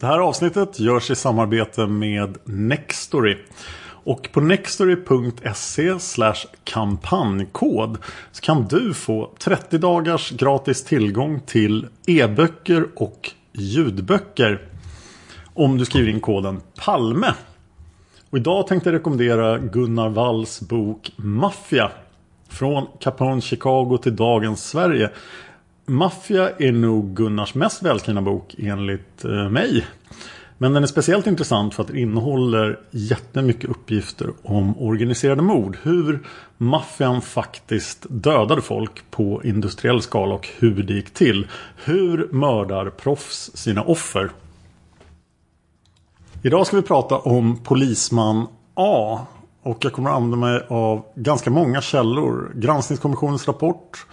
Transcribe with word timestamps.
Det 0.00 0.06
här 0.06 0.18
avsnittet 0.18 0.80
görs 0.80 1.10
i 1.10 1.14
samarbete 1.14 1.86
med 1.86 2.38
Nextory. 2.44 3.36
Och 4.04 4.28
på 4.32 4.40
nextory.se 4.40 5.94
kampanjkod 6.64 7.98
så 8.32 8.42
kan 8.42 8.66
du 8.68 8.94
få 8.94 9.30
30 9.38 9.78
dagars 9.78 10.30
gratis 10.30 10.84
tillgång 10.84 11.40
till 11.40 11.86
e-böcker 12.06 12.86
och 12.96 13.30
ljudböcker. 13.52 14.68
Om 15.54 15.78
du 15.78 15.84
skriver 15.84 16.08
in 16.08 16.20
koden 16.20 16.60
PALME. 16.84 17.34
Och 18.30 18.38
idag 18.38 18.66
tänkte 18.66 18.88
jag 18.88 18.94
rekommendera 18.94 19.58
Gunnar 19.58 20.08
Walls 20.08 20.60
bok 20.60 21.12
Mafia. 21.16 21.90
Från 22.48 22.86
Capone 23.00 23.40
Chicago 23.40 23.98
till 24.02 24.16
dagens 24.16 24.68
Sverige. 24.68 25.10
Maffia 25.90 26.50
är 26.58 26.72
nog 26.72 27.14
Gunnars 27.16 27.54
mest 27.54 27.82
välskrivna 27.82 28.22
bok 28.22 28.54
enligt 28.58 29.24
eh, 29.24 29.48
mig. 29.48 29.86
Men 30.58 30.72
den 30.72 30.82
är 30.82 30.86
speciellt 30.86 31.26
intressant 31.26 31.74
för 31.74 31.82
att 31.82 31.88
den 31.88 31.98
innehåller 31.98 32.78
jättemycket 32.90 33.70
uppgifter 33.70 34.30
om 34.42 34.78
organiserade 34.78 35.42
mord. 35.42 35.78
Hur 35.82 36.26
maffian 36.56 37.22
faktiskt 37.22 38.06
dödade 38.08 38.62
folk 38.62 39.10
på 39.10 39.40
industriell 39.44 40.02
skala 40.02 40.34
och 40.34 40.48
hur 40.58 40.82
det 40.82 40.92
gick 40.92 41.14
till. 41.14 41.46
Hur 41.84 42.28
mördar 42.32 42.90
proffs 42.90 43.50
sina 43.54 43.82
offer? 43.82 44.30
Idag 46.42 46.66
ska 46.66 46.76
vi 46.76 46.82
prata 46.82 47.18
om 47.18 47.56
polisman 47.56 48.46
A. 48.74 49.20
Och 49.62 49.84
jag 49.84 49.92
kommer 49.92 50.10
att 50.10 50.16
använda 50.16 50.36
mig 50.36 50.66
av 50.68 51.04
ganska 51.14 51.50
många 51.50 51.80
källor. 51.80 52.52
Granskningskommissionens 52.54 53.48
rapport. 53.48 54.06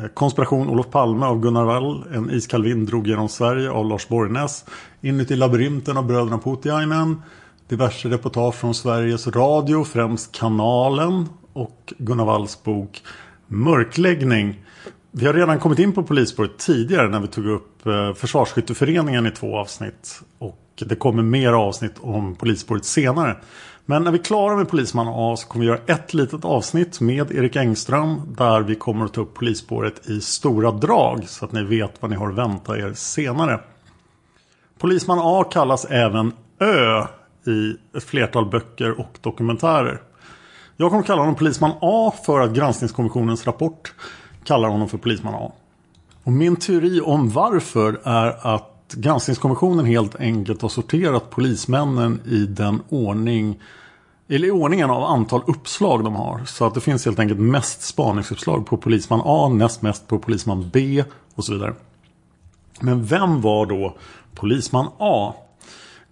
Eh, 0.00 0.06
konspiration 0.08 0.68
Olof 0.68 0.90
Palme 0.90 1.26
av 1.26 1.40
Gunnar 1.40 1.64
Wall. 1.64 2.04
En 2.12 2.30
iskall 2.30 2.62
vind 2.62 2.88
drog 2.88 3.06
genom 3.06 3.28
Sverige 3.28 3.70
av 3.70 3.86
Lars 3.86 4.08
Borgnäs. 4.08 4.64
Inuti 5.00 5.36
labyrinten 5.36 5.96
av 5.96 6.06
bröderna 6.06 6.38
Putiainen. 6.38 7.22
Diverse 7.68 8.08
reportage 8.08 8.54
från 8.54 8.74
Sveriges 8.74 9.26
Radio, 9.26 9.84
främst 9.84 10.32
Kanalen. 10.32 11.28
Och 11.52 11.92
Gunnar 11.98 12.24
Walls 12.24 12.62
bok 12.62 13.02
Mörkläggning. 13.46 14.64
Vi 15.10 15.26
har 15.26 15.34
redan 15.34 15.58
kommit 15.58 15.78
in 15.78 15.92
på 15.92 16.02
polisspåret 16.02 16.58
tidigare 16.58 17.08
när 17.08 17.20
vi 17.20 17.28
tog 17.28 17.46
upp 17.46 17.86
eh, 17.86 18.14
Försvarsskytteföreningen 18.14 19.26
i 19.26 19.30
två 19.30 19.58
avsnitt. 19.58 20.20
Och 20.38 20.82
det 20.86 20.96
kommer 20.96 21.22
mer 21.22 21.52
avsnitt 21.52 21.94
om 22.00 22.34
polisspåret 22.34 22.84
senare. 22.84 23.36
Men 23.88 24.04
när 24.04 24.10
vi 24.10 24.18
är 24.18 24.22
klara 24.22 24.56
med 24.56 24.68
Polisman 24.68 25.08
A 25.08 25.36
så 25.36 25.48
kommer 25.48 25.64
vi 25.64 25.70
göra 25.70 25.80
ett 25.86 26.14
litet 26.14 26.44
avsnitt 26.44 27.00
med 27.00 27.32
Erik 27.32 27.56
Engström. 27.56 28.20
Där 28.36 28.60
vi 28.60 28.74
kommer 28.74 29.04
att 29.04 29.14
ta 29.14 29.20
upp 29.20 29.34
polisspåret 29.34 30.10
i 30.10 30.20
stora 30.20 30.70
drag. 30.70 31.28
Så 31.28 31.44
att 31.44 31.52
ni 31.52 31.64
vet 31.64 32.02
vad 32.02 32.10
ni 32.10 32.16
har 32.16 32.28
att 32.28 32.34
vänta 32.34 32.78
er 32.78 32.92
senare. 32.94 33.60
Polisman 34.78 35.18
A 35.22 35.44
kallas 35.44 35.84
även 35.84 36.32
Ö 36.60 37.04
i 37.46 37.76
ett 37.96 38.04
flertal 38.04 38.50
böcker 38.50 39.00
och 39.00 39.18
dokumentärer. 39.20 40.02
Jag 40.76 40.90
kommer 40.90 41.02
kalla 41.02 41.20
honom 41.20 41.34
Polisman 41.34 41.72
A 41.80 42.12
för 42.26 42.40
att 42.40 42.50
granskningskommissionens 42.50 43.46
rapport 43.46 43.94
kallar 44.44 44.68
honom 44.68 44.88
för 44.88 44.98
Polisman 44.98 45.34
A. 45.34 45.52
Och 46.22 46.32
min 46.32 46.56
teori 46.56 47.00
om 47.00 47.30
varför 47.30 48.00
är 48.04 48.54
att 48.54 48.75
granskningskommissionen 48.92 49.86
helt 49.86 50.16
enkelt 50.16 50.62
har 50.62 50.68
sorterat 50.68 51.30
polismännen 51.30 52.20
i 52.26 52.38
den 52.38 52.82
ordning 52.88 53.60
eller 54.28 54.48
i 54.48 54.50
ordningen 54.50 54.90
av 54.90 55.02
antal 55.04 55.42
uppslag 55.46 56.04
de 56.04 56.14
har. 56.14 56.44
Så 56.44 56.66
att 56.66 56.74
det 56.74 56.80
finns 56.80 57.04
helt 57.04 57.18
enkelt 57.18 57.40
mest 57.40 57.82
spaningsuppslag 57.82 58.66
på 58.66 58.76
polisman 58.76 59.22
A, 59.24 59.48
näst 59.48 59.82
mest 59.82 60.08
på 60.08 60.18
polisman 60.18 60.70
B 60.72 61.04
och 61.34 61.44
så 61.44 61.52
vidare. 61.52 61.74
Men 62.80 63.04
vem 63.04 63.40
var 63.40 63.66
då 63.66 63.96
polisman 64.34 64.88
A? 64.98 65.34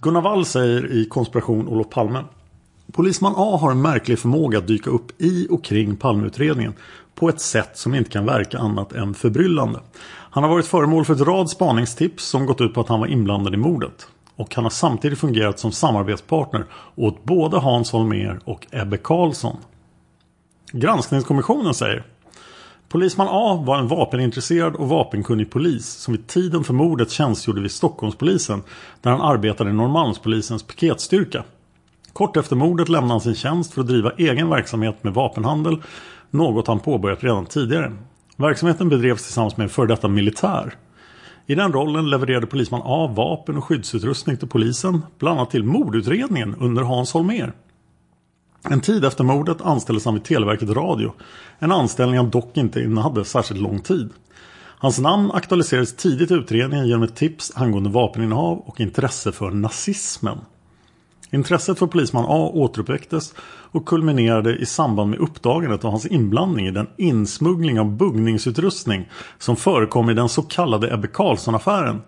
Gunnar 0.01 0.21
Wall 0.21 0.47
säger 0.47 0.93
i 0.93 1.05
Konspiration 1.05 1.69
Olof 1.69 1.91
Palme. 1.91 2.25
Polisman 2.93 3.35
A 3.37 3.59
har 3.61 3.71
en 3.71 3.83
märklig 3.83 4.19
förmåga 4.19 4.59
att 4.59 4.67
dyka 4.67 4.91
upp 4.91 5.23
i 5.23 5.47
och 5.51 5.65
kring 5.65 5.97
Palmeutredningen 5.97 6.75
på 7.15 7.29
ett 7.29 7.41
sätt 7.41 7.79
som 7.79 7.95
inte 7.95 8.11
kan 8.11 8.27
verka 8.27 8.59
annat 8.59 8.93
än 8.93 9.15
förbryllande. 9.15 9.81
Han 10.31 10.43
har 10.43 10.51
varit 10.51 10.67
föremål 10.67 11.05
för 11.05 11.15
ett 11.15 11.21
rad 11.21 11.51
spaningstips 11.51 12.25
som 12.25 12.47
gått 12.47 12.61
ut 12.61 12.75
på 12.75 12.81
att 12.81 12.89
han 12.89 13.01
var 13.01 13.07
inblandad 13.07 13.55
i 13.55 13.57
mordet. 13.57 14.07
Och 14.37 14.55
han 14.55 14.65
har 14.65 14.71
samtidigt 14.71 15.19
fungerat 15.19 15.59
som 15.59 15.73
samarbetspartner 15.73 16.65
åt 16.95 17.25
både 17.25 17.59
Hans 17.59 17.93
Holmér 17.93 18.41
och 18.45 18.67
Ebbe 18.71 18.97
Karlsson. 18.97 19.57
Granskningskommissionen 20.73 21.75
säger 21.75 22.05
Polisman 22.89 23.29
A 23.31 23.65
var 23.67 23.79
en 23.79 23.89
vapenintresserad 23.89 24.75
och 24.75 24.89
vapenkunnig 24.89 25.51
polis 25.51 25.87
som 25.87 26.15
vid 26.15 26.27
tiden 26.27 26.65
för 26.65 26.75
mordet 26.75 27.11
tjänstgjorde 27.11 27.61
vid 27.61 27.71
Stockholmspolisen 27.71 28.63
där 29.01 29.11
han 29.11 29.21
arbetade 29.21 29.71
i 29.71 29.73
Norrmalmspolisens 29.73 30.63
piketstyrka. 30.63 31.45
Kort 32.13 32.37
efter 32.37 32.57
mordet 32.57 32.89
lämnade 32.89 33.13
han 33.13 33.21
sin 33.21 33.35
tjänst 33.35 33.75
för 33.75 33.81
att 33.81 33.87
driva 33.87 34.11
egen 34.11 34.51
verksamhet 34.51 35.05
med 35.05 35.15
vapenhandel, 35.15 35.83
något 36.35 36.67
han 36.67 36.81
påbörjat 36.81 37.25
redan 37.25 37.47
tidigare. 37.47 37.93
Verksamheten 38.37 38.89
bedrevs 38.89 39.23
tillsammans 39.23 39.57
med 39.57 39.65
en 39.65 39.71
före 39.71 39.87
detta 39.87 40.09
militär. 40.09 40.75
I 41.47 41.55
den 41.55 41.73
rollen 41.73 42.11
levererade 42.11 42.47
polisman 42.47 42.83
A 42.85 43.13
vapen 43.17 43.57
och 43.57 43.65
skyddsutrustning 43.65 44.37
till 44.37 44.49
polisen, 44.49 45.03
bland 45.19 45.39
annat 45.39 45.51
till 45.51 45.65
mordutredningen 45.65 46.55
under 46.55 46.83
Hans 46.83 47.15
Holmér. 47.15 47.53
En 48.71 48.81
tid 48.81 49.05
efter 49.05 49.25
mordet 49.25 49.61
anställdes 49.61 50.05
han 50.05 50.15
vid 50.15 50.25
Televerket 50.25 50.71
Radio, 50.71 51.13
en 51.59 51.73
anställning 51.73 52.17
han 52.17 52.31
dock 52.31 52.57
inte 52.57 52.81
innehade 52.81 53.25
särskilt 53.25 53.61
lång 53.61 53.81
tid. 53.81 54.11
Hans 54.79 54.99
namn 54.99 55.31
aktualiserades 55.31 55.97
tidigt 55.97 56.31
i 56.31 56.35
utredningen 56.35 56.87
genom 56.87 57.03
ett 57.03 57.17
tips 57.17 57.53
angående 57.55 57.91
vapeninnehav 57.91 58.59
och 58.59 58.81
intresse 58.81 59.33
för 59.33 59.51
nazismen. 59.51 60.39
Intresset 61.31 61.79
för 61.79 61.87
polisman 61.87 62.25
A 62.29 62.51
återuppväcktes 62.55 63.35
och 63.75 63.87
kulminerade 63.87 64.57
i 64.57 64.67
samband 64.67 65.11
med 65.11 65.19
uppdagandet 65.19 65.85
av 65.85 65.91
hans 65.91 66.07
inblandning 66.07 66.67
i 66.67 66.71
den 66.71 66.87
insmuggling 66.97 67.81
av 67.81 67.97
buggningsutrustning 67.97 69.09
som 69.39 69.57
förekom 69.57 70.11
i 70.11 70.15
den 70.15 70.29
så 70.29 70.43
kallade 70.43 70.95
Ebbe 70.95 71.09
Carlsson-affären. 71.09 72.03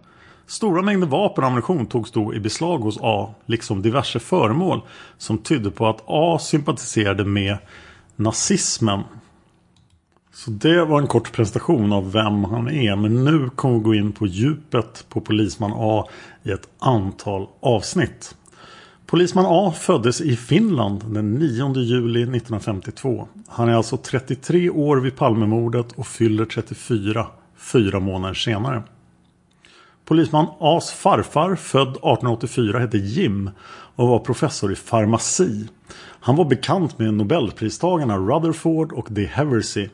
Stora 0.46 0.82
mängder 0.82 1.06
vapen 1.06 1.44
och 1.44 1.48
ammunition 1.48 1.86
togs 1.86 2.10
då 2.10 2.34
i 2.34 2.40
beslag 2.40 2.78
hos 2.78 2.98
A, 3.02 3.34
liksom 3.46 3.82
diverse 3.82 4.18
föremål 4.18 4.80
som 5.18 5.38
tydde 5.38 5.70
på 5.70 5.86
att 5.86 6.04
A 6.06 6.38
sympatiserade 6.40 7.24
med 7.24 7.58
nazismen. 8.16 9.00
Så 10.32 10.50
det 10.50 10.84
var 10.84 11.00
en 11.00 11.06
kort 11.06 11.32
presentation 11.32 11.92
av 11.92 12.12
vem 12.12 12.44
han 12.44 12.68
är. 12.68 12.96
Men 12.96 13.24
nu 13.24 13.50
kommer 13.50 13.78
vi 13.78 13.84
gå 13.84 13.94
in 13.94 14.12
på 14.12 14.26
djupet 14.26 15.06
på 15.08 15.20
polisman 15.20 15.72
A 15.74 16.08
i 16.42 16.50
ett 16.50 16.68
antal 16.78 17.46
avsnitt. 17.60 18.34
Polisman 19.06 19.44
A 19.48 19.72
föddes 19.72 20.20
i 20.20 20.36
Finland 20.36 21.04
den 21.08 21.34
9 21.34 21.74
juli 21.76 22.22
1952. 22.22 23.28
Han 23.48 23.68
är 23.68 23.74
alltså 23.74 23.96
33 23.96 24.70
år 24.70 24.96
vid 24.96 25.16
Palmemordet 25.16 25.92
och 25.92 26.06
fyller 26.06 26.44
34 26.44 27.26
fyra 27.56 28.00
månader 28.00 28.34
senare. 28.34 28.82
Polisman 30.04 30.46
A's 30.60 30.92
farfar, 30.94 31.54
född 31.54 31.88
1884, 31.88 32.78
hette 32.78 32.98
Jim 32.98 33.50
och 33.96 34.08
var 34.08 34.18
professor 34.18 34.72
i 34.72 34.76
farmaci. 34.76 35.68
Han 36.20 36.36
var 36.36 36.44
bekant 36.44 36.98
med 36.98 37.14
nobelpristagarna 37.14 38.16
Rutherford 38.16 38.92
och 38.92 39.06
De 39.10 39.24
Heversey. 39.26 39.88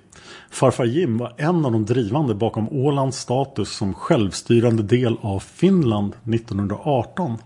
Farfar 0.50 0.84
Jim 0.84 1.18
var 1.18 1.34
en 1.36 1.64
av 1.64 1.72
de 1.72 1.84
drivande 1.84 2.34
bakom 2.34 2.68
Ålands 2.68 3.18
status 3.18 3.76
som 3.76 3.94
självstyrande 3.94 4.82
del 4.82 5.16
av 5.20 5.40
Finland 5.40 6.12
1918. 6.24 7.38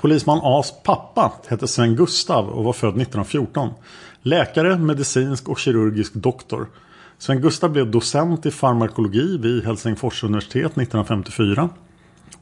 Polisman 0.00 0.40
A's 0.42 0.72
pappa 0.82 1.32
hette 1.48 1.68
Sven 1.68 1.96
Gustav 1.96 2.48
och 2.48 2.64
var 2.64 2.72
född 2.72 2.88
1914. 2.88 3.68
Läkare, 4.22 4.78
medicinsk 4.78 5.48
och 5.48 5.58
kirurgisk 5.58 6.14
doktor. 6.14 6.68
Sven 7.18 7.40
Gustav 7.40 7.70
blev 7.70 7.90
docent 7.90 8.46
i 8.46 8.50
farmakologi 8.50 9.38
vid 9.38 9.64
Helsingfors 9.64 10.24
universitet 10.24 10.72
1954. 10.72 11.68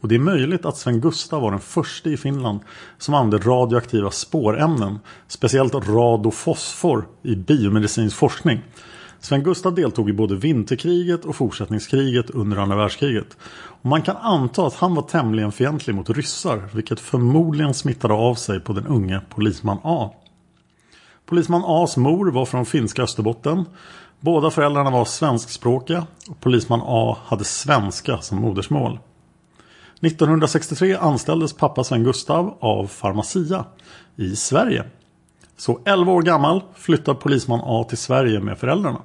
Och 0.00 0.08
det 0.08 0.14
är 0.14 0.18
möjligt 0.18 0.66
att 0.66 0.76
Sven 0.76 1.00
Gustav 1.00 1.42
var 1.42 1.50
den 1.50 1.60
första 1.60 2.10
i 2.10 2.16
Finland 2.16 2.60
som 2.98 3.14
använde 3.14 3.50
radioaktiva 3.50 4.10
spårämnen, 4.10 4.98
speciellt 5.28 5.74
radofosfor 5.74 7.06
i 7.22 7.36
biomedicinsk 7.36 8.16
forskning. 8.16 8.62
Sven 9.20 9.42
Gustav 9.42 9.74
deltog 9.74 10.10
i 10.10 10.12
både 10.12 10.36
vinterkriget 10.36 11.24
och 11.24 11.36
fortsättningskriget 11.36 12.30
under 12.30 12.56
andra 12.56 12.76
världskriget. 12.76 13.36
Och 13.52 13.86
man 13.86 14.02
kan 14.02 14.16
anta 14.16 14.66
att 14.66 14.74
han 14.74 14.94
var 14.94 15.02
tämligen 15.02 15.52
fientlig 15.52 15.94
mot 15.94 16.10
ryssar, 16.10 16.68
vilket 16.74 17.00
förmodligen 17.00 17.74
smittade 17.74 18.14
av 18.14 18.34
sig 18.34 18.60
på 18.60 18.72
den 18.72 18.86
unge 18.86 19.20
polisman 19.28 19.78
A. 19.82 20.10
Polisman 21.26 21.62
A's 21.62 21.98
mor 21.98 22.30
var 22.30 22.46
från 22.46 22.66
finska 22.66 23.02
Österbotten. 23.02 23.64
Båda 24.20 24.50
föräldrarna 24.50 24.90
var 24.90 25.04
svenskspråkiga 25.04 26.06
och 26.30 26.40
polisman 26.40 26.80
A 26.84 27.18
hade 27.24 27.44
svenska 27.44 28.18
som 28.18 28.38
modersmål. 28.38 28.98
1963 30.00 30.94
anställdes 30.94 31.52
pappa 31.52 31.84
Sven 31.84 32.04
Gustav 32.04 32.56
av 32.60 32.90
Pharmacia 33.00 33.64
i 34.16 34.36
Sverige. 34.36 34.84
Så 35.58 35.80
11 35.84 36.12
år 36.12 36.22
gammal 36.22 36.62
flyttar 36.74 37.14
polisman 37.14 37.60
A 37.64 37.86
till 37.88 37.98
Sverige 37.98 38.40
med 38.40 38.58
föräldrarna. 38.58 39.02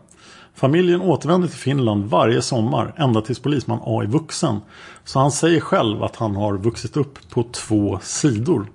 Familjen 0.55 1.01
återvänder 1.01 1.47
till 1.47 1.57
Finland 1.57 2.05
varje 2.05 2.41
sommar 2.41 2.94
ända 2.97 3.21
tills 3.21 3.39
polisman 3.39 3.79
A 3.83 4.01
är 4.03 4.07
vuxen. 4.07 4.59
Så 5.03 5.19
han 5.19 5.31
säger 5.31 5.59
själv 5.59 6.03
att 6.03 6.15
han 6.15 6.35
har 6.35 6.57
vuxit 6.57 6.97
upp 6.97 7.29
på 7.29 7.44
två 7.44 8.00
sidor. 8.01 8.67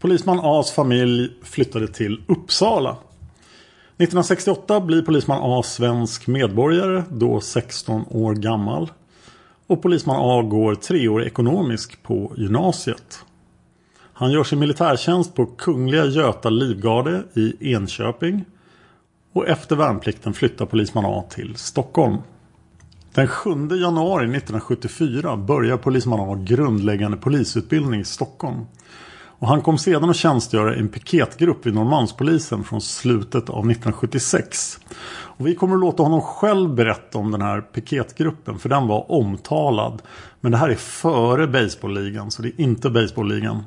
Polisman 0.00 0.40
A's 0.40 0.74
familj 0.74 1.30
flyttade 1.42 1.88
till 1.88 2.22
Uppsala. 2.28 2.90
1968 2.90 4.80
blir 4.80 5.02
polisman 5.02 5.40
A 5.42 5.62
svensk 5.62 6.26
medborgare, 6.26 7.04
då 7.10 7.40
16 7.40 8.04
år 8.10 8.34
gammal. 8.34 8.92
Och 9.66 9.82
polisman 9.82 10.16
A 10.20 10.42
går 10.42 10.74
treårig 10.74 11.26
ekonomisk 11.26 12.02
på 12.02 12.32
gymnasiet. 12.36 13.24
Han 14.16 14.32
gör 14.32 14.44
sin 14.44 14.58
militärtjänst 14.58 15.34
på 15.34 15.46
Kungliga 15.46 16.04
Göta 16.04 16.50
Livgarde 16.50 17.24
i 17.34 17.72
Enköping. 17.72 18.44
Och 19.32 19.48
efter 19.48 19.76
värnplikten 19.76 20.34
flyttar 20.34 20.66
polisman 20.66 21.04
A 21.04 21.24
till 21.30 21.56
Stockholm. 21.56 22.16
Den 23.14 23.28
7 23.28 23.50
januari 23.50 24.24
1974 24.24 25.36
börjar 25.36 25.76
polisman 25.76 26.20
A 26.20 26.44
grundläggande 26.44 27.16
polisutbildning 27.16 28.00
i 28.00 28.04
Stockholm. 28.04 28.66
Och 29.38 29.48
han 29.48 29.62
kom 29.62 29.78
sedan 29.78 30.10
att 30.10 30.16
tjänstgöra 30.16 30.76
i 30.76 30.78
en 30.78 30.88
piketgrupp 30.88 31.66
vid 31.66 31.74
Norrmalmspolisen 31.74 32.64
från 32.64 32.80
slutet 32.80 33.50
av 33.50 33.70
1976. 33.70 34.80
Och 35.06 35.46
vi 35.46 35.54
kommer 35.54 35.74
att 35.74 35.80
låta 35.80 36.02
honom 36.02 36.20
själv 36.20 36.74
berätta 36.74 37.18
om 37.18 37.30
den 37.30 37.42
här 37.42 37.60
piketgruppen 37.60 38.58
för 38.58 38.68
den 38.68 38.86
var 38.86 39.12
omtalad. 39.12 40.02
Men 40.40 40.52
det 40.52 40.58
här 40.58 40.68
är 40.68 40.74
före 40.74 41.46
baseballligan 41.46 42.30
så 42.30 42.42
det 42.42 42.48
är 42.48 42.60
inte 42.60 42.90
baseballligan. 42.90 43.62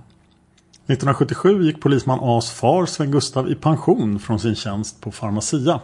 1977 0.87 1.63
gick 1.63 1.81
polisman 1.81 2.19
A's 2.21 2.53
far 2.53 2.85
Sven 2.85 3.11
Gustav 3.11 3.51
i 3.51 3.55
pension 3.55 4.19
från 4.19 4.39
sin 4.39 4.55
tjänst 4.55 5.01
på 5.01 5.11
Pharmacia. 5.11 5.81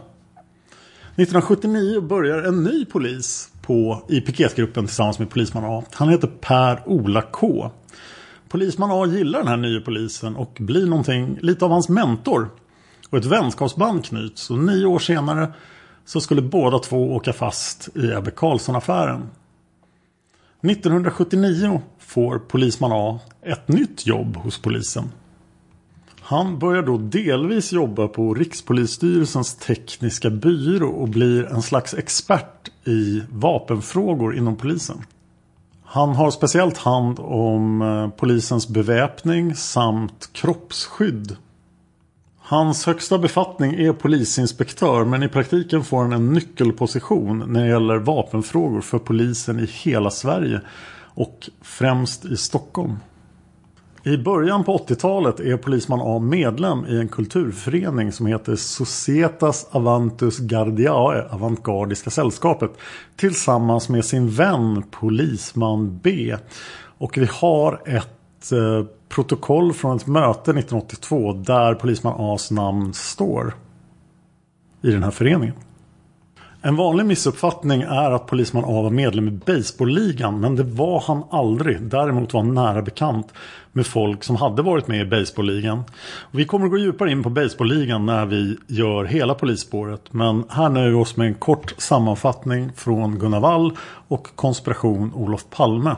1979 1.15 2.01
börjar 2.01 2.44
en 2.44 2.63
ny 2.63 2.85
polis 2.85 3.50
på, 3.61 4.05
i 4.09 4.21
piketgruppen 4.21 4.85
tillsammans 4.85 5.19
med 5.19 5.29
polisman 5.29 5.65
A. 5.65 5.83
Han 5.91 6.09
heter 6.09 6.27
Per-Ola 6.27 7.21
K. 7.21 7.71
Polisman 8.50 8.91
A 8.91 9.05
gillar 9.05 9.39
den 9.39 9.47
här 9.47 9.57
nya 9.57 9.81
polisen 9.81 10.35
och 10.35 10.57
blir 10.59 10.85
någonting 10.85 11.38
lite 11.41 11.65
av 11.65 11.72
hans 11.72 11.89
mentor. 11.89 12.50
Och 13.10 13.17
ett 13.17 13.25
vänskapsband 13.25 14.05
knyts 14.05 14.50
och 14.50 14.60
nio 14.60 14.86
år 14.86 15.00
senare 15.00 15.53
så 16.05 16.22
skulle 16.22 16.41
båda 16.41 16.79
två 16.79 17.15
åka 17.15 17.33
fast 17.33 17.89
i 17.95 18.12
Ebbe 18.12 18.31
Carlsson-affären. 18.31 19.29
1979 20.62 21.81
får 22.05 22.39
polisman 22.39 22.91
A 22.93 23.19
ett 23.41 23.67
nytt 23.67 24.07
jobb 24.07 24.38
hos 24.38 24.62
polisen. 24.62 25.12
Han 26.25 26.60
börjar 26.60 26.83
då 26.83 26.98
delvis 26.98 27.74
jobba 27.74 28.07
på 28.07 28.33
Rikspolisstyrelsens 28.33 29.55
tekniska 29.55 30.29
byrå 30.29 30.89
och 30.89 31.10
blir 31.10 31.45
en 31.45 31.62
slags 31.62 31.93
expert 31.93 32.72
i 32.86 33.24
vapenfrågor 33.29 34.38
inom 34.38 34.55
polisen. 34.55 35.01
Han 35.83 36.10
har 36.10 36.31
speciellt 36.31 36.77
hand 36.77 37.19
om 37.19 37.81
eh, 37.81 38.10
polisens 38.10 38.67
beväpning 38.67 39.55
samt 39.55 40.29
kroppsskydd. 40.33 41.38
Hans 42.39 42.86
högsta 42.86 43.17
befattning 43.17 43.74
är 43.74 43.93
polisinspektör 43.93 45.05
men 45.05 45.24
i 45.24 45.29
praktiken 45.29 45.83
får 45.83 46.01
han 46.01 46.13
en 46.13 46.33
nyckelposition 46.33 47.43
när 47.48 47.63
det 47.63 47.69
gäller 47.69 47.98
vapenfrågor 47.98 48.81
för 48.81 49.00
polisen 49.00 49.60
i 49.60 49.65
hela 49.65 50.12
Sverige 50.12 50.62
och 51.15 51.50
främst 51.62 52.25
i 52.25 52.38
Stockholm. 52.38 52.96
I 54.05 54.17
början 54.17 54.63
på 54.63 54.77
80-talet 54.77 55.39
är 55.39 55.58
polisman 55.58 56.00
A 56.03 56.20
medlem 56.20 56.86
i 56.86 57.00
en 57.00 57.08
kulturförening 57.08 58.12
som 58.12 58.25
heter 58.25 58.55
Societas 58.55 59.67
Avantus 59.72 60.39
Gardiae, 60.39 61.29
Avantgardiska 61.29 62.10
sällskapet, 62.10 62.72
tillsammans 63.15 63.89
med 63.89 64.05
sin 64.05 64.29
vän 64.29 64.84
polisman 64.91 66.00
B. 66.03 66.36
Och 66.98 67.17
vi 67.17 67.27
har 67.32 67.82
ett 67.86 68.51
eh, 68.51 68.86
protokoll 69.10 69.74
från 69.74 69.98
ett 69.98 70.08
möte 70.08 70.51
1982 70.51 71.34
där 71.34 71.75
polisman 71.75 72.13
A's 72.13 72.53
namn 72.53 72.93
står 72.93 73.53
i 74.82 74.91
den 74.91 75.03
här 75.03 75.12
föreningen. 75.12 75.55
En 76.65 76.75
vanlig 76.75 77.05
missuppfattning 77.05 77.82
är 77.82 78.12
att 78.12 78.27
polisman 78.27 78.63
A 78.63 78.82
var 78.82 78.89
medlem 78.89 79.27
i 79.27 79.32
baseballligan 79.32 80.39
men 80.39 80.55
det 80.55 80.63
var 80.63 81.03
han 81.08 81.24
aldrig. 81.32 81.82
Däremot 81.82 82.34
var 82.34 82.41
han 82.41 82.53
nära 82.53 82.82
bekant 82.82 83.34
med 83.72 83.88
folk 83.88 84.24
som 84.24 84.36
hade 84.36 84.62
varit 84.62 84.88
med 84.88 85.01
i 85.01 85.05
baseballligan. 85.05 85.84
Vi 86.32 86.46
kommer 86.46 86.65
att 86.65 86.72
gå 86.72 86.77
djupare 86.77 87.12
in 87.12 87.24
på 87.24 87.29
baseballligan 87.29 88.05
när 88.05 88.25
vi 88.25 88.58
gör 88.67 89.05
hela 89.05 89.34
polisspåret 89.36 90.13
men 90.13 90.43
här 90.50 90.70
nöjer 90.70 90.89
vi 90.89 90.96
oss 90.96 91.17
med 91.17 91.27
en 91.27 91.34
kort 91.34 91.75
sammanfattning 91.77 92.72
från 92.75 93.20
Gunnar 93.20 93.39
Wall 93.39 93.77
och 94.08 94.27
konspiration 94.36 95.13
Olof 95.13 95.46
Palme. 95.50 95.96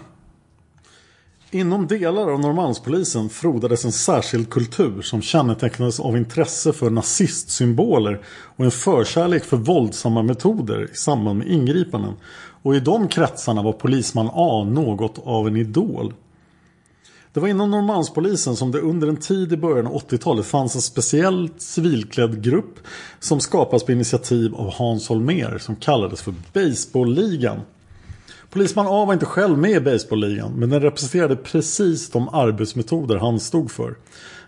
Inom 1.55 1.87
delar 1.87 2.31
av 2.31 2.39
Norrmalmspolisen 2.39 3.29
frodades 3.29 3.85
en 3.85 3.91
särskild 3.91 4.49
kultur 4.49 5.01
som 5.01 5.21
kännetecknades 5.21 5.99
av 5.99 6.17
intresse 6.17 6.73
för 6.73 6.89
nazistsymboler 6.89 8.21
och 8.27 8.65
en 8.65 8.71
förkärlek 8.71 9.43
för 9.43 9.57
våldsamma 9.57 10.23
metoder 10.23 10.89
i 10.93 10.95
samband 10.95 11.39
med 11.39 11.47
ingripanden. 11.47 12.13
Och 12.63 12.75
i 12.75 12.79
de 12.79 13.07
kretsarna 13.07 13.61
var 13.61 13.73
polisman 13.73 14.29
A 14.33 14.63
något 14.63 15.21
av 15.25 15.47
en 15.47 15.55
idol. 15.55 16.13
Det 17.33 17.39
var 17.39 17.47
inom 17.47 17.71
Norrmalmspolisen 17.71 18.55
som 18.55 18.71
det 18.71 18.79
under 18.79 19.07
en 19.07 19.17
tid 19.17 19.53
i 19.53 19.57
början 19.57 19.87
av 19.87 19.93
80-talet 19.93 20.45
fanns 20.45 20.75
en 20.75 20.81
speciell 20.81 21.49
civilklädd 21.57 22.43
grupp 22.43 22.79
som 23.19 23.39
skapades 23.39 23.83
på 23.83 23.91
initiativ 23.91 24.55
av 24.55 24.73
Hans 24.73 25.09
Holmér 25.09 25.57
som 25.57 25.75
kallades 25.75 26.21
för 26.21 26.33
Baseballligan. 26.53 27.59
Polisman 28.55 28.87
A 28.87 29.05
var 29.05 29.13
inte 29.13 29.25
själv 29.25 29.57
med 29.57 29.71
i 29.71 29.79
Baseballligan 29.79 30.53
men 30.53 30.69
den 30.69 30.81
representerade 30.81 31.35
precis 31.35 32.09
de 32.09 32.29
arbetsmetoder 32.29 33.15
han 33.15 33.39
stod 33.39 33.71
för. 33.71 33.95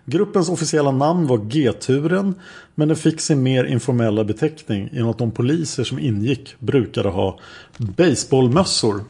Gruppens 0.06 0.50
officiella 0.50 0.92
namn 0.92 1.28
var 1.28 1.38
G-turen 1.38 2.36
men 2.76 2.88
den 2.88 2.98
fick 2.98 3.22
sin 3.22 3.44
mer 3.44 3.64
informella 3.64 4.24
beteckning 4.24 4.90
genom 4.92 5.10
att 5.10 5.18
de 5.18 5.32
poliser 5.32 5.84
som 5.84 6.00
ingick 6.00 6.56
brukade 6.60 7.10
ha 7.10 7.40
baseballmössor. 7.78 9.04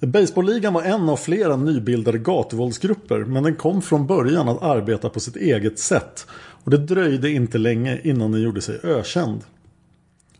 Baseballligan 0.00 0.74
var 0.74 0.82
en 0.82 1.08
av 1.08 1.16
flera 1.16 1.56
nybildade 1.56 2.18
gatuvåldsgrupper 2.18 3.18
men 3.18 3.42
den 3.42 3.54
kom 3.54 3.82
från 3.82 4.06
början 4.06 4.48
att 4.48 4.62
arbeta 4.62 5.08
på 5.08 5.20
sitt 5.20 5.36
eget 5.36 5.78
sätt 5.78 6.26
och 6.64 6.70
det 6.70 6.78
dröjde 6.78 7.30
inte 7.30 7.58
länge 7.58 8.00
innan 8.04 8.32
den 8.32 8.42
gjorde 8.42 8.60
sig 8.60 8.80
ökänd. 8.82 9.42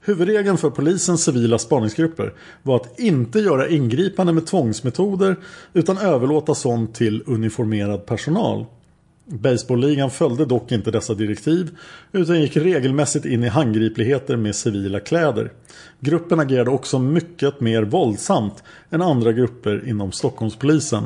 Huvudregeln 0.06 0.58
för 0.58 0.70
polisens 0.70 1.24
civila 1.24 1.58
spaningsgrupper 1.58 2.32
var 2.62 2.76
att 2.76 3.00
inte 3.00 3.38
göra 3.38 3.68
ingripande 3.68 4.32
med 4.32 4.46
tvångsmetoder 4.46 5.36
utan 5.72 5.98
överlåta 5.98 6.54
sånt 6.54 6.94
till 6.94 7.22
uniformerad 7.26 8.06
personal. 8.06 8.66
Baseballligan 9.26 10.10
följde 10.10 10.44
dock 10.44 10.72
inte 10.72 10.90
dessa 10.90 11.14
direktiv 11.14 11.76
utan 12.12 12.40
gick 12.40 12.56
regelmässigt 12.56 13.24
in 13.24 13.44
i 13.44 13.48
handgripligheter 13.48 14.36
med 14.36 14.54
civila 14.54 15.00
kläder. 15.00 15.52
Gruppen 16.00 16.40
agerade 16.40 16.70
också 16.70 16.98
mycket 16.98 17.60
mer 17.60 17.82
våldsamt 17.82 18.62
än 18.90 19.02
andra 19.02 19.32
grupper 19.32 19.88
inom 19.88 20.12
Stockholmspolisen. 20.12 21.04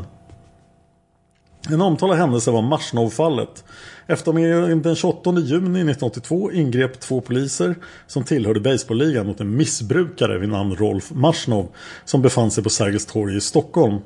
En 1.67 1.81
omtalad 1.81 2.19
händelse 2.19 2.50
var 2.50 2.62
Marsnovfallet. 2.62 3.65
Eftermiddagen 4.07 4.83
den 4.83 4.97
28 4.97 5.31
juni 5.31 5.81
1982 5.81 6.53
ingrep 6.53 7.00
två 7.00 7.21
poliser 7.21 7.75
som 8.07 8.25
tillhörde 8.25 8.61
Baseballligan 8.61 9.27
mot 9.27 9.41
en 9.41 9.57
missbrukare 9.57 10.38
vid 10.38 10.49
namn 10.49 10.77
Rolf 10.77 11.11
Marsnov 11.11 11.69
som 12.05 12.23
befann 12.23 12.50
sig 12.50 12.65
på 12.65 12.71
Sergels 12.71 13.07
torg 13.07 13.37
i 13.37 13.41
Stockholm. 13.41 13.99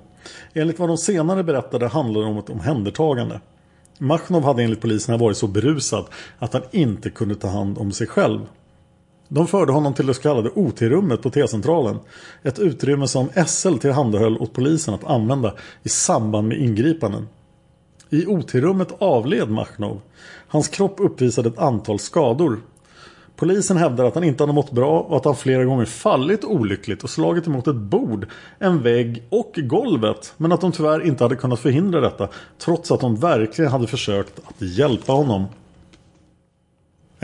Enligt 0.55 0.79
vad 0.79 0.89
de 0.89 0.99
senare 0.99 1.45
berättade 1.45 1.89
handlade 1.89 2.27
det 2.27 2.31
om 2.31 2.39
ett 2.39 2.51
omhändertagande. 2.51 3.41
Machnov 3.99 4.45
hade 4.45 4.63
enligt 4.63 4.81
poliserna 4.81 5.19
varit 5.19 5.37
så 5.37 5.47
berusad 5.47 6.05
att 6.39 6.53
han 6.53 6.63
inte 6.71 7.11
kunde 7.11 7.35
ta 7.35 7.49
hand 7.49 7.79
om 7.79 7.93
sig 7.93 8.07
själv. 8.07 8.41
De 9.29 9.47
förde 9.47 9.73
honom 9.73 9.95
till 9.95 10.07
det 10.07 10.15
så 10.15 10.23
kallade 10.23 10.51
OT-rummet 10.51 11.23
på 11.23 11.31
T-centralen. 11.31 11.99
Ett 12.43 12.59
utrymme 12.59 13.09
som 13.09 13.29
SL 13.47 13.77
tillhandahöll 13.77 14.39
åt 14.39 14.53
polisen 14.53 14.95
att 14.95 15.05
använda 15.05 15.55
i 15.83 15.89
samband 15.89 16.49
med 16.49 16.59
ingripanden. 16.59 17.29
I 18.13 18.27
OT-rummet 18.27 18.93
avled 18.99 19.51
Machnov. 19.51 20.01
Hans 20.49 20.69
kropp 20.69 21.01
uppvisade 21.01 21.49
ett 21.49 21.59
antal 21.59 21.99
skador. 21.99 22.61
Polisen 23.37 23.77
hävdar 23.77 24.05
att 24.05 24.15
han 24.15 24.25
inte 24.25 24.43
hade 24.43 24.53
mått 24.53 24.71
bra 24.71 25.01
och 25.01 25.17
att 25.17 25.25
han 25.25 25.37
flera 25.37 25.65
gånger 25.65 25.85
fallit 25.85 26.45
olyckligt 26.45 27.05
och 27.05 27.11
slagit 27.11 27.47
emot 27.47 27.67
ett 27.67 27.77
bord, 27.77 28.27
en 28.59 28.83
vägg 28.83 29.23
och 29.29 29.53
golvet. 29.57 30.35
Men 30.37 30.53
att 30.53 30.61
de 30.61 30.73
tyvärr 30.73 31.07
inte 31.07 31.25
hade 31.25 31.37
kunnat 31.37 31.61
förhindra 31.61 32.01
detta 32.01 32.29
trots 32.59 32.91
att 32.91 33.01
de 33.01 33.17
verkligen 33.17 33.71
hade 33.71 33.87
försökt 33.87 34.41
att 34.45 34.63
hjälpa 34.63 35.13
honom. 35.13 35.45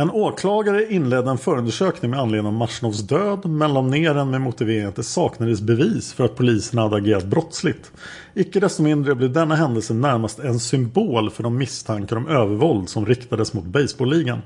En 0.01 0.11
åklagare 0.11 0.93
inledde 0.93 1.31
en 1.31 1.39
förundersökning 1.39 2.11
med 2.11 2.21
anledning 2.21 2.47
av 2.47 2.53
Marsnovs 2.53 3.01
död 3.01 3.47
men 3.47 3.75
la 3.75 3.83
ner 3.83 4.15
den 4.15 4.31
med 4.31 4.41
motiveringen 4.41 4.89
att 4.89 4.97
det 4.97 5.03
saknades 5.03 5.61
bevis 5.61 6.13
för 6.13 6.25
att 6.25 6.37
polisen 6.37 6.79
hade 6.79 6.97
agerat 6.97 7.25
brottsligt. 7.25 7.93
Icke 8.35 8.61
desto 8.61 8.83
mindre 8.83 9.15
blev 9.15 9.33
denna 9.33 9.55
händelse 9.55 9.95
närmast 9.95 10.39
en 10.39 10.61
symbol 10.61 11.31
för 11.31 11.43
de 11.43 11.59
misstankar 11.59 12.17
om 12.17 12.29
övervåld 12.29 12.89
som 12.89 13.07
riktades 13.07 13.55
mot 13.55 13.65
baseballligan. 13.65 14.39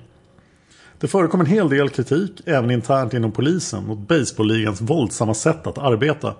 Det 1.00 1.08
förekom 1.08 1.40
en 1.40 1.46
hel 1.46 1.68
del 1.68 1.88
kritik 1.88 2.42
även 2.46 2.70
internt 2.70 3.14
inom 3.14 3.32
polisen 3.32 3.86
mot 3.86 3.98
baseballligans 3.98 4.80
våldsamma 4.80 5.34
sätt 5.34 5.66
att 5.66 5.78
arbeta. 5.78 6.34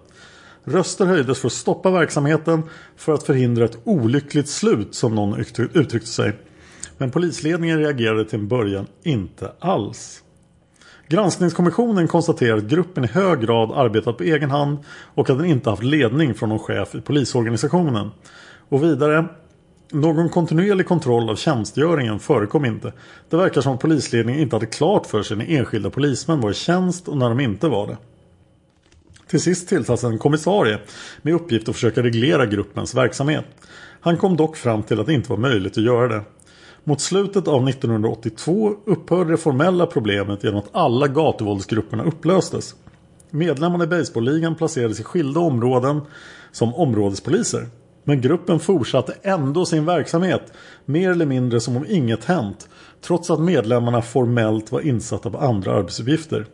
Röster 0.65 1.07
höjdes 1.07 1.39
för 1.39 1.47
att 1.49 1.53
stoppa 1.53 1.91
verksamheten 1.91 2.63
för 2.97 3.15
att 3.15 3.23
förhindra 3.23 3.65
ett 3.65 3.79
olyckligt 3.85 4.49
slut 4.49 4.95
som 4.95 5.15
någon 5.15 5.45
uttryckte 5.75 6.09
sig. 6.09 6.33
Men 6.99 7.11
polisledningen 7.11 7.79
reagerade 7.79 8.25
till 8.25 8.39
en 8.39 8.49
början 8.49 8.87
inte 9.03 9.53
alls. 9.59 10.23
Granskningskommissionen 11.09 12.09
konstaterar 12.09 12.57
att 12.57 12.65
gruppen 12.65 13.05
i 13.05 13.07
hög 13.07 13.41
grad 13.41 13.73
arbetat 13.73 14.19
på 14.19 14.25
egen 14.25 14.51
hand 14.51 14.79
och 15.15 15.31
att 15.31 15.39
den 15.39 15.47
inte 15.47 15.71
haft 15.71 15.83
ledning 15.83 16.35
från 16.35 16.49
någon 16.49 16.59
chef 16.59 16.95
i 16.95 17.01
polisorganisationen. 17.01 18.11
Och 18.69 18.83
vidare, 18.83 19.29
någon 19.91 20.29
kontinuerlig 20.29 20.87
kontroll 20.87 21.31
av 21.31 21.37
tjänstgöringen 21.37 22.19
förekom 22.19 22.65
inte. 22.65 22.93
Det 23.31 23.37
verkar 23.37 23.61
som 23.61 23.75
att 23.75 23.81
polisledningen 23.81 24.41
inte 24.41 24.57
hade 24.57 24.67
klart 24.67 25.07
för 25.07 25.23
sig 25.23 25.37
när 25.37 25.51
enskilda 25.51 25.91
polismän 25.91 26.41
var 26.41 26.51
i 26.51 26.55
tjänst 26.55 27.09
och 27.09 27.17
när 27.17 27.29
de 27.29 27.41
inte 27.41 27.69
var 27.69 27.87
det. 27.87 27.97
Till 29.27 29.41
sist 29.41 29.69
tillsattes 29.69 30.05
en 30.05 30.19
kommissarie 30.19 30.79
med 31.23 31.35
uppgift 31.35 31.69
att 31.69 31.75
försöka 31.75 32.03
reglera 32.03 32.47
gruppens 32.47 32.95
verksamhet. 32.95 33.45
Han 34.01 34.17
kom 34.17 34.37
dock 34.37 34.57
fram 34.57 34.83
till 34.83 35.01
att 35.01 35.07
det 35.07 35.13
inte 35.13 35.31
var 35.31 35.37
möjligt 35.37 35.79
att 35.79 35.85
göra 35.85 36.09
det. 36.09 36.23
Mot 36.85 37.01
slutet 37.01 37.49
av 37.49 37.69
1982 37.69 38.75
upphörde 38.85 39.31
det 39.31 39.37
formella 39.37 39.87
problemet 39.87 40.45
genom 40.45 40.59
att 40.59 40.69
alla 40.73 41.09
gatuvåldsgrupperna 41.09 42.05
upplöstes. 42.05 42.75
Medlemmarna 43.31 43.85
i 43.85 43.87
baseballligan 43.87 44.55
placerades 44.55 45.01
i 45.01 45.03
skilda 45.03 45.41
områden 45.41 46.01
som 46.53 46.75
områdespoliser. 46.75 47.67
Men 48.05 48.21
gruppen 48.21 48.61
fortsatte 48.61 49.15
ändå 49.23 49.67
sin 49.67 49.85
verksamhet 49.85 50.53
mer 50.85 51.11
eller 51.11 51.27
mindre 51.27 51.61
som 51.61 51.77
om 51.77 51.87
inget 51.89 52.25
hänt 52.25 52.69
trots 53.01 53.31
att 53.31 53.41
medlemmarna 53.41 54.03
formellt 54.03 54.73
var 54.73 54.81
insatta 54.81 55.31
på 55.31 55.39
andra 55.39 55.73
arbetsuppgifter. 55.73 56.47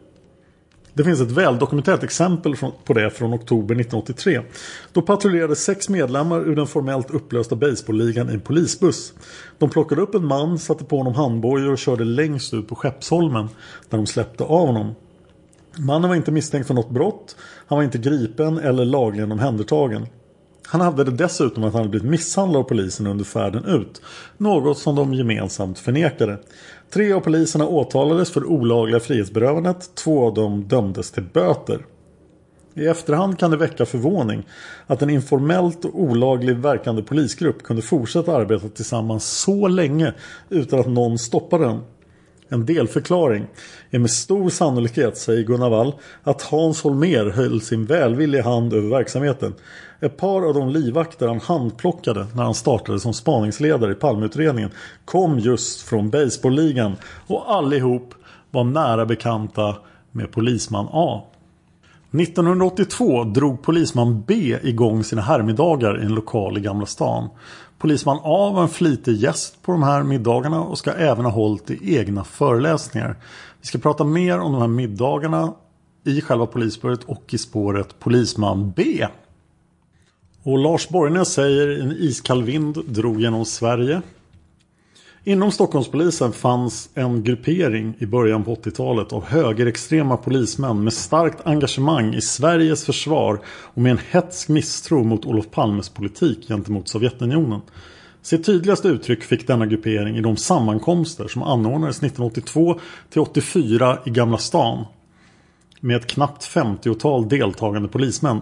Det 0.98 1.04
finns 1.04 1.20
ett 1.20 1.30
väldokumenterat 1.30 2.02
exempel 2.02 2.56
på 2.84 2.92
det 2.92 3.10
från 3.10 3.34
oktober 3.34 3.74
1983. 3.74 4.40
Då 4.92 5.02
patrullerade 5.02 5.56
sex 5.56 5.88
medlemmar 5.88 6.40
ur 6.40 6.56
den 6.56 6.66
formellt 6.66 7.10
upplösta 7.10 7.56
baseballligan 7.56 8.30
i 8.30 8.32
en 8.32 8.40
polisbuss. 8.40 9.12
De 9.58 9.70
plockade 9.70 10.02
upp 10.02 10.14
en 10.14 10.26
man, 10.26 10.58
satte 10.58 10.84
på 10.84 10.96
honom 10.98 11.14
handbojor 11.14 11.72
och 11.72 11.78
körde 11.78 12.04
längst 12.04 12.54
ut 12.54 12.68
på 12.68 12.74
Skeppsholmen 12.74 13.48
där 13.88 13.98
de 13.98 14.06
släppte 14.06 14.44
av 14.44 14.66
honom. 14.66 14.94
Mannen 15.76 16.08
var 16.08 16.16
inte 16.16 16.32
misstänkt 16.32 16.66
för 16.66 16.74
något 16.74 16.90
brott. 16.90 17.36
Han 17.66 17.76
var 17.76 17.82
inte 17.82 17.98
gripen 17.98 18.58
eller 18.58 18.84
lagligen 18.84 19.32
omhändertagen. 19.32 20.06
Han 20.70 20.80
hävdade 20.80 21.10
dessutom 21.10 21.64
att 21.64 21.72
han 21.72 21.80
hade 21.80 21.90
blivit 21.90 22.10
misshandlad 22.10 22.60
av 22.60 22.64
polisen 22.64 23.06
under 23.06 23.24
färden 23.24 23.64
ut. 23.64 24.02
Något 24.36 24.78
som 24.78 24.96
de 24.96 25.14
gemensamt 25.14 25.78
förnekade. 25.78 26.38
Tre 26.90 27.12
av 27.12 27.20
poliserna 27.20 27.66
åtalades 27.66 28.30
för 28.30 28.44
olagliga 28.44 29.00
frihetsberövandet. 29.00 29.94
Två 29.94 30.26
av 30.26 30.34
dem 30.34 30.68
dömdes 30.68 31.10
till 31.10 31.22
böter. 31.22 31.84
I 32.74 32.86
efterhand 32.86 33.38
kan 33.38 33.50
det 33.50 33.56
väcka 33.56 33.86
förvåning 33.86 34.46
att 34.86 35.02
en 35.02 35.10
informellt 35.10 35.84
och 35.84 36.00
olagligt 36.00 36.56
verkande 36.56 37.02
polisgrupp 37.02 37.62
kunde 37.62 37.82
fortsätta 37.82 38.36
arbeta 38.36 38.68
tillsammans 38.68 39.24
så 39.24 39.68
länge 39.68 40.14
utan 40.48 40.80
att 40.80 40.88
någon 40.88 41.18
stoppade 41.18 41.64
den. 41.64 41.80
En 42.48 42.66
delförklaring 42.66 43.46
är 43.90 43.98
med 43.98 44.10
stor 44.10 44.50
sannolikhet, 44.50 45.18
säger 45.18 45.42
Gunnar 45.42 45.70
Wall, 45.70 45.94
att 46.22 46.42
Hans 46.42 46.82
Holmer 46.82 47.30
höll 47.30 47.60
sin 47.60 47.84
välvilliga 47.84 48.42
hand 48.42 48.72
över 48.72 48.88
verksamheten. 48.88 49.54
Ett 50.00 50.16
par 50.16 50.48
av 50.48 50.54
de 50.54 50.68
livvakter 50.68 51.28
han 51.28 51.40
handplockade 51.40 52.26
när 52.34 52.42
han 52.42 52.54
startade 52.54 53.00
som 53.00 53.14
spaningsledare 53.14 53.92
i 53.92 53.94
Palmeutredningen 53.94 54.70
kom 55.04 55.38
just 55.38 55.82
från 55.82 56.10
Baseballligan 56.10 56.96
och 57.26 57.52
allihop 57.52 58.14
var 58.50 58.64
nära 58.64 59.06
bekanta 59.06 59.76
med 60.12 60.32
polisman 60.32 60.88
A. 60.92 61.22
1982 62.10 63.24
drog 63.24 63.62
polisman 63.62 64.24
B 64.26 64.58
igång 64.62 65.04
sina 65.04 65.22
herrmiddagar 65.22 66.02
i 66.02 66.04
en 66.04 66.14
lokal 66.14 66.58
i 66.58 66.60
Gamla 66.60 66.86
stan. 66.86 67.28
Polisman 67.78 68.20
A 68.22 68.50
var 68.54 68.62
en 68.62 68.68
flitig 68.68 69.16
gäst 69.16 69.62
på 69.62 69.72
de 69.72 69.82
här 69.82 70.02
middagarna 70.02 70.60
och 70.60 70.78
ska 70.78 70.92
även 70.92 71.24
ha 71.24 71.32
hållit 71.32 71.70
i 71.70 71.96
egna 71.96 72.24
föreläsningar. 72.24 73.16
Vi 73.60 73.66
ska 73.66 73.78
prata 73.78 74.04
mer 74.04 74.38
om 74.38 74.52
de 74.52 74.60
här 74.60 74.68
middagarna 74.68 75.52
i 76.04 76.20
själva 76.20 76.46
polisspåret 76.46 77.04
och 77.04 77.34
i 77.34 77.38
spåret 77.38 77.98
Polisman 77.98 78.72
B. 78.76 79.06
Och 80.42 80.58
Lars 80.58 80.88
Borgnäs 80.88 81.28
säger 81.28 81.80
en 81.80 81.92
iskall 81.92 82.42
vind 82.42 82.84
drog 82.86 83.20
genom 83.20 83.44
Sverige. 83.44 84.02
Inom 85.28 85.52
Stockholmspolisen 85.52 86.32
fanns 86.32 86.90
en 86.94 87.22
gruppering 87.22 87.94
i 87.98 88.06
början 88.06 88.44
på 88.44 88.54
80-talet 88.54 89.12
av 89.12 89.24
högerextrema 89.24 90.16
polismän 90.16 90.84
med 90.84 90.92
starkt 90.92 91.46
engagemang 91.46 92.14
i 92.14 92.20
Sveriges 92.20 92.84
försvar 92.84 93.40
och 93.46 93.82
med 93.82 93.92
en 93.92 93.98
hetsk 94.10 94.48
misstro 94.48 95.04
mot 95.04 95.26
Olof 95.26 95.50
Palmes 95.50 95.88
politik 95.88 96.48
gentemot 96.48 96.88
Sovjetunionen. 96.88 97.60
Sitt 98.22 98.46
tydligaste 98.46 98.88
uttryck 98.88 99.22
fick 99.22 99.46
denna 99.46 99.66
gruppering 99.66 100.16
i 100.16 100.20
de 100.20 100.36
sammankomster 100.36 101.28
som 101.28 101.42
anordnades 101.42 101.96
1982 101.96 102.80
till 103.10 103.20
84 103.20 103.98
i 104.06 104.10
Gamla 104.10 104.38
stan 104.38 104.84
med 105.80 105.96
ett 105.96 106.06
knappt 106.06 106.44
50-tal 106.44 107.28
deltagande 107.28 107.88
polismän. 107.88 108.40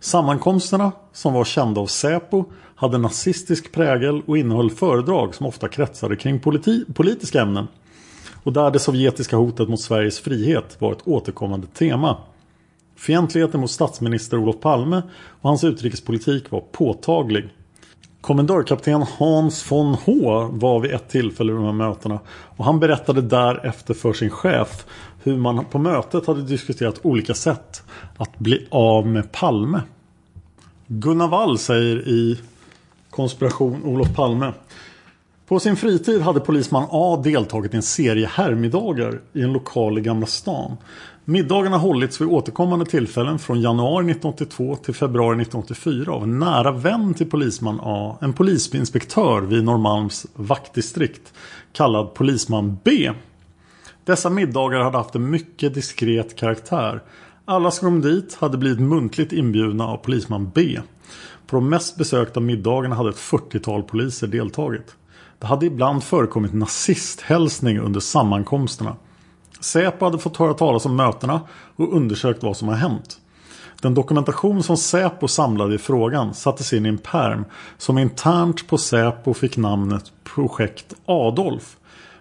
Sammankomsterna, 0.00 0.92
som 1.12 1.32
var 1.32 1.44
kända 1.44 1.80
av 1.80 1.86
Säpo, 1.86 2.44
hade 2.78 2.98
nazistisk 2.98 3.72
prägel 3.72 4.22
och 4.26 4.38
innehöll 4.38 4.70
föredrag 4.70 5.34
som 5.34 5.46
ofta 5.46 5.68
kretsade 5.68 6.16
kring 6.16 6.40
politi 6.40 6.84
politiska 6.94 7.42
ämnen. 7.42 7.68
Och 8.42 8.52
där 8.52 8.70
det 8.70 8.78
sovjetiska 8.78 9.36
hotet 9.36 9.68
mot 9.68 9.80
Sveriges 9.80 10.20
frihet 10.20 10.76
var 10.78 10.92
ett 10.92 11.08
återkommande 11.08 11.66
tema. 11.66 12.16
Fientligheten 12.96 13.60
mot 13.60 13.70
statsminister 13.70 14.36
Olof 14.36 14.60
Palme 14.60 15.02
och 15.40 15.48
hans 15.48 15.64
utrikespolitik 15.64 16.50
var 16.50 16.60
påtaglig. 16.60 17.48
Kommendörkapten 18.20 19.02
Hans 19.18 19.72
von 19.72 19.94
H 19.94 20.48
var 20.52 20.80
vid 20.80 20.90
ett 20.90 21.08
tillfälle 21.08 21.52
i 21.52 21.56
de 21.56 21.64
här 21.64 21.72
mötena 21.72 22.18
och 22.28 22.64
han 22.64 22.80
berättade 22.80 23.22
därefter 23.22 23.94
för 23.94 24.12
sin 24.12 24.30
chef 24.30 24.86
hur 25.22 25.36
man 25.36 25.64
på 25.64 25.78
mötet 25.78 26.26
hade 26.26 26.42
diskuterat 26.42 27.00
olika 27.02 27.34
sätt 27.34 27.82
att 28.16 28.38
bli 28.38 28.66
av 28.70 29.06
med 29.06 29.32
Palme. 29.32 29.80
Gunnar 30.86 31.28
Wall 31.28 31.58
säger 31.58 32.08
i 32.08 32.38
Konspiration 33.18 33.84
Olof 33.84 34.14
Palme 34.14 34.52
på 35.46 35.60
sin 35.60 35.76
fritid 35.76 36.20
hade 36.20 36.40
polisman 36.40 36.88
A 36.90 37.20
deltagit 37.24 37.74
i 37.74 37.76
en 37.76 37.82
serie 37.82 38.26
herrmiddagar 38.26 39.20
i 39.32 39.42
en 39.42 39.52
lokal 39.52 39.98
i 39.98 40.00
Gamla 40.00 40.26
stan. 40.26 40.76
Middagarna 41.24 41.76
hållits 41.76 42.20
vid 42.20 42.28
återkommande 42.28 42.86
tillfällen 42.86 43.38
från 43.38 43.60
januari 43.60 44.10
1982 44.10 44.76
till 44.76 44.94
februari 44.94 45.42
1984 45.42 46.12
av 46.12 46.22
en 46.22 46.38
nära 46.38 46.72
vän 46.72 47.14
till 47.14 47.30
polisman 47.30 47.80
A, 47.82 48.18
en 48.20 48.32
polisinspektör 48.32 49.40
vid 49.40 49.64
Norrmalms 49.64 50.26
vaktdistrikt 50.34 51.32
kallad 51.72 52.14
polisman 52.14 52.78
B. 52.84 53.12
Dessa 54.04 54.30
middagar 54.30 54.80
hade 54.80 54.98
haft 54.98 55.14
en 55.14 55.30
mycket 55.30 55.74
diskret 55.74 56.36
karaktär. 56.36 57.02
Alla 57.44 57.70
som 57.70 57.88
kom 57.88 58.00
dit 58.00 58.34
hade 58.34 58.58
blivit 58.58 58.80
muntligt 58.80 59.32
inbjudna 59.32 59.86
av 59.86 59.96
polisman 59.96 60.50
B. 60.54 60.78
På 61.48 61.56
de 61.56 61.68
mest 61.68 61.96
besökta 61.96 62.40
middagarna 62.40 62.94
hade 62.94 63.10
ett 63.10 63.16
40-tal 63.16 63.82
poliser 63.82 64.26
deltagit. 64.26 64.96
Det 65.38 65.46
hade 65.46 65.66
ibland 65.66 66.04
förekommit 66.04 66.54
nazisthälsning 66.54 67.78
under 67.78 68.00
sammankomsterna. 68.00 68.96
Säpo 69.60 70.04
hade 70.04 70.18
fått 70.18 70.36
höra 70.36 70.54
talas 70.54 70.86
om 70.86 70.96
mötena 70.96 71.40
och 71.76 71.96
undersökt 71.96 72.42
vad 72.42 72.56
som 72.56 72.68
har 72.68 72.74
hänt. 72.74 73.20
Den 73.82 73.94
dokumentation 73.94 74.62
som 74.62 74.76
Säpo 74.76 75.28
samlade 75.28 75.74
i 75.74 75.78
frågan 75.78 76.34
sattes 76.34 76.72
in 76.72 76.86
i 76.86 76.88
en 76.88 76.98
perm 76.98 77.44
som 77.78 77.98
internt 77.98 78.68
på 78.68 78.78
Säpo 78.78 79.34
fick 79.34 79.56
namnet 79.56 80.12
Projekt 80.24 80.94
Adolf. 81.06 81.76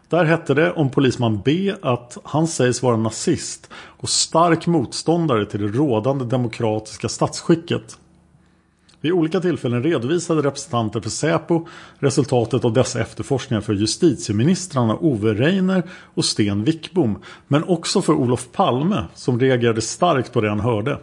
Där 0.10 0.26
hette 0.26 0.54
det 0.54 0.72
om 0.72 0.90
polisman 0.90 1.42
B 1.46 1.74
att 1.82 2.18
han 2.24 2.48
sägs 2.48 2.84
vara 2.84 2.98
nazist 2.98 3.70
och 3.74 4.10
stark 4.10 4.68
motståndare 4.68 5.46
till 5.46 5.62
det 5.62 5.78
rådande 5.78 6.26
demokratiska 6.26 7.10
statsskicket. 7.10 7.98
Vid 9.02 9.12
olika 9.12 9.40
tillfällen 9.40 9.84
redovisade 9.84 10.42
representanter 10.42 11.02
för 11.02 11.10
Säpo 11.10 11.68
resultatet 12.00 12.66
av 12.66 12.74
dessa 12.74 13.02
efterforskningar 13.02 13.62
för 13.62 13.74
justitieministrarna 13.74 14.98
Ove 14.98 15.34
Reiner 15.34 15.84
och 16.14 16.26
Sten 16.26 16.64
Wickbom 16.64 17.20
men 17.48 17.64
också 17.64 18.02
för 18.02 18.14
Olof 18.14 18.52
Palme 18.52 19.06
som 19.14 19.40
reagerade 19.40 19.82
starkt 19.82 20.34
på 20.34 20.42
det 20.42 20.50
han 20.50 20.60
hörde. 20.60 21.00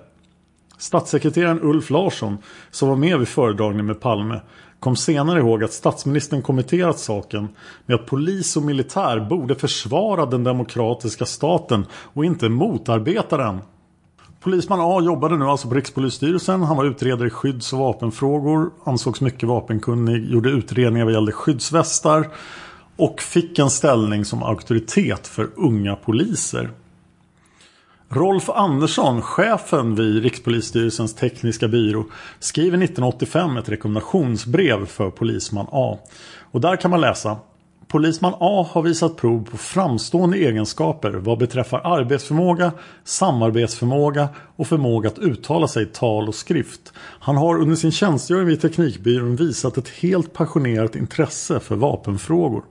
Statssekreteraren 0.78 1.60
Ulf 1.62 1.90
Larsson 1.90 2.38
som 2.70 2.88
var 2.88 2.96
med 2.96 3.18
vid 3.18 3.28
föredragningen 3.28 3.86
med 3.86 4.00
Palme 4.00 4.40
kom 4.80 4.96
senare 4.96 5.38
ihåg 5.38 5.64
att 5.64 5.72
statsministern 5.72 6.42
kommenterat 6.42 6.98
saken 6.98 7.48
med 7.86 7.94
att 7.94 8.06
polis 8.06 8.56
och 8.56 8.62
militär 8.62 9.20
borde 9.20 9.54
försvara 9.54 10.26
den 10.26 10.44
demokratiska 10.44 11.26
staten 11.26 11.86
och 11.92 12.24
inte 12.24 12.48
motarbeta 12.48 13.36
den. 13.36 13.58
Polisman 14.44 14.80
A 14.80 15.00
jobbade 15.02 15.36
nu 15.36 15.44
alltså 15.44 15.68
på 15.68 15.74
Rikspolisstyrelsen. 15.74 16.62
Han 16.62 16.76
var 16.76 16.84
utredare 16.84 17.26
i 17.26 17.30
skydds 17.30 17.72
och 17.72 17.78
vapenfrågor. 17.78 18.70
Ansågs 18.84 19.20
mycket 19.20 19.48
vapenkunnig. 19.48 20.30
Gjorde 20.30 20.50
utredningar 20.50 21.04
vad 21.04 21.14
gällde 21.14 21.32
skyddsvästar. 21.32 22.28
Och 22.96 23.20
fick 23.20 23.58
en 23.58 23.70
ställning 23.70 24.24
som 24.24 24.42
auktoritet 24.42 25.26
för 25.26 25.50
unga 25.56 25.96
poliser. 25.96 26.70
Rolf 28.08 28.50
Andersson, 28.50 29.22
chefen 29.22 29.94
vid 29.94 30.22
Rikspolisstyrelsens 30.22 31.14
tekniska 31.14 31.68
byrå, 31.68 32.04
skriver 32.38 32.78
1985 32.78 33.56
ett 33.56 33.68
rekommendationsbrev 33.68 34.86
för 34.86 35.10
polisman 35.10 35.66
A. 35.70 35.98
Och 36.50 36.60
där 36.60 36.76
kan 36.76 36.90
man 36.90 37.00
läsa 37.00 37.36
Polisman 37.94 38.34
A 38.40 38.66
har 38.70 38.82
visat 38.82 39.16
prov 39.16 39.48
på 39.50 39.56
framstående 39.56 40.38
egenskaper 40.38 41.10
vad 41.10 41.38
beträffar 41.38 41.80
arbetsförmåga, 41.84 42.72
samarbetsförmåga 43.04 44.28
och 44.56 44.66
förmåga 44.66 45.08
att 45.08 45.18
uttala 45.18 45.68
sig 45.68 45.82
i 45.82 45.86
tal 45.86 46.28
och 46.28 46.34
skrift. 46.34 46.92
Han 46.96 47.36
har 47.36 47.60
under 47.60 47.76
sin 47.76 47.92
tjänstgöring 47.92 48.46
vid 48.46 48.60
Teknikbyrån 48.60 49.36
visat 49.36 49.76
ett 49.76 49.88
helt 49.88 50.32
passionerat 50.32 50.96
intresse 50.96 51.60
för 51.60 51.76
vapenfrågor. 51.76 52.64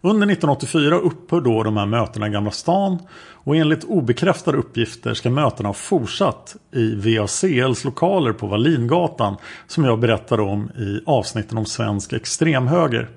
Under 0.00 0.26
1984 0.26 0.98
upphör 0.98 1.40
då 1.40 1.62
de 1.62 1.76
här 1.76 1.86
mötena 1.86 2.26
i 2.26 2.30
Gamla 2.30 2.50
stan 2.50 2.98
och 3.44 3.56
enligt 3.56 3.84
obekräftade 3.84 4.58
uppgifter 4.58 5.14
ska 5.14 5.30
mötena 5.30 5.68
ha 5.68 5.74
fortsatt 5.74 6.56
i 6.74 6.94
VACLs 6.94 7.84
lokaler 7.84 8.32
på 8.32 8.46
Wallingatan 8.46 9.36
som 9.66 9.84
jag 9.84 10.00
berättade 10.00 10.42
om 10.42 10.70
i 10.76 11.00
avsnitten 11.06 11.58
om 11.58 11.66
svensk 11.66 12.12
extremhöger. 12.12 13.08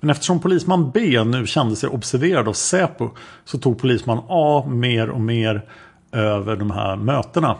Men 0.00 0.10
eftersom 0.10 0.40
polisman 0.40 0.90
B 0.90 1.24
nu 1.24 1.46
kände 1.46 1.76
sig 1.76 1.88
observerad 1.88 2.48
av 2.48 2.52
Säpo 2.52 3.10
så 3.44 3.58
tog 3.58 3.78
polisman 3.78 4.22
A 4.28 4.64
mer 4.68 5.10
och 5.10 5.20
mer 5.20 5.68
över 6.12 6.56
de 6.56 6.70
här 6.70 6.96
mötena. 6.96 7.56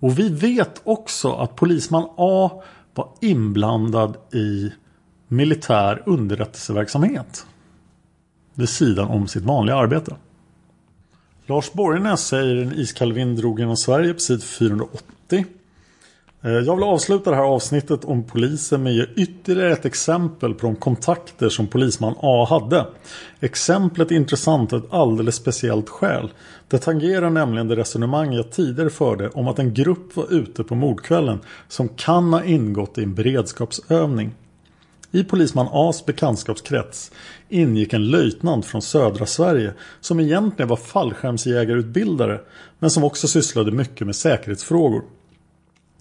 Och 0.00 0.18
vi 0.18 0.28
vet 0.28 0.80
också 0.84 1.32
att 1.32 1.56
polisman 1.56 2.08
A 2.16 2.62
var 2.94 3.08
inblandad 3.20 4.16
i 4.32 4.72
militär 5.28 6.02
underrättelseverksamhet. 6.06 7.46
Vid 8.54 8.68
sidan 8.68 9.08
om 9.08 9.28
sitt 9.28 9.42
vanliga 9.42 9.76
arbete. 9.76 10.16
Lars 11.46 11.72
Borgnäs 11.72 12.20
säger 12.20 12.56
en 12.56 12.72
iskall 12.72 13.12
vind 13.12 13.36
drog 13.36 13.60
genom 13.60 13.76
Sverige 13.76 14.14
på 14.14 14.20
sid 14.20 14.42
480. 14.42 15.46
Eh, 16.44 16.52
jag 16.52 16.76
vill 16.76 16.84
avsluta 16.84 17.30
det 17.30 17.36
här 17.36 17.42
avsnittet 17.42 18.04
om 18.04 18.24
polisen 18.24 18.82
med 18.82 18.90
att 18.90 18.96
ge 18.96 19.22
ytterligare 19.22 19.72
ett 19.72 19.84
exempel 19.84 20.54
på 20.54 20.66
de 20.66 20.76
kontakter 20.76 21.48
som 21.48 21.66
polisman 21.66 22.14
A 22.20 22.46
hade. 22.50 22.86
Exemplet 23.40 24.10
är 24.10 24.14
intressant 24.14 24.72
av 24.72 24.78
ett 24.78 24.92
alldeles 24.92 25.34
speciellt 25.34 25.88
skäl. 25.88 26.32
Det 26.68 26.78
tangerar 26.78 27.30
nämligen 27.30 27.68
det 27.68 27.76
resonemang 27.76 28.32
jag 28.32 28.52
tidigare 28.52 28.90
förde 28.90 29.28
om 29.28 29.48
att 29.48 29.58
en 29.58 29.74
grupp 29.74 30.16
var 30.16 30.32
ute 30.32 30.64
på 30.64 30.74
mordkvällen 30.74 31.40
som 31.68 31.88
kan 31.88 32.32
ha 32.32 32.44
ingått 32.44 32.98
i 32.98 33.02
en 33.02 33.14
beredskapsövning. 33.14 34.34
I 35.10 35.24
polisman 35.24 35.66
A's 35.66 36.06
bekantskapskrets 36.06 37.12
ingick 37.48 37.92
en 37.92 38.10
löjtnant 38.10 38.66
från 38.66 38.82
södra 38.82 39.26
Sverige 39.26 39.74
som 40.00 40.20
egentligen 40.20 40.68
var 40.68 40.76
fallskärmsjägarutbildare 40.76 42.40
men 42.78 42.90
som 42.90 43.04
också 43.04 43.28
sysslade 43.28 43.72
mycket 43.72 44.06
med 44.06 44.16
säkerhetsfrågor. 44.16 45.02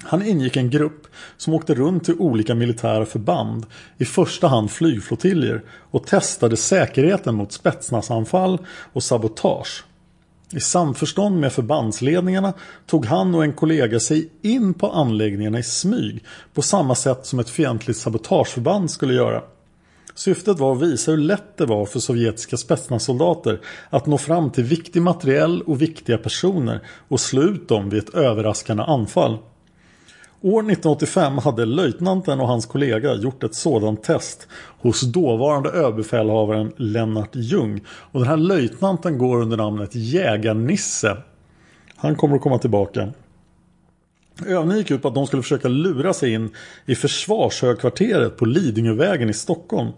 Han 0.04 0.26
ingick 0.26 0.58
en 0.58 0.70
grupp 0.70 1.08
som 1.38 1.54
åkte 1.54 1.74
runt 1.74 2.04
till 2.04 2.20
olika 2.20 2.56
militära 2.56 3.06
förband, 3.06 3.66
i 3.98 4.06
första 4.06 4.48
hand 4.48 4.72
flygflottiljer, 4.72 5.64
och 5.92 6.08
testade 6.08 6.58
säkerheten 6.58 7.36
mot 7.36 7.52
spetsnasanfall 7.52 8.58
och 8.94 9.04
sabotage. 9.04 9.84
I 10.52 10.60
samförstånd 10.60 11.40
med 11.40 11.54
förbandsledningarna 11.54 12.54
tog 12.86 13.06
han 13.06 13.36
och 13.36 13.44
en 13.44 13.54
kollega 13.54 14.00
sig 14.00 14.30
in 14.42 14.74
på 14.74 14.92
anläggningarna 14.92 15.60
i 15.60 15.64
smyg 15.64 16.24
på 16.54 16.62
samma 16.62 16.96
sätt 16.96 17.26
som 17.26 17.40
ett 17.40 17.50
fientligt 17.50 18.00
sabotageförband 18.00 18.92
skulle 18.92 19.14
göra. 19.14 19.42
Syftet 20.16 20.60
var 20.60 20.76
att 20.76 20.82
visa 20.82 21.12
hur 21.12 21.18
lätt 21.18 21.58
det 21.58 21.66
var 21.66 21.86
för 21.86 22.00
sovjetiska 22.00 22.58
spetsnazsoldater 22.58 23.60
att 23.90 24.06
nå 24.06 24.18
fram 24.18 24.52
till 24.52 24.64
viktig 24.64 25.02
materiell 25.02 25.62
och 25.62 25.82
viktiga 25.82 26.18
personer 26.18 26.82
och 27.08 27.20
slå 27.20 27.42
ut 27.42 27.68
dem 27.68 27.90
vid 27.90 28.04
ett 28.04 28.14
överraskande 28.14 28.84
anfall. 28.84 29.38
År 30.46 30.60
1985 30.60 31.38
hade 31.38 31.66
löjtnanten 31.66 32.40
och 32.40 32.48
hans 32.48 32.66
kollega 32.66 33.14
gjort 33.14 33.44
ett 33.44 33.56
sådant 33.56 34.04
test 34.04 34.48
hos 34.80 35.02
dåvarande 35.02 35.70
överbefälhavaren 35.70 36.74
Lennart 36.78 37.36
Ljung. 37.36 37.82
Och 37.88 38.20
den 38.20 38.30
här 38.30 38.38
löjtnanten 38.38 39.18
går 39.18 39.42
under 39.42 39.58
namnet 39.58 39.96
Jägarnisse. 39.96 41.18
Han 41.96 42.16
kommer 42.16 42.36
att 42.36 42.42
komma 42.42 42.58
tillbaka. 42.58 43.12
Övningen 44.46 44.78
gick 44.78 44.92
ut 44.92 45.02
på 45.02 45.08
att 45.08 45.16
de 45.16 45.28
skulle 45.28 45.42
försöka 45.44 45.68
lura 45.68 46.14
sig 46.14 46.34
in 46.34 46.50
i 46.86 46.96
försvarshögkvarteret 46.96 48.38
på 48.38 48.46
Lidingövägen 48.46 49.30
i 49.30 49.34
Stockholm 49.34 49.90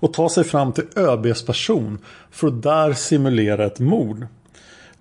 och 0.00 0.12
ta 0.12 0.28
sig 0.28 0.44
fram 0.44 0.72
till 0.72 0.84
ÖBs 0.96 1.46
person 1.46 1.98
för 2.30 2.48
att 2.48 2.62
där 2.62 2.92
simulera 2.92 3.64
ett 3.64 3.78
mord. 3.78 4.26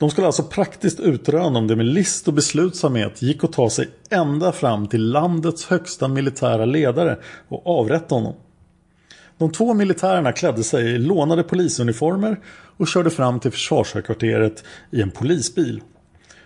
De 0.04 0.10
skulle 0.10 0.28
alltså 0.28 0.44
praktiskt 0.44 1.00
utröna 1.00 1.60
om 1.60 1.68
det 1.68 1.76
med 1.76 1.86
list 1.86 2.28
och 2.28 2.34
beslutsamhet 2.34 3.22
gick 3.22 3.44
att 3.44 3.54
ta 3.54 3.70
sig 3.70 3.90
ända 4.10 4.52
fram 4.52 4.88
till 4.88 5.12
landets 5.12 5.66
högsta 5.66 6.08
militära 6.08 6.66
ledare 6.66 7.18
och 7.48 7.80
avrätta 7.80 8.16
honom. 8.16 8.34
De 9.38 9.52
två 9.52 9.74
militärerna 9.74 10.32
klädde 10.32 10.64
sig 10.64 10.86
i 10.86 10.98
lånade 10.98 11.44
polisuniformer 11.44 12.40
och 12.78 12.88
körde 12.88 13.10
fram 13.10 13.40
till 13.40 13.52
försvarshögkvarteret 13.52 14.64
i 14.92 15.02
en 15.02 15.12
polisbil. 15.12 15.82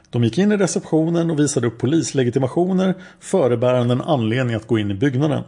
De 0.09 0.23
gick 0.23 0.37
in 0.37 0.51
i 0.51 0.57
receptionen 0.57 1.31
och 1.31 1.39
visade 1.39 1.67
upp 1.67 1.77
polislegitimationer 1.77 2.95
förebärande 3.19 3.93
en 3.93 4.01
anledning 4.01 4.55
att 4.55 4.67
gå 4.67 4.79
in 4.79 4.91
i 4.91 4.93
byggnaden. 4.93 5.43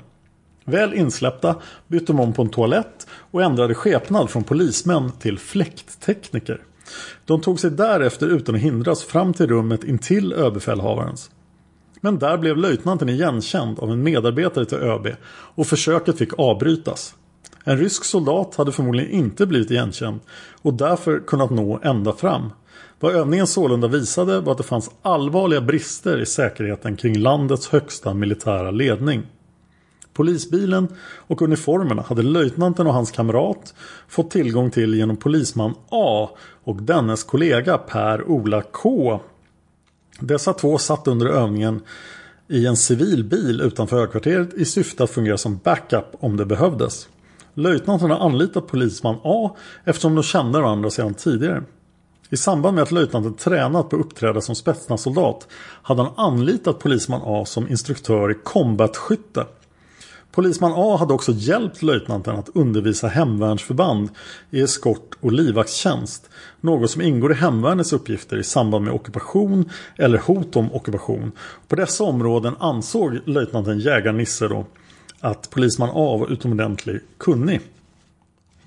Väl 0.65 0.93
insläppta 0.93 1.55
bytte 1.87 2.05
de 2.05 2.19
om 2.19 2.33
på 2.33 2.41
en 2.41 2.49
toalett 2.49 3.07
och 3.31 3.43
ändrade 3.43 3.73
skepnad 3.75 4.29
från 4.29 4.43
polismän 4.43 5.11
till 5.11 5.39
fläkttekniker. 5.39 6.61
De 7.25 7.41
tog 7.41 7.59
sig 7.59 7.71
därefter 7.71 8.27
utan 8.27 8.55
att 8.55 8.61
hindras 8.61 9.03
fram 9.03 9.33
till 9.33 9.47
rummet 9.47 9.83
intill 9.83 10.33
överbefälhavarens. 10.33 11.31
Men 12.01 12.19
där 12.19 12.37
blev 12.37 12.57
löjtnanten 12.57 13.09
igenkänd 13.09 13.79
av 13.79 13.91
en 13.91 14.03
medarbetare 14.03 14.65
till 14.65 14.77
ÖB 14.77 15.07
och 15.29 15.67
försöket 15.67 16.17
fick 16.17 16.39
avbrytas. 16.39 17.15
En 17.63 17.77
rysk 17.77 18.03
soldat 18.03 18.55
hade 18.55 18.71
förmodligen 18.71 19.11
inte 19.11 19.45
blivit 19.45 19.71
igenkänd 19.71 20.19
och 20.61 20.73
därför 20.73 21.19
kunnat 21.19 21.49
nå 21.49 21.79
ända 21.83 22.13
fram. 22.13 22.49
Vad 22.99 23.15
övningen 23.15 23.47
sålunda 23.47 23.87
visade 23.87 24.39
var 24.39 24.51
att 24.51 24.57
det 24.57 24.63
fanns 24.63 24.91
allvarliga 25.01 25.61
brister 25.61 26.21
i 26.21 26.25
säkerheten 26.25 26.95
kring 26.95 27.17
landets 27.17 27.67
högsta 27.67 28.13
militära 28.13 28.71
ledning. 28.71 29.23
Polisbilen 30.19 30.87
och 31.27 31.41
uniformerna 31.41 32.01
hade 32.01 32.21
löjtnanten 32.21 32.87
och 32.87 32.93
hans 32.93 33.11
kamrat 33.11 33.73
fått 34.07 34.31
tillgång 34.31 34.71
till 34.71 34.93
genom 34.93 35.17
polisman 35.17 35.73
A 35.89 36.29
och 36.63 36.81
dennes 36.81 37.23
kollega 37.23 37.77
Per-Ola 37.77 38.61
K. 38.61 39.19
Dessa 40.19 40.53
två 40.53 40.77
satt 40.77 41.07
under 41.07 41.25
övningen 41.25 41.81
i 42.47 42.65
en 42.65 42.77
civil 42.77 43.23
bil 43.23 43.61
utanför 43.61 43.97
högkvarteret 43.99 44.53
i 44.53 44.65
syfte 44.65 45.03
att 45.03 45.09
fungera 45.09 45.37
som 45.37 45.59
backup 45.63 46.05
om 46.19 46.37
det 46.37 46.45
behövdes. 46.45 47.09
Löjtnanten 47.53 48.11
har 48.11 48.19
anlitat 48.19 48.67
polisman 48.67 49.15
A 49.23 49.55
eftersom 49.83 50.15
de 50.15 50.23
kände 50.23 50.61
varandra 50.61 50.89
sedan 50.89 51.13
tidigare. 51.13 51.63
I 52.29 52.37
samband 52.37 52.75
med 52.75 52.81
att 52.81 52.91
löjtnanten 52.91 53.33
tränat 53.33 53.89
på 53.89 53.95
att 53.95 54.05
uppträda 54.05 54.41
som 54.41 54.55
spetsnazsoldat 54.55 55.47
hade 55.81 56.03
han 56.03 56.13
anlitat 56.17 56.79
polisman 56.79 57.21
A 57.23 57.45
som 57.45 57.67
instruktör 57.67 58.31
i 58.31 58.33
combatskytte. 58.33 59.45
Polisman 60.31 60.73
A 60.75 60.97
hade 60.97 61.13
också 61.13 61.31
hjälpt 61.31 61.81
löjtnanten 61.81 62.35
att 62.35 62.49
undervisa 62.53 63.07
hemvärnsförband 63.07 64.09
i 64.51 64.61
eskort 64.61 65.15
och 65.21 65.31
livvaktstjänst. 65.31 66.29
Något 66.61 66.91
som 66.91 67.01
ingår 67.01 67.31
i 67.31 67.35
hemvärnets 67.35 67.93
uppgifter 67.93 68.37
i 68.37 68.43
samband 68.43 68.85
med 68.85 68.93
ockupation 68.93 69.69
eller 69.97 70.17
hot 70.17 70.55
om 70.55 70.73
ockupation. 70.73 71.31
På 71.67 71.75
dessa 71.75 72.03
områden 72.03 72.55
ansåg 72.59 73.19
löjtnanten 73.25 73.79
Jägar-Nisse 73.79 74.47
då 74.47 74.65
att 75.19 75.49
polisman 75.49 75.89
A 75.89 76.17
var 76.17 76.31
utomordentligt 76.31 77.03
kunnig. 77.17 77.61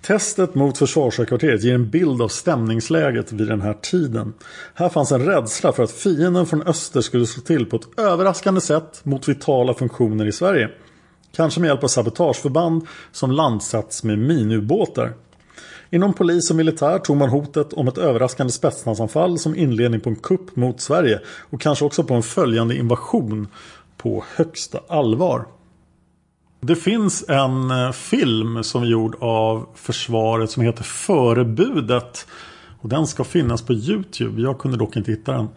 Testet 0.02 0.54
mot 0.54 0.78
försvarshögkvarteret 0.78 1.64
ger 1.64 1.74
en 1.74 1.90
bild 1.90 2.22
av 2.22 2.28
stämningsläget 2.28 3.32
vid 3.32 3.48
den 3.48 3.60
här 3.60 3.74
tiden. 3.74 4.32
Här 4.74 4.88
fanns 4.88 5.12
en 5.12 5.24
rädsla 5.26 5.72
för 5.72 5.82
att 5.82 5.90
fienden 5.90 6.46
från 6.46 6.62
öster 6.62 7.00
skulle 7.00 7.26
slå 7.26 7.42
till 7.42 7.66
på 7.66 7.76
ett 7.76 7.98
överraskande 7.98 8.60
sätt 8.60 9.00
mot 9.04 9.28
vitala 9.28 9.74
funktioner 9.74 10.26
i 10.26 10.32
Sverige. 10.32 10.70
Kanske 11.32 11.60
med 11.60 11.68
hjälp 11.68 11.84
av 11.84 11.88
sabotageförband 11.88 12.86
som 13.12 13.30
landsatts 13.30 14.04
med 14.04 14.18
minubåtar. 14.18 15.12
Inom 15.90 16.14
polis 16.14 16.50
och 16.50 16.56
militär 16.56 16.98
tog 16.98 17.16
man 17.16 17.28
hotet 17.28 17.72
om 17.72 17.88
ett 17.88 17.98
överraskande 17.98 18.52
spetsnazanfall 18.52 19.38
som 19.38 19.56
inledning 19.56 20.00
på 20.00 20.08
en 20.10 20.16
kupp 20.16 20.56
mot 20.56 20.80
Sverige 20.80 21.20
och 21.50 21.60
kanske 21.60 21.84
också 21.84 22.04
på 22.04 22.14
en 22.14 22.22
följande 22.22 22.76
invasion 22.76 23.48
på 23.96 24.24
högsta 24.36 24.80
allvar. 24.88 25.46
Det 26.60 26.76
finns 26.76 27.24
en 27.28 27.70
eh, 27.70 27.92
film 27.92 28.64
som 28.64 28.82
är 28.82 28.86
gjord 28.86 29.16
av 29.20 29.66
försvaret 29.74 30.50
som 30.50 30.62
heter 30.62 30.82
Förebudet. 30.84 32.26
Och 32.80 32.88
den 32.88 33.06
ska 33.06 33.24
finnas 33.24 33.62
på 33.62 33.72
Youtube. 33.72 34.42
Jag 34.42 34.58
kunde 34.58 34.76
dock 34.76 34.96
inte 34.96 35.10
hitta 35.10 35.32
den. 35.32 35.48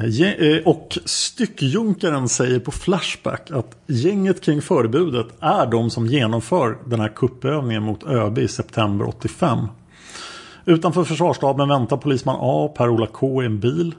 Eh, 0.00 0.62
och 0.64 0.98
styckjunkaren 1.04 2.28
säger 2.28 2.60
på 2.60 2.70
Flashback 2.70 3.50
att 3.50 3.76
gänget 3.86 4.40
kring 4.40 4.62
förbudet 4.62 5.26
är 5.40 5.66
de 5.66 5.90
som 5.90 6.06
genomför 6.06 6.78
den 6.84 7.00
här 7.00 7.08
kuppövningen 7.08 7.82
mot 7.82 8.06
ÖB 8.06 8.38
i 8.38 8.48
september 8.48 9.08
85. 9.08 9.58
Utanför 10.64 11.04
försvarsstaben 11.04 11.68
väntar 11.68 11.96
polisman 11.96 12.36
A 12.40 12.72
Per-Ola 12.76 13.06
K 13.06 13.42
i 13.42 13.46
en 13.46 13.60
bil. 13.60 13.94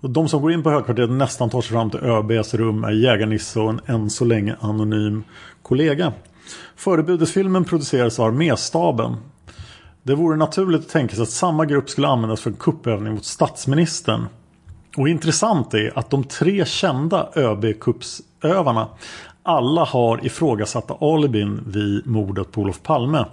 Och 0.00 0.10
de 0.10 0.28
som 0.28 0.42
går 0.42 0.52
in 0.52 0.62
på 0.62 0.70
högkvarteret 0.70 1.10
nästan 1.10 1.50
tar 1.50 1.60
sig 1.60 1.70
fram 1.70 1.90
till 1.90 2.00
ÖBs 2.00 2.54
rum 2.54 2.84
är 2.84 2.90
Jägarnisse 2.90 3.60
och 3.60 3.70
en 3.70 3.80
än 3.86 4.10
så 4.10 4.24
länge 4.24 4.56
anonym 4.60 5.24
kollega. 5.62 6.12
Förebudesfilmen 6.76 7.64
producerades 7.64 8.18
av 8.18 8.26
arméstaben. 8.26 9.16
Det 10.02 10.14
vore 10.14 10.36
naturligt 10.36 10.80
att 10.80 10.88
tänka 10.88 11.14
sig 11.14 11.22
att 11.22 11.30
samma 11.30 11.64
grupp 11.64 11.90
skulle 11.90 12.08
användas 12.08 12.40
för 12.40 12.50
en 12.50 12.56
kuppövning 12.56 13.14
mot 13.14 13.24
statsministern. 13.24 14.26
Och 14.96 15.08
intressant 15.08 15.74
är 15.74 15.98
att 15.98 16.10
de 16.10 16.24
tre 16.24 16.64
kända 16.64 17.28
ÖB-kuppsövarna 17.34 18.88
alla 19.42 19.84
har 19.84 20.26
ifrågasatta 20.26 20.94
alibin 21.00 21.64
vid 21.66 22.06
mordet 22.06 22.52
på 22.52 22.60
Olof 22.60 22.82
Palme. 22.82 23.24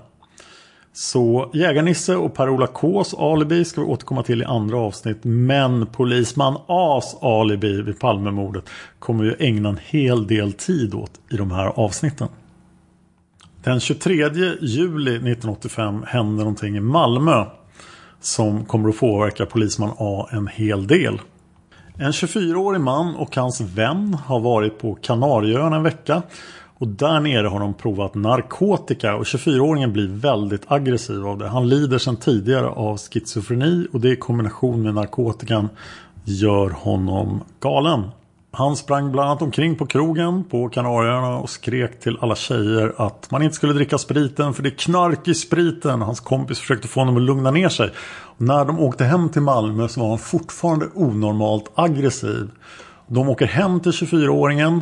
Så 0.94 1.50
Jägarnisse 1.54 2.16
och 2.16 2.34
Per-Ola 2.34 2.68
Ks 2.68 3.14
alibi 3.14 3.66
ska 3.66 3.82
vi 3.82 3.88
återkomma 3.88 4.24
till 4.24 4.42
i 4.42 4.46
andra 4.46 4.78
avsnitt. 4.78 5.18
Men 5.22 5.86
Polisman 5.86 6.58
As 6.68 7.18
alibi 7.22 7.82
vid 7.82 8.00
Palmemordet 8.00 8.70
kommer 9.00 9.24
vi 9.24 9.48
ägna 9.48 9.70
en 9.70 9.80
hel 9.86 10.28
del 10.28 10.54
tid 10.54 10.94
åt 10.94 11.12
i 11.32 11.38
de 11.38 11.52
här 11.52 11.68
avsnitten. 11.68 12.28
Den 13.64 13.80
23 13.80 14.14
juli 14.62 15.12
1985 15.12 16.04
händer 16.08 16.44
någonting 16.44 16.78
i 16.78 16.80
Malmö 16.80 17.46
som 18.20 18.66
kommer 18.66 18.90
att 18.90 19.00
påverka 19.00 19.46
Polisman 19.46 19.92
A 19.98 20.28
en 20.32 20.48
hel 20.48 20.88
del. 20.88 21.20
En 22.00 22.12
24-årig 22.12 22.82
man 22.82 23.16
och 23.16 23.36
hans 23.36 23.62
vän 23.62 24.18
har 24.26 24.40
varit 24.40 24.80
på 24.80 24.96
Kanarieöarna 24.96 25.76
en 25.76 25.84
vecka 25.84 26.22
och 26.78 26.88
där 26.88 27.20
nere 27.20 27.48
har 27.48 27.60
de 27.60 27.74
provat 27.74 28.16
narkotika 28.16 29.16
och 29.16 29.24
24-åringen 29.24 29.92
blir 29.92 30.08
väldigt 30.08 30.72
aggressiv 30.72 31.28
av 31.28 31.38
det. 31.38 31.48
Han 31.48 31.70
lider 31.70 31.98
sedan 31.98 32.16
tidigare 32.16 32.68
av 32.68 32.98
schizofreni 32.98 33.88
och 33.94 34.02
det 34.02 34.10
i 34.10 34.16
kombination 34.16 34.82
med 34.82 34.94
narkotikan 34.94 35.70
gör 36.24 36.70
honom 36.70 37.44
galen. 37.60 38.04
Han 38.52 38.76
sprang 38.76 39.12
bland 39.12 39.30
annat 39.30 39.42
omkring 39.42 39.76
på 39.76 39.86
krogen 39.86 40.44
på 40.44 40.70
Kanarieöarna 40.70 41.38
och 41.38 41.50
skrek 41.50 42.00
till 42.00 42.18
alla 42.22 42.36
tjejer 42.36 42.94
att 42.98 43.32
man 43.32 43.42
inte 43.42 43.56
skulle 43.56 43.74
dricka 43.74 43.98
spriten 43.98 44.54
för 44.54 44.64
det 44.64 44.70
är 44.70 44.78
knark 44.78 45.28
i 45.28 45.34
spriten. 45.34 46.02
Hans 46.02 46.20
kompis 46.20 46.60
försökte 46.60 46.88
få 46.88 47.00
honom 47.00 47.18
att 47.18 47.22
lugna 47.22 47.52
ner 47.52 47.70
sig. 47.70 47.92
Och 48.38 48.42
när 48.42 48.66
de 48.66 48.80
åkte 48.80 49.06
hem 49.06 49.30
till 49.30 49.42
Malmö 49.42 49.88
så 49.88 50.00
var 50.00 50.10
han 50.10 50.18
fortfarande 50.18 50.86
onormalt 50.96 51.72
aggressiv. 51.76 52.50
De 53.08 53.30
åker 53.30 53.46
hem 53.46 53.80
till 53.80 53.92
24-åringen 53.92 54.82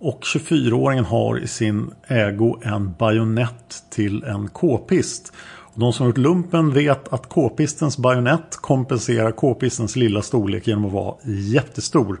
och 0.00 0.20
24-åringen 0.22 1.04
har 1.04 1.38
i 1.38 1.46
sin 1.46 1.90
ägo 2.08 2.60
en 2.62 2.94
bajonett 2.98 3.82
till 3.90 4.24
en 4.24 4.48
k-pist. 4.48 5.32
De 5.74 5.92
som 5.92 6.04
har 6.04 6.08
gjort 6.08 6.18
lumpen 6.18 6.72
vet 6.72 7.12
att 7.12 7.28
k-pistens 7.28 7.98
bajonett 7.98 8.56
kompenserar 8.56 9.32
k-pistens 9.32 9.96
lilla 9.96 10.22
storlek 10.22 10.66
genom 10.66 10.84
att 10.84 10.92
vara 10.92 11.14
jättestor. 11.24 12.20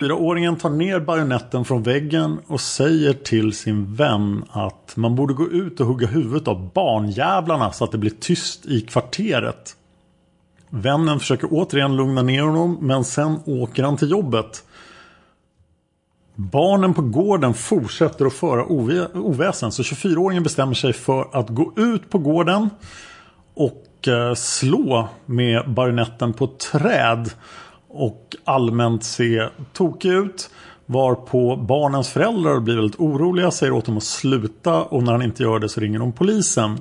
Fyraåringen 0.00 0.56
tar 0.56 0.70
ner 0.70 1.00
bajonetten 1.00 1.64
från 1.64 1.82
väggen 1.82 2.38
och 2.46 2.60
säger 2.60 3.12
till 3.12 3.52
sin 3.52 3.94
vän 3.94 4.44
att 4.50 4.92
man 4.96 5.16
borde 5.16 5.34
gå 5.34 5.48
ut 5.48 5.80
och 5.80 5.86
hugga 5.86 6.06
huvudet 6.06 6.48
av 6.48 6.70
barnjävlarna 6.72 7.72
så 7.72 7.84
att 7.84 7.92
det 7.92 7.98
blir 7.98 8.12
tyst 8.20 8.66
i 8.66 8.80
kvarteret. 8.80 9.76
Vännen 10.70 11.20
försöker 11.20 11.48
återigen 11.50 11.96
lugna 11.96 12.22
ner 12.22 12.42
honom 12.42 12.78
men 12.80 13.04
sen 13.04 13.40
åker 13.46 13.82
han 13.82 13.96
till 13.96 14.10
jobbet. 14.10 14.64
Barnen 16.34 16.94
på 16.94 17.02
gården 17.02 17.54
fortsätter 17.54 18.26
att 18.26 18.32
föra 18.32 18.64
oväsen 19.14 19.72
så 19.72 19.82
24-åringen 19.82 20.42
bestämmer 20.42 20.74
sig 20.74 20.92
för 20.92 21.28
att 21.32 21.48
gå 21.48 21.72
ut 21.76 22.10
på 22.10 22.18
gården 22.18 22.70
och 23.54 24.08
eh, 24.08 24.34
slå 24.34 25.08
med 25.26 25.70
bajonetten 25.70 26.32
på 26.32 26.44
ett 26.44 26.58
träd 26.58 27.30
och 27.96 28.36
allmänt 28.44 29.04
se 29.04 29.48
tokig 29.72 30.10
ut. 30.10 30.50
Varpå 30.86 31.56
barnens 31.56 32.08
föräldrar 32.08 32.60
blir 32.60 32.76
väldigt 32.76 33.00
oroliga, 33.00 33.50
säger 33.50 33.72
åt 33.72 33.84
dem 33.84 33.96
att 33.96 34.02
sluta 34.02 34.82
och 34.82 35.02
när 35.02 35.12
han 35.12 35.22
inte 35.22 35.42
gör 35.42 35.58
det 35.58 35.68
så 35.68 35.80
ringer 35.80 35.98
de 35.98 36.12
polisen. 36.12 36.78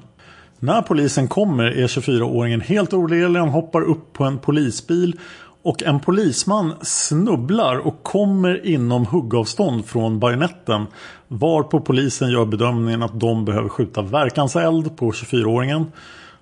När 0.60 0.82
polisen 0.82 1.28
kommer 1.28 1.64
är 1.64 1.88
24-åringen 1.88 2.62
helt 2.62 2.94
oredlig, 2.94 3.40
han 3.40 3.50
hoppar 3.50 3.82
upp 3.82 4.14
på 4.14 4.24
en 4.24 4.40
polisbil 4.40 5.20
och 5.64 5.84
en 5.84 6.00
polisman 6.00 6.74
snubblar 6.82 7.78
och 7.78 8.04
kommer 8.04 8.66
inom 8.66 9.06
huggavstånd 9.06 9.86
från 9.86 10.20
bajonetten. 10.20 10.86
Varpå 11.28 11.80
polisen 11.80 12.30
gör 12.30 12.46
bedömningen 12.46 13.04
att 13.04 13.20
de 13.20 13.46
behöver 13.46 13.70
skjuta 13.70 14.02
verkanseld 14.02 14.98
på 14.98 15.12
24-åringen. 15.12 15.86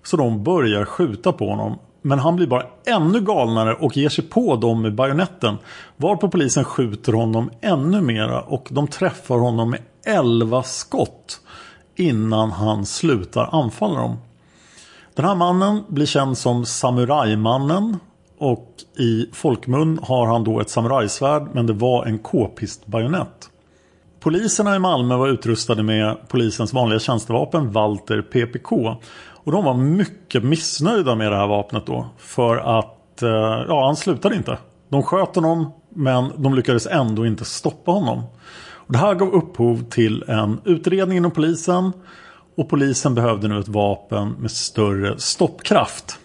Så 0.03 0.17
de 0.17 0.43
börjar 0.43 0.85
skjuta 0.85 1.31
på 1.31 1.49
honom. 1.49 1.77
Men 2.05 2.19
han 2.19 2.35
blir 2.35 2.47
bara 2.47 2.65
ännu 2.85 3.21
galnare 3.21 3.73
och 3.73 3.97
ger 3.97 4.09
sig 4.09 4.23
på 4.23 4.55
dem 4.55 4.81
med 4.81 4.95
bajonetten. 4.95 5.57
Varpå 5.97 6.29
polisen 6.29 6.63
skjuter 6.63 7.13
honom 7.13 7.49
ännu 7.61 8.01
mera 8.01 8.41
och 8.41 8.67
de 8.71 8.87
träffar 8.87 9.37
honom 9.37 9.69
med 9.69 9.79
11 10.05 10.63
skott. 10.63 11.41
Innan 11.95 12.51
han 12.51 12.85
slutar 12.85 13.49
anfalla 13.51 13.99
dem. 13.99 14.17
Den 15.15 15.25
här 15.25 15.35
mannen 15.35 15.83
blir 15.87 16.05
känd 16.05 16.37
som 16.37 16.65
Samurajmannen. 16.65 17.99
Och 18.37 18.69
i 18.99 19.29
folkmun 19.33 19.99
har 20.03 20.27
han 20.27 20.43
då 20.43 20.59
ett 20.59 20.69
samurajsvärd 20.69 21.47
men 21.53 21.67
det 21.67 21.73
var 21.73 22.05
en 22.05 22.19
k-pistbajonett. 22.19 23.49
Poliserna 24.19 24.75
i 24.75 24.79
Malmö 24.79 25.15
var 25.15 25.27
utrustade 25.27 25.83
med 25.83 26.17
polisens 26.27 26.73
vanliga 26.73 26.99
tjänstevapen 26.99 27.71
Walter 27.71 28.21
PPK. 28.21 28.95
Och 29.43 29.51
de 29.51 29.65
var 29.65 29.73
mycket 29.73 30.43
missnöjda 30.43 31.15
med 31.15 31.31
det 31.31 31.37
här 31.37 31.47
vapnet 31.47 31.85
då. 31.85 32.05
För 32.17 32.79
att 32.79 33.21
eh, 33.21 33.29
ja, 33.67 33.85
han 33.85 33.95
slutade 33.95 34.35
inte. 34.35 34.57
De 34.89 35.03
sköt 35.03 35.35
honom 35.35 35.71
men 35.89 36.31
de 36.37 36.53
lyckades 36.53 36.87
ändå 36.87 37.25
inte 37.25 37.45
stoppa 37.45 37.91
honom. 37.91 38.23
Och 38.73 38.93
det 38.93 38.97
här 38.97 39.15
gav 39.15 39.33
upphov 39.33 39.83
till 39.89 40.23
en 40.27 40.61
utredning 40.65 41.17
inom 41.17 41.31
polisen. 41.31 41.91
Och 42.57 42.69
polisen 42.69 43.15
behövde 43.15 43.47
nu 43.47 43.59
ett 43.59 43.67
vapen 43.67 44.29
med 44.29 44.51
större 44.51 45.19
stoppkraft. 45.19 46.19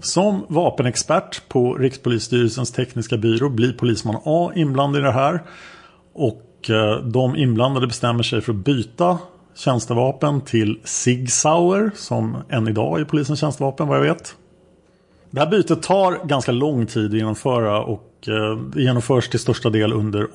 Som 0.00 0.44
vapenexpert 0.48 1.48
på 1.48 1.74
Rikspolisstyrelsens 1.74 2.72
tekniska 2.72 3.16
byrå 3.16 3.48
blir 3.48 3.72
polisman 3.72 4.16
A 4.24 4.52
inblandad 4.54 5.00
i 5.00 5.04
det 5.04 5.12
här. 5.12 5.42
Och 6.14 6.70
eh, 6.70 7.04
de 7.04 7.36
inblandade 7.36 7.86
bestämmer 7.86 8.22
sig 8.22 8.40
för 8.40 8.52
att 8.52 8.58
byta 8.58 9.18
tjänstevapen 9.56 10.40
till 10.40 10.80
Sig 10.84 11.26
Sauer 11.26 11.90
som 11.94 12.36
än 12.48 12.68
idag 12.68 13.00
är 13.00 13.04
polisens 13.04 13.40
tjänstevapen 13.40 13.88
vad 13.88 13.98
jag 13.98 14.02
vet. 14.02 14.34
Det 15.30 15.40
här 15.40 15.50
bytet 15.50 15.82
tar 15.82 16.26
ganska 16.26 16.52
lång 16.52 16.86
tid 16.86 17.06
att 17.06 17.16
genomföra 17.16 17.82
och 17.82 18.28
eh, 18.28 18.58
det 18.74 18.82
genomförs 18.82 19.28
till 19.28 19.40
största 19.40 19.70
del 19.70 19.92
under 19.92 20.26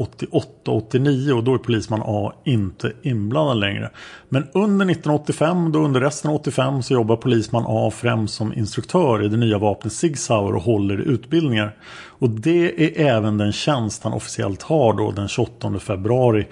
88-89 0.65 1.31
och 1.31 1.43
då 1.43 1.53
är 1.53 1.57
polisman 1.57 2.01
A 2.05 2.33
inte 2.43 2.93
inblandad 3.01 3.57
längre. 3.57 3.89
Men 4.29 4.43
under 4.53 4.85
1985, 4.85 5.71
då 5.71 5.79
under 5.79 6.01
resten 6.01 6.31
av 6.31 6.35
85 6.35 6.83
så 6.83 6.93
jobbar 6.93 7.15
polisman 7.15 7.65
A 7.67 7.91
främst 7.95 8.33
som 8.33 8.53
instruktör 8.53 9.23
i 9.23 9.27
det 9.27 9.37
nya 9.37 9.57
vapnet 9.57 9.93
Sig 9.93 10.15
Sauer 10.15 10.55
och 10.55 10.63
håller 10.63 11.01
i 11.01 11.03
utbildningar. 11.03 11.75
Och 12.19 12.29
det 12.29 12.85
är 12.85 13.07
även 13.07 13.37
den 13.37 13.51
tjänst 13.51 14.03
han 14.03 14.13
officiellt 14.13 14.61
har 14.61 14.93
då 14.93 15.11
den 15.11 15.27
28 15.27 15.79
februari 15.79 16.47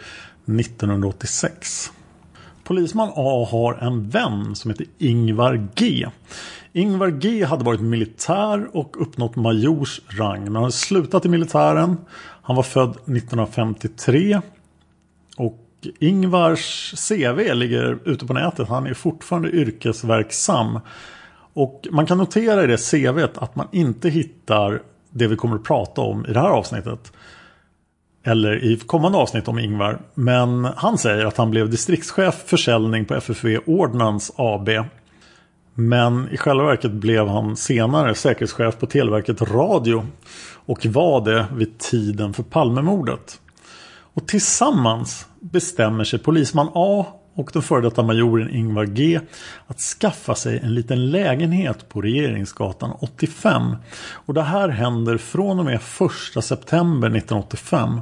1986. 0.45 1.91
Polisman 2.69 3.11
A 3.15 3.47
har 3.51 3.73
en 3.73 4.09
vän 4.09 4.55
som 4.55 4.71
heter 4.71 4.85
Ingvar 4.97 5.67
G. 5.75 6.07
Ingvar 6.73 7.07
G 7.07 7.43
hade 7.43 7.63
varit 7.63 7.81
militär 7.81 8.77
och 8.77 9.01
uppnått 9.01 9.35
majors 9.35 10.01
rang. 10.07 10.43
Men 10.43 10.55
han 10.55 10.63
hade 10.63 10.71
slutat 10.71 11.25
i 11.25 11.29
militären. 11.29 11.97
Han 12.41 12.55
var 12.55 12.63
född 12.63 12.89
1953. 12.89 14.41
Och 15.37 15.59
Ingvars 15.99 16.93
CV 17.09 17.53
ligger 17.53 17.99
ute 18.05 18.25
på 18.25 18.33
nätet. 18.33 18.67
Han 18.67 18.87
är 18.87 18.93
fortfarande 18.93 19.49
yrkesverksam. 19.49 20.79
Och 21.53 21.87
man 21.91 22.05
kan 22.05 22.17
notera 22.17 22.63
i 22.63 22.67
det 22.67 22.91
CVt 22.91 23.37
att 23.37 23.55
man 23.55 23.67
inte 23.71 24.09
hittar 24.09 24.81
det 25.09 25.27
vi 25.27 25.35
kommer 25.35 25.55
att 25.55 25.63
prata 25.63 26.01
om 26.01 26.25
i 26.25 26.33
det 26.33 26.39
här 26.39 26.49
avsnittet 26.49 27.11
eller 28.29 28.63
i 28.63 28.77
kommande 28.77 29.17
avsnitt 29.17 29.47
om 29.47 29.59
Ingvar. 29.59 29.99
Men 30.13 30.65
han 30.65 30.97
säger 30.97 31.25
att 31.25 31.37
han 31.37 31.51
blev 31.51 31.69
distriktschef 31.69 32.43
försäljning 32.45 33.05
på 33.05 33.15
FFV 33.15 33.57
Ordnance 33.65 34.33
AB. 34.35 34.69
Men 35.73 36.29
i 36.31 36.37
själva 36.37 36.63
verket 36.63 36.91
blev 36.91 37.27
han 37.27 37.55
senare 37.55 38.15
säkerhetschef 38.15 38.77
på 38.79 38.85
Televerket 38.85 39.41
Radio 39.41 40.05
och 40.65 40.85
var 40.85 41.25
det 41.25 41.45
vid 41.55 41.77
tiden 41.77 42.33
för 42.33 42.43
Palmemordet. 42.43 43.39
Och 44.13 44.27
tillsammans 44.27 45.27
bestämmer 45.39 46.03
sig 46.03 46.19
polisman 46.19 46.69
A 46.73 47.05
och 47.35 47.49
den 47.53 47.61
före 47.61 47.81
detta 47.81 48.03
majoren 48.03 48.49
Ingvar 48.49 48.85
G 48.85 49.19
att 49.67 49.79
skaffa 49.79 50.35
sig 50.35 50.59
en 50.59 50.73
liten 50.73 51.11
lägenhet 51.11 51.89
på 51.89 52.01
Regeringsgatan 52.01 52.91
85. 52.99 53.75
Och 54.11 54.33
det 54.33 54.43
här 54.43 54.69
händer 54.69 55.17
från 55.17 55.59
och 55.59 55.65
med 55.65 55.75
1 56.35 56.43
september 56.43 57.07
1985. 57.07 58.01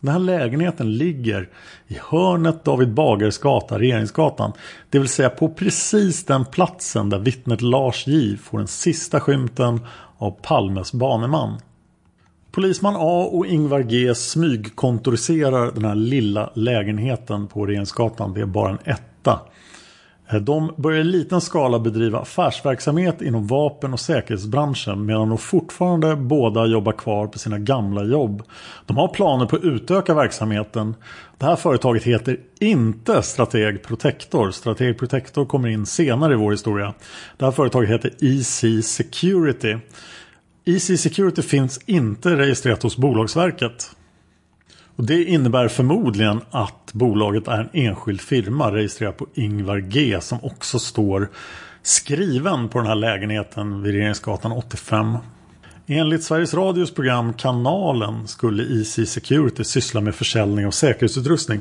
Den 0.00 0.12
här 0.12 0.18
lägenheten 0.18 0.92
ligger 0.92 1.48
i 1.88 1.98
hörnet 2.10 2.64
David 2.64 2.94
Bagares 2.94 3.38
gata, 3.38 3.78
Regeringsgatan. 3.78 4.52
Det 4.90 4.98
vill 4.98 5.08
säga 5.08 5.30
på 5.30 5.48
precis 5.48 6.24
den 6.24 6.44
platsen 6.44 7.10
där 7.10 7.18
vittnet 7.18 7.62
Lars 7.62 8.06
J 8.06 8.36
får 8.36 8.58
den 8.58 8.66
sista 8.66 9.20
skymten 9.20 9.80
av 10.18 10.30
Palmes 10.30 10.92
baneman. 10.92 11.58
Polisman 12.50 12.94
A 12.96 13.28
och 13.32 13.46
Ingvar 13.46 13.80
G 13.80 14.14
smygkontoriserar 14.14 15.72
den 15.72 15.84
här 15.84 15.94
lilla 15.94 16.50
lägenheten 16.54 17.46
på 17.46 17.66
Regeringsgatan. 17.66 18.34
Det 18.34 18.40
är 18.40 18.46
bara 18.46 18.70
en 18.70 18.78
etta. 18.84 19.40
Eh, 20.32 20.40
de 20.40 20.74
börjar 20.76 21.00
i 21.00 21.04
liten 21.04 21.40
skala 21.40 21.78
bedriva 21.78 22.18
affärsverksamhet 22.18 23.22
inom 23.22 23.46
vapen 23.46 23.92
och 23.92 24.00
säkerhetsbranschen 24.00 25.06
medan 25.06 25.28
de 25.28 25.38
fortfarande 25.38 26.16
båda 26.16 26.66
jobbar 26.66 26.92
kvar 26.92 27.26
på 27.26 27.38
sina 27.38 27.58
gamla 27.58 28.04
jobb. 28.04 28.42
De 28.86 28.96
har 28.96 29.08
planer 29.08 29.46
på 29.46 29.56
att 29.56 29.62
utöka 29.62 30.14
verksamheten. 30.14 30.94
Det 31.38 31.46
här 31.46 31.56
företaget 31.56 32.02
heter 32.02 32.36
inte 32.60 33.22
Strateg 33.22 33.82
Protector. 33.82 34.50
Strateg 34.50 34.98
Protector 34.98 35.44
kommer 35.46 35.68
in 35.68 35.86
senare 35.86 36.32
i 36.32 36.36
vår 36.36 36.50
historia. 36.50 36.94
Det 37.36 37.44
här 37.44 37.52
företaget 37.52 37.90
heter 37.90 38.10
EC 38.20 38.86
Security. 38.86 39.76
EC 40.64 41.00
Security 41.00 41.42
finns 41.42 41.80
inte 41.86 42.36
registrerat 42.36 42.82
hos 42.82 42.96
Bolagsverket. 42.96 43.90
Och 44.98 45.06
det 45.06 45.24
innebär 45.24 45.68
förmodligen 45.68 46.40
att 46.50 46.92
bolaget 46.92 47.48
är 47.48 47.60
en 47.60 47.68
enskild 47.72 48.20
firma 48.20 48.72
registrerad 48.74 49.16
på 49.16 49.26
Ingvar 49.34 49.78
G 49.78 50.20
som 50.20 50.38
också 50.42 50.78
står 50.78 51.28
skriven 51.82 52.68
på 52.68 52.78
den 52.78 52.86
här 52.86 52.94
lägenheten 52.94 53.82
vid 53.82 53.92
Regeringsgatan 53.94 54.52
85. 54.52 55.16
Enligt 55.90 56.24
Sveriges 56.24 56.54
Radios 56.54 56.94
program 56.94 57.32
Kanalen 57.32 58.28
skulle 58.28 58.80
EC 58.80 59.10
Security 59.10 59.64
syssla 59.64 60.00
med 60.00 60.14
försäljning 60.14 60.66
av 60.66 60.70
säkerhetsutrustning. 60.70 61.60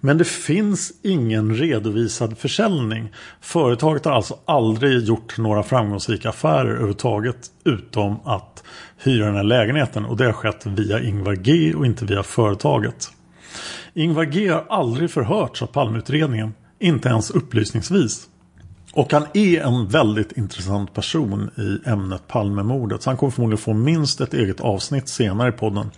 Men 0.00 0.18
det 0.18 0.24
finns 0.24 0.92
ingen 1.02 1.54
redovisad 1.56 2.38
försäljning. 2.38 3.12
Företaget 3.40 4.04
har 4.04 4.12
alltså 4.12 4.38
aldrig 4.44 5.04
gjort 5.04 5.38
några 5.38 5.62
framgångsrika 5.62 6.28
affärer 6.28 6.68
överhuvudtaget 6.70 7.36
utom 7.64 8.16
att 8.24 8.64
hyra 9.04 9.26
den 9.26 9.36
här 9.36 9.42
lägenheten 9.42 10.04
och 10.04 10.16
det 10.16 10.24
har 10.24 10.32
skett 10.32 10.66
via 10.66 11.02
Ingvar 11.02 11.34
G 11.34 11.74
och 11.74 11.86
inte 11.86 12.04
via 12.04 12.22
företaget. 12.22 13.10
Ingvar 13.94 14.24
G 14.24 14.48
har 14.48 14.64
aldrig 14.68 15.10
förhörts 15.10 15.62
av 15.62 15.66
Palmeutredningen, 15.66 16.54
inte 16.78 17.08
ens 17.08 17.30
upplysningsvis. 17.30 18.28
Och 18.96 19.12
han 19.12 19.26
är 19.34 19.60
en 19.60 19.88
väldigt 19.88 20.32
intressant 20.32 20.94
person 20.94 21.50
i 21.56 21.88
ämnet 21.88 22.28
Palmemordet. 22.28 23.02
Så 23.02 23.10
han 23.10 23.16
kommer 23.16 23.30
förmodligen 23.30 23.58
få 23.58 23.72
minst 23.72 24.20
ett 24.20 24.34
eget 24.34 24.60
avsnitt 24.60 25.08
senare 25.08 25.48
i 25.48 25.52
podden. 25.52 25.90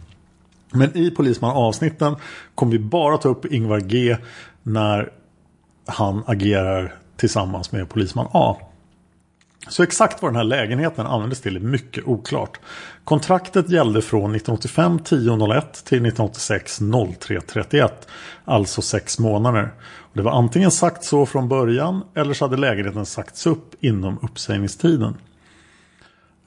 Men 0.73 0.97
i 0.97 1.11
Polisman 1.11 1.57
avsnitten 1.57 2.17
kommer 2.55 2.73
vi 2.73 2.79
bara 2.79 3.17
ta 3.17 3.29
upp 3.29 3.45
Ingvar 3.45 3.81
G 3.81 4.17
när 4.63 5.13
han 5.87 6.23
agerar 6.27 6.95
tillsammans 7.17 7.73
med 7.73 7.89
Polisman 7.89 8.29
A. 8.33 8.57
Så 9.69 9.83
exakt 9.83 10.23
vad 10.23 10.31
den 10.31 10.37
här 10.37 10.45
lägenheten 10.45 11.07
användes 11.07 11.41
till 11.41 11.57
är 11.57 11.61
mycket 11.61 12.05
oklart. 12.07 12.61
Kontraktet 13.05 13.71
gällde 13.71 14.03
från 14.03 14.35
1985 14.35 14.99
10.01 14.99 15.61
till 15.61 16.07
1986 16.07 16.81
03.31. 16.81 17.91
Alltså 18.45 18.83
sex 18.83 19.19
månader. 19.19 19.71
Det 20.13 20.23
var 20.23 20.33
antingen 20.33 20.71
sagt 20.71 21.05
så 21.05 21.27
från 21.27 21.49
början 21.49 22.05
eller 22.15 22.35
så 22.35 22.45
hade 22.45 22.57
lägenheten 22.57 23.07
sagts 23.07 23.47
upp 23.47 23.75
inom 23.81 24.19
uppsägningstiden. 24.23 25.17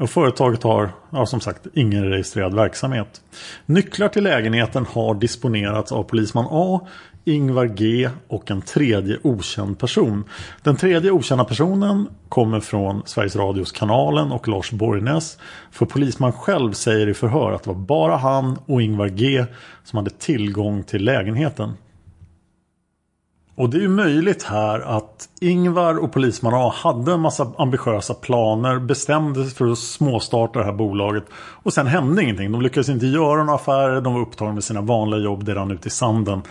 Och 0.02 0.10
företaget 0.10 0.64
har 0.64 0.92
ja, 1.10 1.26
som 1.26 1.42
sagt 1.42 1.68
ingen 1.74 2.10
registrerad 2.10 2.56
verksamhet. 2.56 3.22
Nycklar 3.66 4.08
till 4.08 4.24
lägenheten 4.24 4.86
har 4.86 5.16
disponerats 5.16 5.92
av 5.92 6.04
polisman 6.04 6.48
A, 6.50 6.88
Ingvar 7.26 7.66
G 7.66 8.10
och 8.28 8.52
en 8.52 8.62
tredje 8.62 9.18
okänd 9.24 9.80
person. 9.80 10.24
Den 10.64 10.76
tredje 10.76 11.12
okända 11.12 11.44
personen 11.44 12.08
kommer 12.30 12.60
från 12.60 13.02
Sveriges 13.06 13.36
Radios 13.36 13.72
Kanalen 13.72 14.32
och 14.32 14.48
Lars 14.48 14.72
Borgnäs. 14.72 15.38
För 15.72 15.86
polisman 15.86 16.32
själv 16.32 16.72
säger 16.74 17.08
i 17.08 17.14
förhör 17.14 17.52
att 17.52 17.64
det 17.64 17.70
var 17.70 17.78
bara 17.78 18.18
han 18.18 18.60
och 18.66 18.82
Ingvar 18.82 19.08
G 19.08 19.46
som 19.84 19.98
hade 19.98 20.10
tillgång 20.10 20.84
till 20.84 21.04
lägenheten. 21.06 21.74
Och 23.56 23.70
det 23.70 23.78
är 23.78 23.82
ju 23.82 23.88
möjligt 23.88 24.44
här 24.44 24.80
att 24.80 25.30
Ingvar 25.42 26.04
och 26.04 26.14
Polisman 26.14 26.54
A 26.54 26.74
hade 26.76 27.14
en 27.14 27.20
massa 27.20 27.52
ambitiösa 27.58 28.14
planer, 28.14 28.80
bestämde 28.80 29.44
sig 29.44 29.54
för 29.54 29.72
att 29.72 29.78
småstarta 29.78 30.60
det 30.60 30.66
här 30.66 30.74
bolaget 30.74 31.24
och 31.36 31.74
sen 31.74 31.88
hände 31.88 32.24
ingenting. 32.24 32.52
De 32.52 32.62
lyckades 32.62 32.90
inte 32.90 33.06
göra 33.06 33.44
några 33.44 33.56
affärer, 33.56 34.02
de 34.02 34.14
var 34.14 34.22
upptagna 34.22 34.54
med 34.54 34.64
sina 34.64 34.82
vanliga 34.82 35.20
jobb, 35.20 35.44
det 35.44 35.56
rann 35.56 35.72
ut 35.72 35.86
i 35.86 35.90
sanden. 35.90 36.42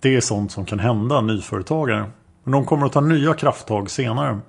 Det 0.00 0.16
är 0.16 0.20
sånt 0.20 0.52
som 0.52 0.64
kan 0.64 0.78
hända 0.78 1.20
nyföretagare. 1.20 2.10
Men 2.44 2.52
de 2.52 2.64
kommer 2.64 2.86
att 2.86 2.92
ta 2.92 3.00
nya 3.00 3.34
krafttag 3.34 3.90
senare. 3.90 4.40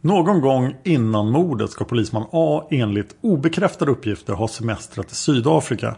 Någon 0.00 0.40
gång 0.40 0.76
innan 0.84 1.30
mordet 1.30 1.70
ska 1.70 1.84
polisman 1.84 2.26
A 2.32 2.66
enligt 2.70 3.16
obekräftade 3.20 3.90
uppgifter 3.90 4.32
ha 4.32 4.48
semestrat 4.48 5.12
i 5.12 5.14
Sydafrika. 5.14 5.96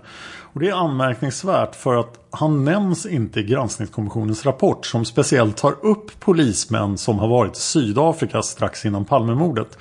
Och 0.53 0.61
det 0.61 0.69
är 0.69 0.75
anmärkningsvärt 0.75 1.75
för 1.75 1.97
att 1.97 2.19
han 2.31 2.65
nämns 2.65 3.07
inte 3.07 3.41
i 3.41 3.43
granskningskommissionens 3.43 4.47
rapport 4.47 4.87
som 4.87 5.05
speciellt 5.05 5.57
tar 5.57 5.87
upp 5.87 6.21
polismän 6.21 6.99
som 6.99 7.19
har 7.19 7.29
varit 7.29 7.57
i 7.57 7.61
Sydafrika 7.61 8.43
strax 8.43 8.87
innan 8.87 9.05
Palmemordet. 9.05 9.79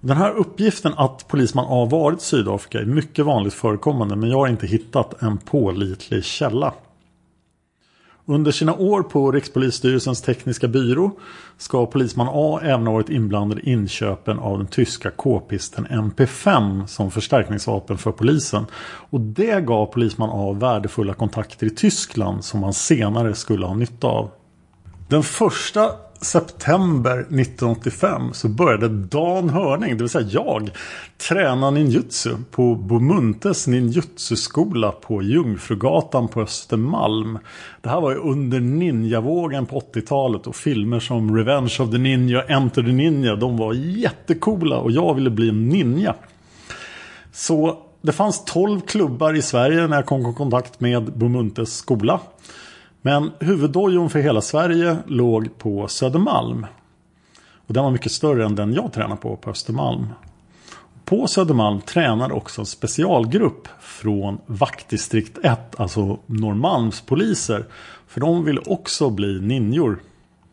Den 0.00 0.16
här 0.16 0.30
uppgiften 0.30 0.94
att 0.96 1.28
polisman 1.28 1.66
A 1.68 1.88
varit 1.90 2.20
i 2.20 2.24
Sydafrika 2.24 2.80
är 2.80 2.84
mycket 2.84 3.24
vanligt 3.24 3.54
förekommande 3.54 4.16
men 4.16 4.30
jag 4.30 4.38
har 4.38 4.48
inte 4.48 4.66
hittat 4.66 5.22
en 5.22 5.38
pålitlig 5.38 6.24
källa. 6.24 6.72
Under 8.26 8.52
sina 8.52 8.74
år 8.74 9.02
på 9.02 9.32
Rikspolisstyrelsens 9.32 10.22
tekniska 10.22 10.68
byrå 10.68 11.10
ska 11.58 11.86
polisman 11.86 12.28
A 12.30 12.60
även 12.62 12.86
ha 12.86 12.92
varit 12.92 13.08
inblandad 13.08 13.58
i 13.58 13.70
inköpen 13.70 14.38
av 14.38 14.58
den 14.58 14.66
tyska 14.66 15.10
k-pisten 15.10 15.86
MP5 15.86 16.86
som 16.86 17.10
förstärkningsvapen 17.10 17.98
för 17.98 18.12
polisen. 18.12 18.66
Och 19.10 19.20
det 19.20 19.60
gav 19.60 19.86
polisman 19.86 20.30
A 20.32 20.52
värdefulla 20.52 21.14
kontakter 21.14 21.66
i 21.66 21.70
Tyskland 21.70 22.44
som 22.44 22.62
han 22.62 22.72
senare 22.72 23.34
skulle 23.34 23.66
ha 23.66 23.74
nytta 23.74 24.06
av. 24.06 24.30
Den 25.08 25.22
första 25.22 25.90
september 26.22 27.18
1985 27.18 28.30
så 28.32 28.48
började 28.48 28.88
Dan 28.88 29.50
Hörning, 29.50 29.96
det 29.96 30.02
vill 30.02 30.08
säga 30.08 30.28
jag, 30.30 30.70
träna 31.28 31.70
ninjutsu 31.70 32.30
på 32.50 32.74
Bomuntes 32.74 33.66
ninjutsu-skola 33.66 34.92
på 34.92 35.22
Jungfrugatan 35.22 36.28
på 36.28 36.40
Östermalm. 36.42 37.38
Det 37.80 37.88
här 37.88 38.00
var 38.00 38.10
ju 38.10 38.16
under 38.16 38.60
ninjavågen 38.60 39.66
på 39.66 39.80
80-talet 39.80 40.46
och 40.46 40.56
filmer 40.56 41.00
som 41.00 41.36
Revenge 41.36 41.76
of 41.80 41.90
the 41.90 41.98
Ninja, 41.98 42.42
Enter 42.42 42.82
the 42.82 42.92
Ninja, 42.92 43.36
de 43.36 43.56
var 43.56 43.74
jättekola 43.74 44.76
och 44.76 44.90
jag 44.90 45.14
ville 45.14 45.30
bli 45.30 45.48
en 45.48 45.68
ninja. 45.68 46.14
Så 47.32 47.78
det 48.02 48.12
fanns 48.12 48.44
12 48.44 48.80
klubbar 48.80 49.34
i 49.34 49.42
Sverige 49.42 49.86
när 49.86 49.96
jag 49.96 50.06
kom 50.06 50.30
i 50.30 50.34
kontakt 50.34 50.80
med 50.80 51.12
Bomuntes 51.12 51.76
skola. 51.76 52.20
Men 53.02 53.30
huvuddojon 53.40 54.10
för 54.10 54.18
hela 54.18 54.40
Sverige 54.40 54.96
låg 55.06 55.58
på 55.58 55.88
Södermalm. 55.88 56.66
Och 57.66 57.74
den 57.74 57.84
var 57.84 57.90
mycket 57.90 58.12
större 58.12 58.44
än 58.44 58.54
den 58.54 58.74
jag 58.74 58.92
tränar 58.92 59.16
på 59.16 59.36
på 59.36 59.50
Östermalm. 59.50 60.06
På 61.04 61.26
Södermalm 61.26 61.80
tränade 61.80 62.34
också 62.34 62.60
en 62.60 62.66
specialgrupp 62.66 63.68
från 63.80 64.38
vaktdistrikt 64.46 65.38
1, 65.42 65.80
alltså 65.80 66.18
Norrmalmspoliser. 66.26 67.64
För 68.06 68.20
de 68.20 68.44
vill 68.44 68.58
också 68.66 69.10
bli 69.10 69.40
ninjor. 69.40 69.98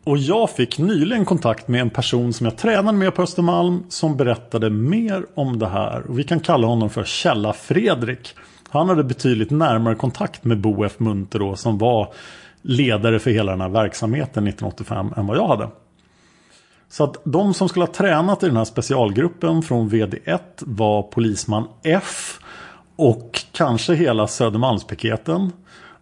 Och 0.04 0.18
jag 0.18 0.50
fick 0.50 0.78
nyligen 0.78 1.24
kontakt 1.24 1.68
med 1.68 1.80
en 1.80 1.90
person 1.90 2.32
som 2.32 2.46
jag 2.46 2.56
tränade 2.56 2.98
med 2.98 3.14
på 3.14 3.22
Östermalm 3.22 3.82
som 3.88 4.16
berättade 4.16 4.70
mer 4.70 5.26
om 5.34 5.58
det 5.58 5.68
här. 5.68 6.02
Och 6.08 6.18
vi 6.18 6.24
kan 6.24 6.40
kalla 6.40 6.66
honom 6.66 6.90
för 6.90 7.04
Källa 7.04 7.52
Fredrik. 7.52 8.34
Han 8.68 8.88
hade 8.88 9.04
betydligt 9.04 9.50
närmare 9.50 9.94
kontakt 9.94 10.44
med 10.44 10.60
Bo 10.60 10.84
F 10.84 10.92
Munter 10.98 11.38
då, 11.38 11.56
som 11.56 11.78
var 11.78 12.12
ledare 12.62 13.18
för 13.18 13.30
hela 13.30 13.52
den 13.52 13.60
här 13.60 13.68
verksamheten 13.68 14.46
1985 14.46 15.12
än 15.16 15.26
vad 15.26 15.36
jag 15.36 15.48
hade. 15.48 15.68
Så 16.88 17.04
att 17.04 17.16
de 17.24 17.54
som 17.54 17.68
skulle 17.68 17.84
ha 17.84 17.92
tränat 17.92 18.42
i 18.42 18.46
den 18.46 18.56
här 18.56 18.64
specialgruppen 18.64 19.62
från 19.62 19.90
VD1 19.90 20.40
var 20.58 21.02
polisman 21.02 21.68
F 21.82 22.40
och 22.96 23.40
kanske 23.52 23.94
hela 23.94 24.26
Södermalmspiketen. 24.26 25.52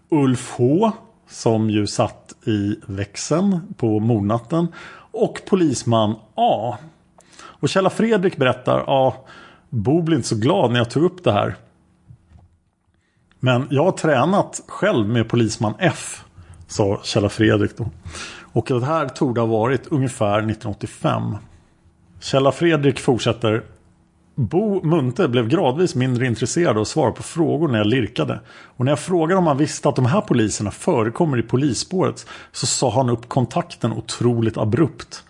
Ulf 0.09 0.55
H 0.57 0.93
som 1.29 1.71
ju 1.71 1.87
satt 1.87 2.35
i 2.47 2.77
växeln 2.87 3.75
på 3.77 4.01
mordnatten 4.01 4.69
och 5.13 5.41
polisman 5.47 6.15
A. 6.35 6.77
Och 7.37 7.69
Källa 7.69 7.91
Fredrik 7.91 8.37
berättar, 8.37 8.85
ja, 8.87 9.25
Bo 9.69 10.03
blir 10.03 10.17
inte 10.17 10.29
så 10.29 10.37
glad 10.37 10.71
när 10.71 10.79
jag 10.79 10.91
tog 10.91 11.05
upp 11.05 11.25
det 11.25 11.33
här. 11.33 11.57
Men 13.41 13.67
jag 13.71 13.85
har 13.85 13.93
tränat 13.93 14.63
själv 14.67 15.09
med 15.09 15.29
polisman 15.29 15.75
F 15.79 16.25
sa 16.69 17.01
Kjell 17.05 17.29
Fredrik 17.29 17.77
då. 17.77 17.91
Och 18.53 18.67
det 18.69 18.85
här 18.85 19.09
tog 19.09 19.39
ha 19.39 19.47
varit 19.47 19.87
ungefär 19.87 20.39
1985. 20.39 21.37
Kjell 22.21 22.53
Fredrik 22.53 22.99
fortsätter. 22.99 23.63
Bo 24.35 24.85
Munte 24.85 25.29
blev 25.29 25.49
gradvis 25.49 25.95
mindre 25.95 26.27
intresserad 26.27 26.77
av 26.77 26.83
att 26.83 26.89
svara 26.89 27.13
på 27.13 27.23
frågor 27.23 27.69
när 27.69 27.79
jag 27.79 27.87
lirkade. 27.87 28.41
Och 28.49 28.85
när 28.85 28.93
jag 28.93 28.99
frågade 28.99 29.39
om 29.39 29.47
han 29.47 29.59
visste 29.59 29.89
att 29.89 29.97
de 29.97 30.07
här 30.07 30.21
poliserna 30.21 30.71
förekommer 30.71 31.39
i 31.39 31.43
polisspåret 31.43 32.27
så 32.53 32.67
sa 32.67 32.91
han 32.91 33.11
upp 33.11 33.29
kontakten 33.29 33.93
otroligt 33.93 34.57
abrupt. 34.57 35.25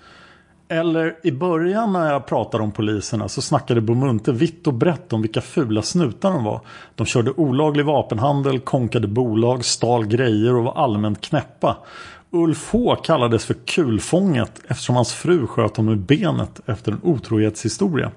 Eller 0.69 1.17
i 1.23 1.33
början 1.33 1.93
när 1.93 2.13
jag 2.13 2.27
pratade 2.27 2.65
om 2.65 2.73
poliserna 2.73 3.29
så 3.29 3.43
snackade 3.43 3.81
Bomunte 3.81 4.33
vitt 4.33 4.67
och 4.67 4.75
brett 4.75 5.13
om 5.13 5.23
vilka 5.23 5.41
fula 5.41 5.83
snutar 5.83 6.31
de 6.31 6.45
var. 6.45 6.61
De 6.95 7.07
körde 7.07 7.31
olaglig 7.31 7.85
vapenhandel, 7.85 8.61
konkade 8.61 9.09
bolag, 9.09 9.65
stal 9.65 10.07
grejer 10.07 10.55
och 10.55 10.65
var 10.65 10.75
allmänt 10.75 11.21
knäppa. 11.21 11.77
Ulf 12.31 12.69
H 12.73 12.97
kallades 12.97 13.45
för 13.45 13.55
kulfånget 13.55 14.61
eftersom 14.69 14.97
hans 14.97 15.15
fru 15.15 15.47
sköt 15.47 15.77
honom 15.77 15.95
i 15.95 15.97
benet 15.97 16.61
efter 16.67 16.93
en 16.93 17.01
otrohetshistoria. 17.03 18.11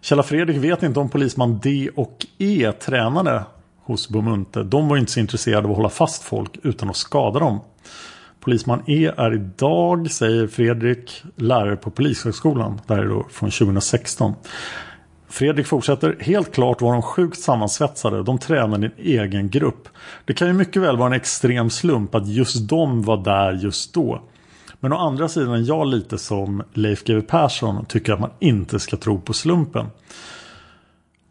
Kjella 0.00 0.22
Fredrik 0.22 0.56
vet 0.56 0.82
inte 0.82 1.00
om 1.00 1.08
polisman 1.08 1.58
D 1.62 1.90
och 1.96 2.26
E 2.38 2.72
tränade 2.80 3.44
hos 3.82 4.08
Bomunte. 4.08 4.62
De 4.62 4.88
var 4.88 4.96
inte 4.96 5.12
så 5.12 5.20
intresserade 5.20 5.64
av 5.64 5.70
att 5.70 5.76
hålla 5.76 5.88
fast 5.88 6.22
folk 6.22 6.58
utan 6.62 6.90
att 6.90 6.96
skada 6.96 7.40
dem. 7.40 7.60
Polisman 8.48 8.82
E 8.86 9.12
är 9.16 9.34
idag, 9.34 10.10
säger 10.10 10.46
Fredrik, 10.46 11.22
lärare 11.36 11.76
på 11.76 11.90
Polishögskolan. 11.90 12.80
Det 12.86 12.94
här 12.94 13.02
är 13.02 13.08
då 13.08 13.26
från 13.30 13.50
2016. 13.50 14.34
Fredrik 15.28 15.66
fortsätter. 15.66 16.16
Helt 16.20 16.54
klart 16.54 16.80
var 16.80 16.92
de 16.92 17.02
sjukt 17.02 17.40
sammansvetsade. 17.40 18.22
De 18.22 18.38
tränade 18.38 18.90
i 18.96 19.16
en 19.16 19.24
egen 19.24 19.48
grupp. 19.50 19.88
Det 20.24 20.34
kan 20.34 20.48
ju 20.48 20.54
mycket 20.54 20.82
väl 20.82 20.96
vara 20.96 21.06
en 21.06 21.12
extrem 21.12 21.70
slump 21.70 22.14
att 22.14 22.28
just 22.28 22.68
de 22.68 23.02
var 23.02 23.24
där 23.24 23.52
just 23.52 23.94
då. 23.94 24.22
Men 24.80 24.92
å 24.92 24.96
andra 24.96 25.28
sidan 25.28 25.54
är 25.54 25.68
jag 25.68 25.86
lite 25.86 26.18
som 26.18 26.62
Leif 26.72 27.04
GW 27.04 27.20
Persson 27.20 27.76
och 27.78 27.88
tycker 27.88 28.12
att 28.12 28.20
man 28.20 28.30
inte 28.40 28.80
ska 28.80 28.96
tro 28.96 29.20
på 29.20 29.32
slumpen. 29.32 29.86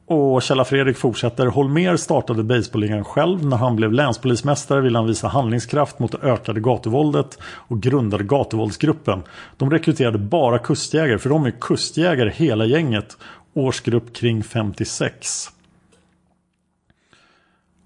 Och 0.09 0.41
Kjella 0.41 0.65
Fredrik 0.65 0.97
fortsätter. 0.97 1.47
Holmer 1.47 1.97
startade 1.97 2.43
baseballligan 2.43 3.03
själv. 3.03 3.45
När 3.45 3.57
han 3.57 3.75
blev 3.75 3.93
länspolismästare 3.93 4.81
ville 4.81 4.97
han 4.97 5.07
visa 5.07 5.27
handlingskraft 5.27 5.99
mot 5.99 6.11
det 6.11 6.17
ökade 6.17 6.59
gatuvåldet 6.59 7.39
och 7.43 7.81
grundade 7.81 8.23
gatuvåldsgruppen. 8.23 9.23
De 9.57 9.71
rekryterade 9.71 10.17
bara 10.17 10.59
kustjägare 10.59 11.17
för 11.17 11.29
de 11.29 11.45
är 11.45 11.51
kustjägare 11.51 12.29
hela 12.29 12.65
gänget. 12.65 13.17
Årsgrupp 13.53 14.15
kring 14.15 14.43
56. 14.43 15.49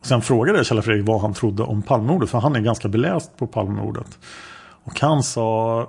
Sen 0.01 0.21
frågade 0.21 0.63
Kjell 0.65 0.81
Fredrik 0.81 1.07
vad 1.07 1.21
han 1.21 1.33
trodde 1.33 1.63
om 1.63 1.81
Palmemordet 1.81 2.29
för 2.29 2.39
han 2.39 2.55
är 2.55 2.59
ganska 2.59 2.87
beläst 2.87 3.37
på 3.37 3.47
Palmemordet. 3.47 4.19
Och 4.83 4.99
han 4.99 5.23
sa 5.23 5.87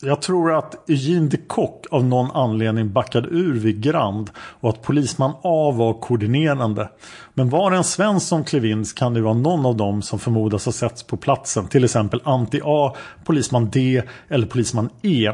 jag 0.00 0.22
tror 0.22 0.58
att 0.58 0.90
Eugene 0.90 1.28
de 1.28 1.36
Kock 1.36 1.86
av 1.90 2.04
någon 2.04 2.30
anledning 2.30 2.92
backade 2.92 3.28
ur 3.28 3.54
vid 3.54 3.80
Grand 3.80 4.30
och 4.36 4.70
att 4.70 4.82
polisman 4.82 5.32
A 5.42 5.70
var 5.70 6.00
koordinerande. 6.00 6.88
Men 7.34 7.50
var 7.50 7.70
det 7.70 7.76
en 7.76 7.84
svensk 7.84 8.26
som 8.26 8.44
klev 8.44 8.64
in 8.64 8.84
kan 8.84 9.14
det 9.14 9.20
vara 9.20 9.34
någon 9.34 9.66
av 9.66 9.76
dem 9.76 10.02
som 10.02 10.18
förmodas 10.18 10.64
ha 10.64 10.72
setts 10.72 11.02
på 11.02 11.16
platsen. 11.16 11.68
Till 11.68 11.84
exempel 11.84 12.20
Anti 12.24 12.60
A, 12.64 12.96
polisman 13.24 13.70
D 13.70 14.02
eller 14.28 14.46
polisman 14.46 14.90
E. 15.02 15.32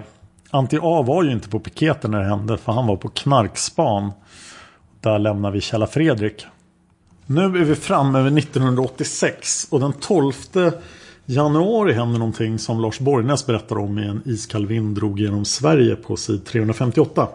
Anti 0.50 0.78
A 0.82 1.02
var 1.02 1.22
ju 1.22 1.32
inte 1.32 1.48
på 1.48 1.60
piketen 1.60 2.10
när 2.10 2.20
det 2.20 2.28
hände 2.28 2.58
för 2.58 2.72
han 2.72 2.86
var 2.86 2.96
på 2.96 3.08
knarkspan. 3.08 4.12
Där 5.00 5.18
lämnar 5.18 5.50
vi 5.50 5.60
Källa 5.60 5.86
Fredrik. 5.86 6.46
Nu 7.26 7.44
är 7.44 7.48
vi 7.48 7.74
framme 7.74 8.22
vid 8.22 8.38
1986 8.38 9.66
och 9.70 9.80
den 9.80 9.92
12 9.92 10.32
januari 11.26 11.92
händer 11.92 12.18
någonting 12.18 12.58
som 12.58 12.80
Lars 12.80 12.98
Borgnäs 12.98 13.46
berättar 13.46 13.78
om 13.78 13.98
i 13.98 14.06
en 14.06 14.22
iskall 14.24 14.66
vind 14.66 14.96
drog 14.96 15.20
genom 15.20 15.44
Sverige 15.44 15.96
på 15.96 16.16
sid 16.16 16.44
358. 16.44 17.28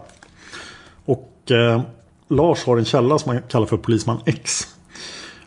Och 1.04 1.50
eh, 1.50 1.82
Lars 2.28 2.64
har 2.64 2.76
en 2.76 2.84
källa 2.84 3.18
som 3.18 3.32
han 3.32 3.42
kallar 3.42 3.66
för 3.66 3.76
Polisman 3.76 4.18
X. 4.26 4.66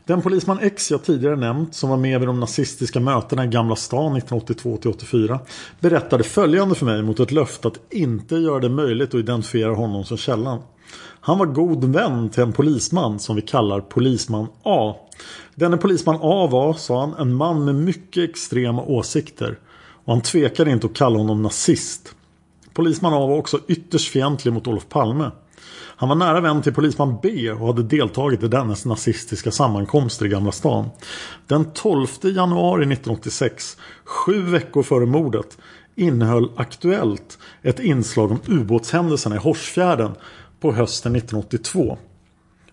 Den 0.06 0.22
polisman 0.22 0.60
X 0.62 0.92
jag 0.92 1.04
tidigare 1.04 1.36
nämnt 1.36 1.76
som 1.76 1.90
var 1.90 1.98
med 1.98 2.20
vid 2.20 2.30
de 2.30 2.40
nazistiska 2.40 3.00
mötena 3.00 3.46
i 3.46 3.48
Gamla 3.48 3.76
stan 3.76 4.22
1982-84 4.22 5.40
berättade 5.80 6.24
följande 6.24 6.76
för 6.76 6.86
mig 6.86 7.04
mot 7.04 7.20
ett 7.20 7.32
löfte 7.32 7.68
att 7.68 7.80
inte 7.90 8.36
göra 8.36 8.60
det 8.60 8.70
möjligt 8.70 9.10
att 9.10 9.20
identifiera 9.20 9.74
honom 9.74 10.04
som 10.04 10.18
källan. 10.18 10.60
Han 11.22 11.38
var 11.38 11.46
god 11.46 11.84
vän 11.86 12.30
till 12.30 12.44
en 12.44 12.54
polisman 12.54 13.20
som 13.20 13.36
vi 13.36 13.42
kallar 13.42 13.82
polisman 13.82 14.48
A. 14.64 14.96
Denne 15.56 15.78
polisman 15.78 16.20
A 16.22 16.48
var, 16.52 16.74
sa 16.74 17.00
han, 17.00 17.14
en 17.14 17.34
man 17.34 17.66
med 17.66 17.76
mycket 17.76 18.30
extrema 18.30 18.82
åsikter. 18.82 19.60
Och 20.06 20.14
han 20.14 20.22
tvekade 20.22 20.72
inte 20.72 20.88
att 20.88 20.94
kalla 20.94 21.18
honom 21.18 21.42
nazist. 21.42 22.16
Polisman 22.74 23.14
A 23.14 23.28
var 23.28 23.38
också 23.38 23.60
ytterst 23.68 24.12
fientlig 24.12 24.54
mot 24.54 24.68
Olof 24.68 24.90
Palme. 24.90 25.32
Han 26.02 26.10
var 26.10 26.16
nära 26.16 26.42
vän 26.42 26.62
till 26.62 26.74
polisman 26.74 27.18
B 27.24 27.52
och 27.52 27.68
hade 27.68 27.84
deltagit 27.84 28.44
i 28.44 28.48
dennes 28.48 28.86
nazistiska 28.86 29.52
sammankomster 29.52 30.26
i 30.26 30.30
Gamla 30.30 30.52
stan. 30.52 30.90
Den 31.48 31.74
12 31.74 32.08
januari 32.22 32.82
1986, 32.82 33.78
sju 34.06 34.42
veckor 34.42 34.84
före 34.84 35.06
mordet, 35.06 35.58
innehöll 35.96 36.52
Aktuellt 36.56 37.38
ett 37.62 37.80
inslag 37.80 38.32
om 38.32 38.40
ubåtshändelserna 38.48 39.36
i 39.36 39.40
Horsfjärden 39.40 40.12
på 40.60 40.72
hösten 40.72 41.16
1982. 41.16 41.98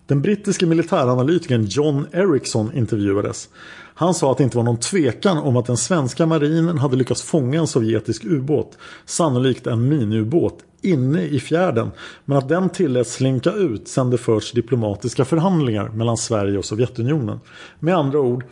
Den 0.09 0.21
brittiske 0.21 0.65
militäranalytikern 0.65 1.65
John 1.69 2.07
Ericsson 2.11 2.71
intervjuades. 2.73 3.49
Han 3.93 4.13
sa 4.13 4.31
att 4.31 4.37
det 4.37 4.43
inte 4.43 4.57
var 4.57 4.63
någon 4.63 4.79
tvekan 4.79 5.37
om 5.37 5.57
att 5.57 5.65
den 5.65 5.77
svenska 5.77 6.25
marinen 6.25 6.77
hade 6.77 6.95
lyckats 6.95 7.23
fånga 7.23 7.59
en 7.59 7.67
sovjetisk 7.67 8.25
ubåt, 8.25 8.77
sannolikt 9.05 9.67
en 9.67 9.89
miniubåt, 9.89 10.59
inne 10.81 11.23
i 11.23 11.39
fjärden. 11.39 11.91
Men 12.25 12.37
att 12.37 12.49
den 12.49 12.69
tilläts 12.69 13.13
slinka 13.13 13.51
ut 13.51 13.87
sedan 13.87 14.09
det 14.09 14.17
förts 14.17 14.51
diplomatiska 14.51 15.25
förhandlingar 15.25 15.89
mellan 15.89 16.17
Sverige 16.17 16.57
och 16.57 16.65
Sovjetunionen. 16.65 17.39
Med 17.79 17.95
andra 17.95 18.19
ord, 18.19 18.43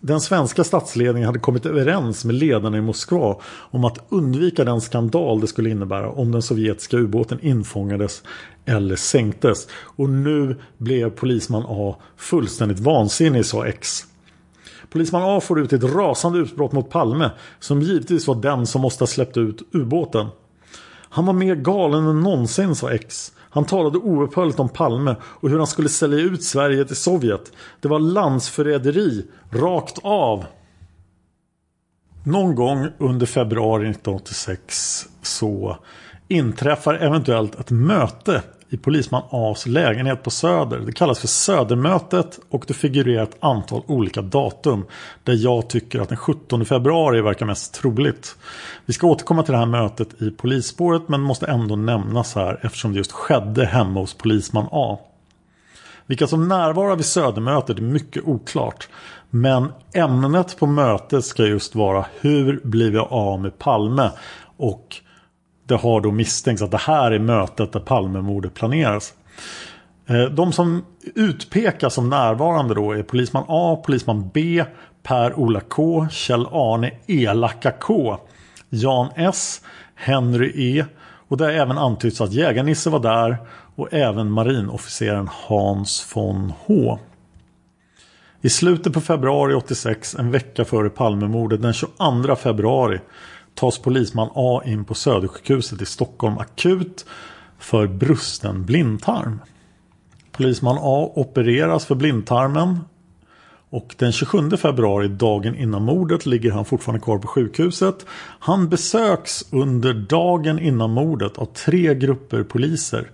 den 0.00 0.20
svenska 0.20 0.64
statsledningen 0.64 1.26
hade 1.26 1.38
kommit 1.38 1.66
överens 1.66 2.24
med 2.24 2.34
ledarna 2.34 2.78
i 2.78 2.80
Moskva 2.80 3.36
om 3.44 3.84
att 3.84 3.98
undvika 4.08 4.64
den 4.64 4.80
skandal 4.80 5.40
det 5.40 5.46
skulle 5.46 5.70
innebära 5.70 6.10
om 6.10 6.32
den 6.32 6.42
sovjetiska 6.42 6.96
ubåten 6.96 7.38
infångades 7.40 8.22
eller 8.64 8.96
sänktes. 8.96 9.68
Och 9.72 10.10
nu 10.10 10.56
blev 10.78 11.10
polisman 11.10 11.64
A 11.68 11.96
fullständigt 12.16 12.78
vansinnig, 12.78 13.46
sa 13.46 13.66
X. 13.66 14.04
Polisman 14.90 15.22
A 15.24 15.40
får 15.40 15.60
ut 15.60 15.72
ett 15.72 15.84
rasande 15.84 16.38
utbrott 16.38 16.72
mot 16.72 16.90
Palme 16.90 17.30
som 17.60 17.82
givetvis 17.82 18.26
var 18.26 18.34
den 18.34 18.66
som 18.66 18.80
måste 18.80 19.02
ha 19.02 19.06
släppt 19.06 19.36
ut 19.36 19.62
ubåten. 19.72 20.26
Han 21.10 21.26
var 21.26 21.32
mer 21.32 21.54
galen 21.54 22.06
än 22.06 22.20
någonsin, 22.20 22.74
sa 22.74 22.90
X. 22.90 23.32
Han 23.58 23.64
talade 23.64 23.98
oupphörligt 23.98 24.58
om 24.58 24.68
Palme 24.68 25.16
och 25.22 25.50
hur 25.50 25.58
han 25.58 25.66
skulle 25.66 25.88
sälja 25.88 26.18
ut 26.18 26.44
Sverige 26.44 26.84
till 26.84 26.96
Sovjet. 26.96 27.52
Det 27.80 27.88
var 27.88 27.98
landsförräderi, 27.98 29.26
rakt 29.50 29.98
av. 30.02 30.44
Någon 32.24 32.54
gång 32.54 32.88
under 32.98 33.26
februari 33.26 33.90
1986 33.90 35.06
så 35.22 35.78
inträffar 36.28 36.94
eventuellt 36.94 37.60
ett 37.60 37.70
möte 37.70 38.42
i 38.70 38.76
polisman 38.76 39.22
A's 39.30 39.68
lägenhet 39.68 40.22
på 40.22 40.30
Söder. 40.30 40.78
Det 40.78 40.92
kallas 40.92 41.18
för 41.18 41.28
Södermötet 41.28 42.40
och 42.50 42.64
det 42.68 42.74
figurerar 42.74 43.22
ett 43.22 43.36
antal 43.40 43.82
olika 43.86 44.22
datum. 44.22 44.84
Där 45.24 45.34
jag 45.34 45.68
tycker 45.68 46.00
att 46.00 46.08
den 46.08 46.18
17 46.18 46.64
februari 46.64 47.20
verkar 47.20 47.46
mest 47.46 47.74
troligt. 47.74 48.36
Vi 48.86 48.92
ska 48.92 49.06
återkomma 49.06 49.42
till 49.42 49.52
det 49.52 49.58
här 49.58 49.66
mötet 49.66 50.22
i 50.22 50.30
polisspåret 50.30 51.08
men 51.08 51.20
måste 51.20 51.46
ändå 51.46 51.76
nämnas 51.76 52.34
här 52.34 52.60
eftersom 52.62 52.92
det 52.92 52.98
just 52.98 53.12
skedde 53.12 53.66
hemma 53.66 54.00
hos 54.00 54.14
polisman 54.14 54.66
A. 54.72 54.98
Vilka 56.06 56.26
som 56.26 56.48
närvarar 56.48 56.96
vid 56.96 57.06
Södermötet 57.06 57.78
är 57.78 57.82
mycket 57.82 58.22
oklart. 58.24 58.88
Men 59.30 59.72
ämnet 59.94 60.58
på 60.58 60.66
mötet 60.66 61.24
ska 61.24 61.46
just 61.46 61.74
vara 61.74 62.06
hur 62.20 62.60
blir 62.64 62.90
vi 62.90 62.98
av 62.98 63.40
med 63.40 63.58
Palme? 63.58 64.10
Och 64.56 64.96
det 65.68 65.76
har 65.76 66.00
då 66.00 66.10
misstänkts 66.10 66.62
att 66.62 66.70
det 66.70 66.78
här 66.78 67.10
är 67.10 67.18
mötet 67.18 67.72
där 67.72 67.80
Palmemordet 67.80 68.54
planeras. 68.54 69.12
Eh, 70.06 70.24
de 70.24 70.52
som 70.52 70.84
utpekas 71.14 71.94
som 71.94 72.08
närvarande 72.08 72.74
då 72.74 72.92
är 72.92 73.02
polisman 73.02 73.44
A, 73.48 73.82
polisman 73.84 74.30
B, 74.34 74.64
Per-Ola 75.02 75.60
K, 75.60 76.06
Kjell-Arne 76.10 76.90
Elaka 77.06 77.70
K, 77.70 78.18
Jan 78.70 79.08
S, 79.16 79.60
Henry 79.94 80.52
E 80.54 80.84
och 81.28 81.36
det 81.36 81.44
har 81.44 81.52
även 81.52 81.78
antytts 81.78 82.20
att 82.20 82.32
Jägarnisse 82.32 82.90
var 82.90 83.00
där 83.00 83.36
och 83.76 83.92
även 83.92 84.30
marinofficeren 84.30 85.28
Hans 85.32 86.12
von 86.14 86.52
H. 86.66 86.98
I 88.42 88.48
slutet 88.48 88.92
på 88.92 89.00
februari 89.00 89.54
86, 89.54 90.14
en 90.14 90.30
vecka 90.30 90.64
före 90.64 90.90
Palmemordet 90.90 91.62
den 91.62 91.72
22 91.72 92.36
februari 92.36 93.00
tas 93.58 93.78
polisman 93.78 94.28
A 94.34 94.62
in 94.64 94.84
på 94.84 94.94
Södersjukhuset 94.94 95.82
i 95.82 95.86
Stockholm 95.86 96.38
akut 96.38 97.06
för 97.58 97.86
brusten 97.86 98.64
blindtarm. 98.64 99.40
Polisman 100.32 100.78
A 100.80 101.12
opereras 101.14 101.86
för 101.86 101.94
blindtarmen 101.94 102.78
och 103.70 103.94
den 103.98 104.12
27 104.12 104.50
februari, 104.50 105.08
dagen 105.08 105.56
innan 105.56 105.82
mordet, 105.82 106.26
ligger 106.26 106.52
han 106.52 106.64
fortfarande 106.64 107.04
kvar 107.04 107.18
på 107.18 107.28
sjukhuset. 107.28 108.06
Han 108.38 108.68
besöks 108.68 109.52
under 109.52 109.94
dagen 109.94 110.58
innan 110.58 110.90
mordet 110.90 111.38
av 111.38 111.44
tre 111.44 111.94
grupper 111.94 112.42
poliser. 112.42 113.10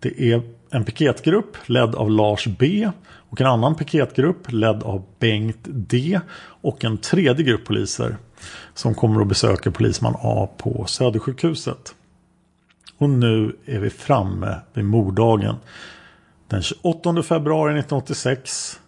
Det 0.00 0.32
är 0.32 0.42
en 0.70 0.84
piketgrupp 0.84 1.56
ledd 1.66 1.94
av 1.94 2.10
Lars 2.10 2.46
B 2.58 2.90
och 3.32 3.40
en 3.40 3.46
annan 3.46 3.74
piketgrupp 3.74 4.52
ledd 4.52 4.82
av 4.82 5.04
Bengt 5.18 5.58
D 5.64 6.20
och 6.62 6.84
en 6.84 6.98
tredje 6.98 7.44
grupp 7.44 7.64
poliser 7.64 8.16
som 8.74 8.94
kommer 8.94 9.20
att 9.20 9.28
besöka 9.28 9.70
polisman 9.70 10.14
A 10.18 10.48
på 10.56 10.84
Södersjukhuset. 10.86 11.94
Och 12.98 13.10
nu 13.10 13.56
är 13.66 13.78
vi 13.78 13.90
framme 13.90 14.56
vid 14.72 14.84
morddagen. 14.84 15.56
Den 16.48 16.62
28 16.62 17.22
februari 17.22 17.78
1986. 17.78 18.80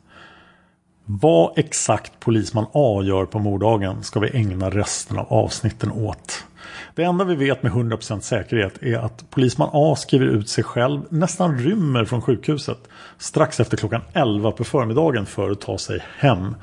Vad 1.05 1.59
exakt 1.59 2.21
polisman 2.21 2.67
A 2.73 3.03
gör 3.05 3.27
på 3.27 3.39
morddagen 3.39 4.03
ska 4.03 4.21
vi 4.21 4.37
ägna 4.37 4.71
resten 4.71 5.19
av 5.19 5.33
avsnitten 5.33 5.93
åt. 5.93 6.45
Det 6.97 7.03
enda 7.03 7.25
vi 7.25 7.35
vet 7.35 7.63
med 7.63 7.73
100% 7.73 8.21
säkerhet 8.21 8.83
är 8.83 8.99
att 8.99 9.31
polisman 9.31 9.71
A 9.73 9.97
skriver 9.97 10.27
ut 10.27 10.49
sig 10.49 10.65
själv, 10.65 11.01
nästan 11.09 11.59
rymmer 11.59 12.05
från 12.05 12.23
sjukhuset 12.23 12.79
strax 13.19 13.61
efter 13.61 13.77
klockan 13.77 14.01
11 14.13 14.51
på 14.51 14.65
förmiddagen 14.65 15.27
för 15.27 15.51
att 15.51 15.61
ta 15.61 15.79
sig 15.79 16.05
hem. 16.19 16.57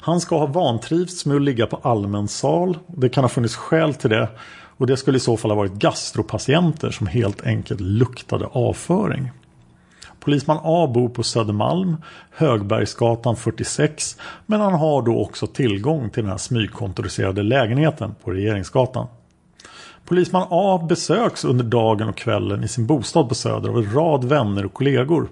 Han 0.00 0.20
ska 0.20 0.38
ha 0.38 0.46
vantrivts 0.46 1.26
med 1.26 1.36
att 1.36 1.42
ligga 1.42 1.66
på 1.66 1.80
allmän 1.82 2.28
sal. 2.28 2.78
Det 2.86 3.08
kan 3.08 3.24
ha 3.24 3.28
funnits 3.28 3.56
skäl 3.56 3.94
till 3.94 4.10
det 4.10 4.28
och 4.76 4.86
det 4.86 4.96
skulle 4.96 5.16
i 5.16 5.20
så 5.20 5.36
fall 5.36 5.50
ha 5.50 5.56
varit 5.56 5.72
gastropatienter 5.72 6.90
som 6.90 7.06
helt 7.06 7.46
enkelt 7.46 7.80
luktade 7.80 8.46
avföring. 8.46 9.30
Polisman 10.20 10.58
A 10.62 10.90
bor 10.94 11.08
på 11.08 11.22
Södermalm, 11.22 11.96
Högbergsgatan 12.30 13.36
46 13.36 14.16
men 14.46 14.60
han 14.60 14.74
har 14.74 15.02
då 15.02 15.20
också 15.20 15.46
tillgång 15.46 16.10
till 16.10 16.22
den 16.22 16.30
här 16.30 16.38
smygkontoriserade 16.38 17.42
lägenheten 17.42 18.14
på 18.24 18.30
Regeringsgatan. 18.30 19.06
Polisman 20.10 20.46
A 20.50 20.86
besöks 20.88 21.44
under 21.44 21.64
dagen 21.64 22.08
och 22.08 22.16
kvällen 22.16 22.64
i 22.64 22.68
sin 22.68 22.86
bostad 22.86 23.28
på 23.28 23.34
Söder 23.34 23.68
av 23.68 23.76
en 23.76 23.94
rad 23.94 24.24
vänner 24.24 24.64
och 24.64 24.72
kollegor. 24.72 25.28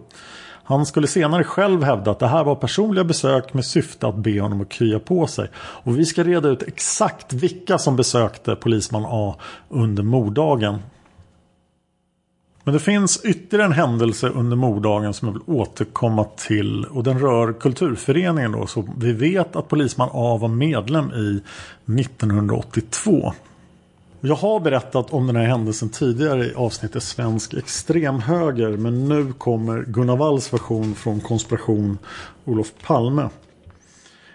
Han 0.65 0.87
skulle 0.87 1.07
senare 1.07 1.45
själv 1.45 1.83
hävda 1.83 2.11
att 2.11 2.19
det 2.19 2.27
här 2.27 2.45
var 2.45 2.55
personliga 2.55 3.05
besök 3.05 3.55
med 3.55 3.65
syfte 3.65 4.07
att 4.07 4.17
be 4.17 4.41
honom 4.41 4.61
att 4.61 4.69
krya 4.69 4.99
på 4.99 5.27
sig. 5.27 5.51
Och 5.57 5.99
vi 5.99 6.07
ska 6.07 6.25
reda 6.25 6.49
ut 6.49 6.63
exakt 6.63 7.33
vilka 7.33 7.79
som 7.79 7.97
besökte 7.97 8.57
polisman 8.57 9.05
A 9.09 9.37
under 9.69 10.03
morddagen. 10.03 10.79
Men 12.65 12.75
det 12.75 12.81
finns 12.81 13.25
ytterligare 13.25 13.67
en 13.67 13.73
händelse 13.73 14.29
under 14.29 14.57
morddagen 14.57 15.15
som 15.15 15.29
jag 15.29 15.33
vill 15.33 15.59
återkomma 15.59 16.25
till 16.25 16.85
och 16.85 17.03
den 17.03 17.19
rör 17.19 17.53
kulturföreningen 17.53 18.53
då. 18.53 18.67
Så 18.67 18.89
vi 18.99 19.13
vet 19.13 19.57
att 19.57 19.69
polisman 19.69 20.09
A 20.13 20.39
var 20.41 20.49
medlem 20.49 21.11
i 21.13 21.43
1982. 22.01 23.33
Jag 24.21 24.35
har 24.35 24.61
berättat 24.61 25.13
om 25.13 25.27
den 25.27 25.37
här 25.37 25.45
händelsen 25.45 25.89
tidigare 25.89 26.47
i 26.47 26.55
avsnittet 26.55 27.03
Svensk 27.03 27.55
extremhöger 27.55 28.77
men 28.77 29.09
nu 29.09 29.33
kommer 29.33 29.83
Gunnar 29.83 30.17
Walls 30.17 30.53
version 30.53 30.95
från 30.95 31.21
konspiration 31.21 31.99
Olof 32.45 32.73
Palme. 32.87 33.29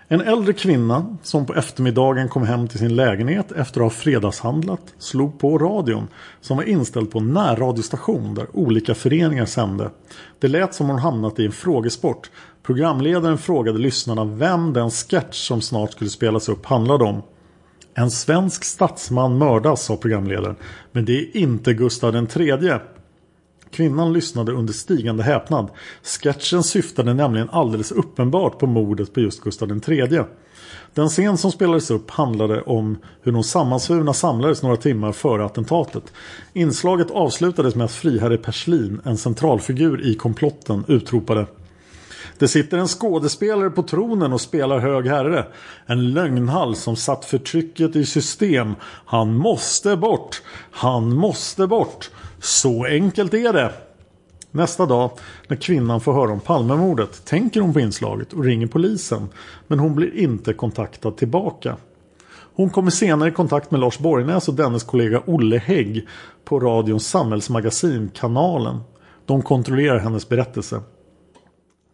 En 0.07 0.21
äldre 0.21 0.53
kvinna 0.53 1.17
som 1.23 1.45
på 1.45 1.55
eftermiddagen 1.55 2.29
kom 2.29 2.43
hem 2.43 2.67
till 2.67 2.79
sin 2.79 2.95
lägenhet 2.95 3.51
efter 3.51 3.79
att 3.81 3.85
ha 3.85 3.89
fredagshandlat 3.89 4.93
slog 4.97 5.39
på 5.39 5.57
radion 5.57 6.07
som 6.41 6.57
var 6.57 6.63
inställd 6.63 7.11
på 7.11 7.19
en 7.19 7.33
närradiostation 7.33 8.35
där 8.35 8.47
olika 8.53 8.95
föreningar 8.95 9.45
sände. 9.45 9.89
Det 10.39 10.47
lät 10.47 10.73
som 10.73 10.89
hon 10.89 10.99
hamnat 10.99 11.39
i 11.39 11.45
en 11.45 11.51
frågesport. 11.51 12.31
Programledaren 12.63 13.37
frågade 13.37 13.79
lyssnarna 13.79 14.25
vem 14.25 14.73
den 14.73 14.91
sketch 14.91 15.47
som 15.47 15.61
snart 15.61 15.91
skulle 15.91 16.09
spelas 16.09 16.49
upp 16.49 16.65
handlade 16.65 17.03
om. 17.03 17.21
En 17.95 18.11
svensk 18.11 18.63
statsman 18.63 19.37
mördas, 19.37 19.83
sa 19.83 19.97
programledaren. 19.97 20.55
Men 20.91 21.05
det 21.05 21.19
är 21.19 21.37
inte 21.37 21.73
Gustav 21.73 22.15
III. 22.15 22.79
Kvinnan 23.71 24.13
lyssnade 24.13 24.51
under 24.51 24.73
stigande 24.73 25.23
häpnad. 25.23 25.69
Sketchen 26.03 26.63
syftade 26.63 27.13
nämligen 27.13 27.49
alldeles 27.49 27.91
uppenbart 27.91 28.59
på 28.59 28.67
mordet 28.67 29.13
på 29.13 29.19
just 29.19 29.41
Gustav 29.41 29.81
III. 29.87 30.21
Den 30.93 31.09
scen 31.09 31.37
som 31.37 31.51
spelades 31.51 31.91
upp 31.91 32.09
handlade 32.09 32.61
om 32.61 32.97
hur 33.21 33.31
de 33.31 33.43
sammansvurna 33.43 34.13
samlades 34.13 34.63
några 34.63 34.77
timmar 34.77 35.11
före 35.11 35.45
attentatet. 35.45 36.03
Inslaget 36.53 37.11
avslutades 37.11 37.75
med 37.75 37.85
att 37.85 37.91
friherre 37.91 38.37
Perslin, 38.37 39.01
en 39.03 39.17
centralfigur 39.17 40.05
i 40.07 40.15
komplotten, 40.15 40.83
utropade 40.87 41.45
det 42.37 42.47
sitter 42.47 42.77
en 42.77 42.87
skådespelare 42.87 43.69
på 43.69 43.83
tronen 43.83 44.33
och 44.33 44.41
spelar 44.41 44.79
hög 44.79 45.07
herre. 45.07 45.45
En 45.85 46.11
lögnhals 46.11 46.79
som 46.79 46.95
satt 46.95 47.25
förtrycket 47.25 47.95
i 47.95 48.05
system. 48.05 48.75
Han 49.05 49.37
måste 49.37 49.97
bort. 49.97 50.41
Han 50.71 51.15
måste 51.15 51.67
bort. 51.67 52.09
Så 52.39 52.85
enkelt 52.85 53.33
är 53.33 53.53
det. 53.53 53.73
Nästa 54.51 54.85
dag 54.85 55.11
när 55.47 55.57
kvinnan 55.57 56.01
får 56.01 56.13
höra 56.13 56.31
om 56.31 56.39
Palmemordet 56.39 57.25
tänker 57.25 57.61
hon 57.61 57.73
på 57.73 57.79
inslaget 57.79 58.33
och 58.33 58.43
ringer 58.43 58.67
polisen. 58.67 59.29
Men 59.67 59.79
hon 59.79 59.95
blir 59.95 60.15
inte 60.15 60.53
kontaktad 60.53 61.11
tillbaka. 61.11 61.77
Hon 62.55 62.69
kommer 62.69 62.91
senare 62.91 63.29
i 63.29 63.31
kontakt 63.31 63.71
med 63.71 63.79
Lars 63.79 63.99
Borgnäs 63.99 64.47
och 64.47 64.53
dennes 64.53 64.83
kollega 64.83 65.21
Olle 65.25 65.57
Hägg 65.57 66.07
på 66.45 66.59
radions 66.59 67.07
samhällsmagasin 67.07 68.11
Kanalen. 68.13 68.79
De 69.25 69.41
kontrollerar 69.41 69.99
hennes 69.99 70.29
berättelse. 70.29 70.81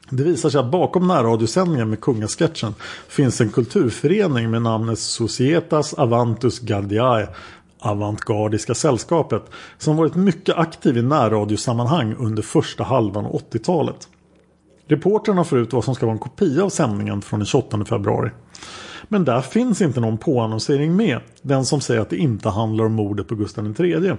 Det 0.10 0.24
visar 0.24 0.50
sig 0.50 0.60
att 0.60 0.72
bakom 0.72 1.08
närradiosändningen 1.08 1.90
med 1.90 2.02
kungasketchen 2.02 2.76
finns 3.08 3.42
en 3.42 3.50
kulturförening 3.50 4.52
med 4.52 4.62
namnet 4.62 5.00
Societas 5.00 5.94
Avantus 5.94 6.60
Gardiae 6.60 7.28
Avantgardiska 7.80 8.76
sällskapet 8.76 9.44
som 9.78 9.98
varit 9.98 10.16
mycket 10.16 10.58
aktiv 10.58 10.98
i 10.98 11.02
närradiosammanhang 11.02 12.16
under 12.20 12.44
första 12.44 12.84
halvan 12.84 13.26
av 13.26 13.32
80-talet. 13.32 14.08
Reportrarna 14.88 15.44
får 15.44 15.60
ut 15.60 15.74
vad 15.74 15.84
som 15.84 15.96
ska 15.96 16.06
vara 16.06 16.14
en 16.14 16.20
kopia 16.20 16.64
av 16.64 16.70
sändningen 16.70 17.22
från 17.22 17.40
den 17.40 17.48
28 17.48 17.86
februari. 17.86 18.30
Men 19.08 19.26
där 19.26 19.42
finns 19.42 19.82
inte 19.82 20.00
någon 20.00 20.18
påannonsering 20.18 20.96
med. 20.96 21.20
Den 21.42 21.66
som 21.66 21.82
säger 21.82 22.02
att 22.02 22.10
det 22.10 22.18
inte 22.18 22.50
handlar 22.50 22.86
om 22.86 22.94
mordet 22.94 23.28
på 23.28 23.36
Gustav 23.36 23.82
III. 23.82 24.14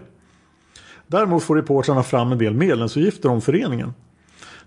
Däremot 1.06 1.42
får 1.42 1.56
reportrarna 1.56 2.02
fram 2.02 2.32
en 2.32 2.38
del 2.38 2.54
medlemsuppgifter 2.54 3.28
om 3.28 3.40
föreningen. 3.40 3.92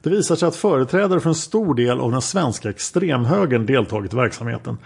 Det 0.04 0.10
visar 0.10 0.36
sig 0.36 0.48
att 0.48 0.56
företrädare 0.56 1.20
för 1.20 1.30
en 1.30 1.36
stor 1.36 1.76
del 1.76 2.00
av 2.00 2.12
den 2.12 2.22
svenska 2.22 2.70
extremhögern 2.70 3.66
deltagit 3.66 4.14
i 4.14 4.16
verksamheten. 4.16 4.78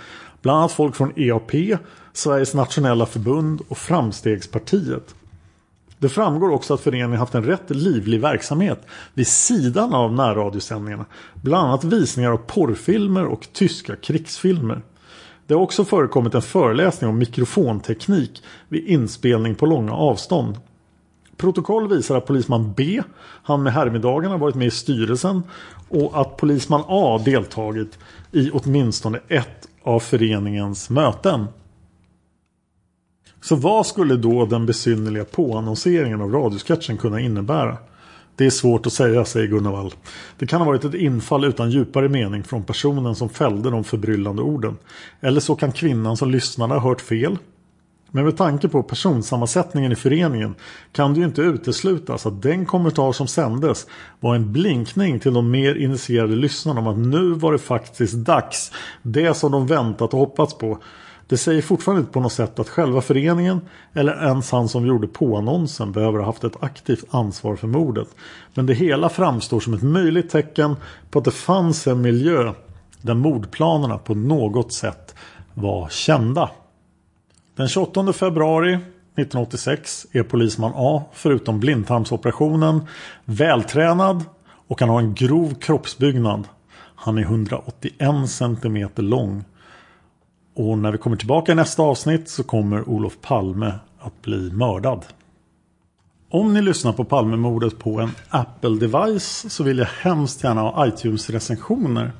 Bland 0.41 0.59
annat 0.59 0.71
folk 0.71 0.95
från 0.95 1.13
EAP, 1.15 1.51
Sveriges 2.13 2.53
nationella 2.53 3.05
förbund 3.05 3.61
och 3.67 3.77
Framstegspartiet. 3.77 5.15
Det 5.97 6.09
framgår 6.09 6.49
också 6.49 6.73
att 6.73 6.81
föreningen 6.81 7.19
haft 7.19 7.35
en 7.35 7.43
rätt 7.43 7.69
livlig 7.69 8.21
verksamhet 8.21 8.85
vid 9.13 9.27
sidan 9.27 9.93
av 9.93 10.13
närradiosändningarna. 10.13 11.05
Bland 11.33 11.67
annat 11.67 11.83
visningar 11.83 12.31
av 12.31 12.37
porrfilmer 12.37 13.25
och 13.25 13.47
tyska 13.53 13.95
krigsfilmer. 13.95 14.81
Det 15.47 15.53
har 15.53 15.61
också 15.61 15.85
förekommit 15.85 16.35
en 16.35 16.41
föreläsning 16.41 17.09
om 17.09 17.17
mikrofonteknik 17.17 18.43
vid 18.67 18.87
inspelning 18.87 19.55
på 19.55 19.65
långa 19.65 19.93
avstånd. 19.93 20.55
Protokoll 21.37 21.87
visar 21.87 22.17
att 22.17 22.25
polisman 22.25 22.73
B, 22.77 23.01
han 23.43 23.63
med 23.63 23.73
härmiddagarna 23.73 24.37
varit 24.37 24.55
med 24.55 24.67
i 24.67 24.71
styrelsen 24.71 25.43
och 25.89 26.21
att 26.21 26.37
polisman 26.37 26.83
A 26.87 27.21
deltagit 27.25 27.99
i 28.31 28.49
åtminstone 28.53 29.19
ett 29.27 29.67
av 29.83 29.99
föreningens 29.99 30.89
möten. 30.89 31.45
Så 33.41 33.55
vad 33.55 33.85
skulle 33.85 34.15
då 34.15 34.45
den 34.45 34.65
besynnerliga 34.65 35.25
påannonseringen 35.25 36.21
av 36.21 36.31
radiosketchen 36.31 36.97
kunna 36.97 37.19
innebära? 37.19 37.77
Det 38.35 38.45
är 38.45 38.49
svårt 38.49 38.85
att 38.85 38.93
säga, 38.93 39.25
säger 39.25 39.47
Gunnar 39.47 39.71
Wall. 39.71 39.93
Det 40.37 40.47
kan 40.47 40.61
ha 40.61 40.65
varit 40.65 40.85
ett 40.85 40.93
infall 40.93 41.45
utan 41.45 41.71
djupare 41.71 42.09
mening 42.09 42.43
från 42.43 42.63
personen 42.63 43.15
som 43.15 43.29
fällde 43.29 43.69
de 43.69 43.83
förbryllande 43.83 44.41
orden. 44.41 44.77
Eller 45.21 45.41
så 45.41 45.55
kan 45.55 45.71
kvinnan 45.71 46.17
som 46.17 46.31
lyssnade 46.31 46.73
ha 46.73 46.81
hört 46.81 47.01
fel 47.01 47.37
men 48.11 48.25
med 48.25 48.37
tanke 48.37 48.67
på 48.67 48.83
personsammansättningen 48.83 49.91
i 49.91 49.95
föreningen 49.95 50.55
kan 50.91 51.13
det 51.13 51.19
ju 51.19 51.25
inte 51.25 51.41
uteslutas 51.41 52.25
att 52.25 52.41
den 52.41 52.65
kommentar 52.65 53.11
som 53.11 53.27
sändes 53.27 53.87
var 54.19 54.35
en 54.35 54.51
blinkning 54.51 55.19
till 55.19 55.33
de 55.33 55.51
mer 55.51 55.75
initierade 55.75 56.35
lyssnarna 56.35 56.79
om 56.79 56.87
att 56.87 56.97
nu 56.97 57.33
var 57.33 57.51
det 57.51 57.57
faktiskt 57.57 58.15
dags. 58.15 58.71
Det 59.01 59.33
som 59.33 59.51
de 59.51 59.67
väntat 59.67 60.13
och 60.13 60.19
hoppats 60.19 60.57
på. 60.57 60.79
Det 61.27 61.37
säger 61.37 61.61
fortfarande 61.61 61.99
inte 61.99 62.11
på 62.11 62.19
något 62.19 62.33
sätt 62.33 62.59
att 62.59 62.69
själva 62.69 63.01
föreningen 63.01 63.61
eller 63.93 64.25
ens 64.27 64.51
han 64.51 64.69
som 64.69 64.85
gjorde 64.85 65.07
påannonsen 65.07 65.91
behöver 65.91 66.19
ha 66.19 66.25
haft 66.25 66.43
ett 66.43 66.63
aktivt 66.63 67.05
ansvar 67.09 67.55
för 67.55 67.67
mordet. 67.67 68.07
Men 68.53 68.65
det 68.65 68.73
hela 68.73 69.09
framstår 69.09 69.59
som 69.59 69.73
ett 69.73 69.83
möjligt 69.83 70.29
tecken 70.29 70.75
på 71.11 71.19
att 71.19 71.25
det 71.25 71.31
fanns 71.31 71.87
en 71.87 72.01
miljö 72.01 72.53
där 73.01 73.13
mordplanerna 73.13 73.97
på 73.97 74.15
något 74.15 74.73
sätt 74.73 75.15
var 75.53 75.89
kända. 75.89 76.49
Den 77.57 77.67
28 77.67 78.13
februari 78.13 78.73
1986 78.73 80.07
är 80.11 80.23
polisman 80.23 80.71
A, 80.75 81.03
förutom 81.13 81.59
blindtarmsoperationen, 81.59 82.81
vältränad 83.25 84.23
och 84.67 84.79
han 84.79 84.89
har 84.89 84.99
en 84.99 85.13
grov 85.13 85.53
kroppsbyggnad. 85.53 86.47
Han 86.95 87.17
är 87.17 87.21
181 87.21 88.29
cm 88.29 88.89
lång. 88.95 89.43
Och 90.55 90.77
när 90.77 90.91
vi 90.91 90.97
kommer 90.97 91.17
tillbaka 91.17 91.51
i 91.51 91.55
nästa 91.55 91.83
avsnitt 91.83 92.29
så 92.29 92.43
kommer 92.43 92.89
Olof 92.89 93.17
Palme 93.21 93.73
att 93.99 94.21
bli 94.21 94.51
mördad. 94.51 95.05
Om 96.29 96.53
ni 96.53 96.61
lyssnar 96.61 96.93
på 96.93 97.03
Palmemordet 97.05 97.79
på 97.79 97.99
en 97.99 98.11
Apple-device 98.29 99.49
så 99.49 99.63
vill 99.63 99.77
jag 99.77 99.87
hemskt 100.01 100.43
gärna 100.43 100.61
ha 100.61 100.87
iTunes-recensioner. 100.87 102.11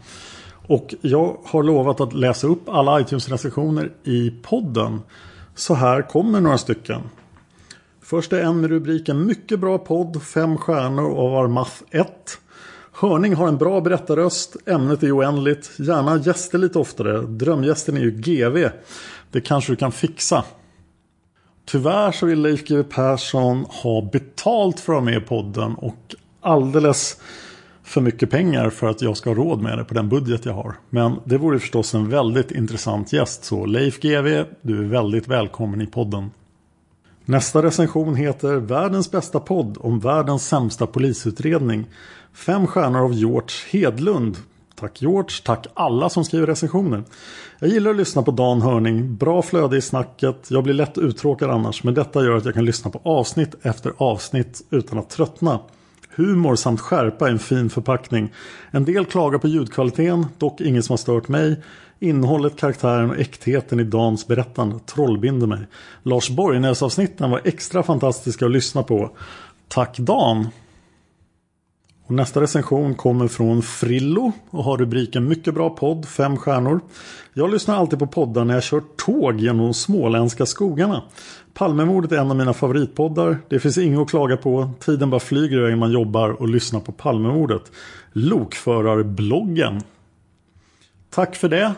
Och 0.68 0.94
jag 1.02 1.38
har 1.46 1.64
lovat 1.64 2.02
att 2.02 2.14
läsa 2.14 2.48
upp 2.48 2.70
alla 2.70 3.00
iTunes-recensioner 3.00 3.92
i 4.04 4.32
podden. 4.44 5.02
Så 5.58 5.74
här 5.74 6.02
kommer 6.02 6.42
några 6.42 6.58
stycken. 6.58 7.02
Först 8.02 8.34
är 8.34 8.42
en 8.42 8.62
med 8.62 8.70
rubriken 8.70 9.26
Mycket 9.26 9.60
bra 9.60 9.78
podd, 9.78 10.24
fem 10.24 10.58
stjärnor 10.58 11.10
och 11.10 11.44
Armath 11.44 11.76
1. 11.92 12.08
Hörning 12.92 13.36
har 13.36 13.48
en 13.48 13.58
bra 13.58 13.82
berättarröst, 13.82 14.56
ämnet 14.66 15.04
är 15.04 15.18
oändligt, 15.18 15.72
gärna 15.80 16.18
gäster 16.18 16.58
lite 16.58 16.80
oftare. 16.80 17.22
Drömgästen 17.22 17.98
är 17.98 18.02
ju 18.02 18.12
GV. 18.12 18.70
Det 19.32 19.42
kanske 19.42 19.72
du 19.72 19.76
kan 19.76 19.92
fixa. 19.92 20.44
Tyvärr 21.66 22.12
så 22.12 22.26
vill 22.26 22.42
Leif 22.42 22.68
GW 22.68 22.84
Persson 22.84 23.66
ha 23.70 24.10
betalt 24.12 24.80
för 24.80 24.94
att 24.94 24.96
vara 24.96 25.06
med 25.06 25.18
i 25.18 25.26
podden 25.26 25.76
och 25.76 26.16
alldeles 26.42 27.18
för 27.88 28.02
mycket 28.02 28.30
pengar 28.30 28.70
för 28.70 28.88
att 28.88 29.02
jag 29.02 29.18
ska 29.18 29.30
ha 29.30 29.36
råd 29.36 29.62
med 29.62 29.78
det 29.78 29.84
på 29.84 29.94
den 29.94 30.10
budget 30.10 30.46
jag 30.46 30.54
har. 30.54 30.76
Men 30.90 31.20
det 31.24 31.38
vore 31.38 31.60
förstås 31.60 31.94
en 31.94 32.10
väldigt 32.10 32.52
intressant 32.52 33.14
gäst 33.14 33.44
så 33.44 33.66
Leif 33.66 34.00
GW, 34.00 34.46
du 34.62 34.80
är 34.80 34.84
väldigt 34.84 35.28
välkommen 35.28 35.82
i 35.82 35.88
podden. 35.88 36.32
Nästa 37.26 37.64
recension 37.64 38.16
heter 38.16 38.56
Världens 38.56 39.12
bästa 39.12 39.40
podd 39.40 39.78
om 39.80 40.00
världens 40.00 40.48
sämsta 40.48 40.88
polisutredning. 40.88 41.86
Fem 42.34 42.68
stjärnor 42.68 43.04
av 43.04 43.14
George 43.14 43.56
Hedlund. 43.72 44.38
Tack 44.76 45.02
George, 45.02 45.38
tack 45.44 45.68
alla 45.74 46.10
som 46.10 46.26
skriver 46.26 46.48
recensioner. 46.48 47.04
Jag 47.60 47.70
gillar 47.70 47.92
att 47.92 47.98
lyssna 47.98 48.24
på 48.24 48.32
Dan 48.32 48.62
Hörning, 48.62 49.16
bra 49.16 49.42
flöde 49.42 49.78
i 49.78 49.82
snacket, 49.82 50.48
jag 50.50 50.64
blir 50.64 50.74
lätt 50.74 50.98
uttråkad 50.98 51.50
annars 51.50 51.84
men 51.84 51.94
detta 51.94 52.24
gör 52.24 52.38
att 52.38 52.46
jag 52.46 52.54
kan 52.54 52.66
lyssna 52.66 52.92
på 52.92 53.02
avsnitt 53.04 53.56
efter 53.62 53.94
avsnitt 53.98 54.62
utan 54.70 55.00
att 55.00 55.10
tröttna. 55.10 55.60
Humor 56.18 56.56
samt 56.56 56.80
skärpa 56.80 57.28
i 57.28 57.32
en 57.32 57.40
fin 57.40 57.70
förpackning. 57.70 58.34
En 58.72 58.86
del 58.86 59.06
klagar 59.06 59.40
på 59.40 59.48
ljudkvaliteten, 59.48 60.26
dock 60.38 60.62
inget 60.62 60.86
som 60.86 60.94
har 60.94 60.98
stört 60.98 61.28
mig. 61.28 61.62
Innehållet, 62.00 62.60
karaktären 62.60 63.10
och 63.10 63.18
äktheten 63.18 63.80
i 63.80 63.84
Dans 63.84 64.28
berättande 64.28 64.80
trollbinder 64.80 65.48
mig. 65.48 65.60
Lars 66.04 66.30
Borgnäs-avsnitten 66.30 67.32
var 67.32 67.42
extra 67.44 67.84
fantastiska 67.84 68.46
att 68.46 68.52
lyssna 68.52 68.84
på. 68.84 69.12
Tack 69.68 69.98
Dan! 69.98 70.48
Och 72.08 72.14
nästa 72.14 72.42
recension 72.42 72.96
kommer 72.96 73.28
från 73.28 73.62
Frillo 73.62 74.32
och 74.50 74.64
har 74.64 74.78
rubriken 74.78 75.28
Mycket 75.28 75.54
bra 75.54 75.70
podd, 75.70 76.08
fem 76.08 76.38
stjärnor. 76.38 76.80
Jag 77.34 77.52
lyssnar 77.52 77.76
alltid 77.76 78.00
på 78.00 78.08
poddar 78.08 78.46
när 78.46 78.54
jag 78.54 78.64
kör 78.64 78.82
tåg 79.06 79.40
genom 79.40 79.66
de 79.66 79.74
småländska 79.74 80.46
skogarna. 80.46 81.04
Palmemordet 81.54 82.12
är 82.12 82.18
en 82.18 82.32
av 82.32 82.38
mina 82.38 82.54
favoritpoddar. 82.54 83.38
Det 83.50 83.60
finns 83.60 83.78
inget 83.78 84.00
att 84.00 84.10
klaga 84.10 84.38
på. 84.38 84.70
Tiden 84.80 85.10
bara 85.10 85.20
flyger 85.20 85.58
iväg 85.58 85.70
när 85.70 85.78
man 85.78 85.92
jobbar 85.92 86.30
och 86.30 86.50
lyssnar 86.50 86.80
på 86.80 86.92
Palmemordet. 86.92 87.72
Lokförarbloggen. 88.12 89.82
Tack 91.10 91.36
för 91.36 91.50
det. 91.50 91.74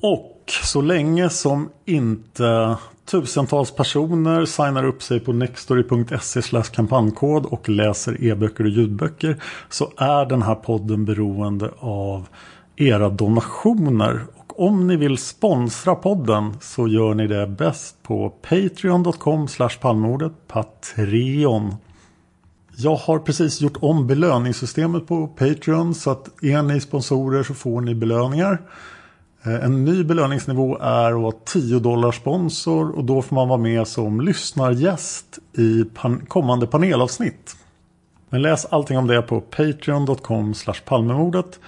Och 0.00 0.31
så 0.50 0.80
länge 0.80 1.30
som 1.30 1.70
inte 1.84 2.76
tusentals 3.10 3.70
personer 3.70 4.44
signar 4.44 4.84
upp 4.84 5.02
sig 5.02 5.20
på 5.20 5.32
nextory.se 5.32 6.62
kampankod 6.74 7.46
och 7.46 7.68
läser 7.68 8.24
e-böcker 8.24 8.64
och 8.64 8.70
ljudböcker 8.70 9.42
så 9.68 9.92
är 9.96 10.26
den 10.26 10.42
här 10.42 10.54
podden 10.54 11.04
beroende 11.04 11.70
av 11.78 12.28
era 12.76 13.08
donationer. 13.08 14.20
Och 14.36 14.60
om 14.66 14.86
ni 14.86 14.96
vill 14.96 15.18
sponsra 15.18 15.94
podden 15.94 16.56
så 16.60 16.88
gör 16.88 17.14
ni 17.14 17.26
det 17.26 17.46
bäst 17.46 18.02
på 18.02 18.30
patreon.com 18.30 19.48
palmordet 19.80 20.32
Patreon. 20.48 21.74
Jag 22.76 22.94
har 22.94 23.18
precis 23.18 23.60
gjort 23.60 23.76
om 23.80 24.06
belöningssystemet 24.06 25.06
på 25.06 25.26
Patreon 25.26 25.94
så 25.94 26.10
att 26.10 26.42
är 26.42 26.62
ni 26.62 26.80
sponsorer 26.80 27.42
så 27.42 27.54
får 27.54 27.80
ni 27.80 27.94
belöningar. 27.94 28.58
Eh, 29.44 29.64
en 29.64 29.84
ny 29.84 30.04
belöningsnivå 30.04 30.78
är 30.78 31.12
att 31.12 31.22
vara 31.22 31.34
10 31.44 31.78
dollar 31.78 32.12
sponsor 32.12 32.90
och 32.96 33.04
då 33.04 33.22
får 33.22 33.36
man 33.36 33.48
vara 33.48 33.58
med 33.58 33.88
som 33.88 34.20
lyssnargäst 34.20 35.38
i 35.56 35.84
pan 35.84 36.26
kommande 36.28 36.66
panelavsnitt. 36.66 37.56
Men 38.30 38.42
läs 38.42 38.64
allting 38.64 38.98
om 38.98 39.06
det 39.06 39.22
på 39.22 39.40
patreon.com 39.40 40.54
palmemordet. 40.84 41.60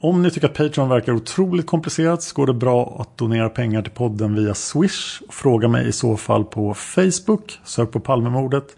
Om 0.00 0.22
ni 0.22 0.30
tycker 0.30 0.48
att 0.48 0.54
Patreon 0.54 0.88
verkar 0.88 1.12
otroligt 1.12 1.66
komplicerat 1.66 2.22
så 2.22 2.34
går 2.34 2.46
det 2.46 2.54
bra 2.54 2.96
att 3.00 3.16
donera 3.16 3.48
pengar 3.48 3.82
till 3.82 3.92
podden 3.92 4.34
via 4.34 4.54
Swish. 4.54 5.22
Fråga 5.30 5.68
mig 5.68 5.88
i 5.88 5.92
så 5.92 6.16
fall 6.16 6.44
på 6.44 6.74
Facebook, 6.74 7.60
sök 7.64 7.90
på 7.90 8.00
Palmemordet. 8.00 8.76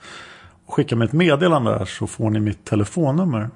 Och 0.66 0.74
skicka 0.74 0.96
mig 0.96 1.06
ett 1.06 1.12
meddelande 1.12 1.70
där 1.70 1.84
så 1.84 2.06
får 2.06 2.30
ni 2.30 2.40
mitt 2.40 2.64
telefonnummer. 2.64 3.50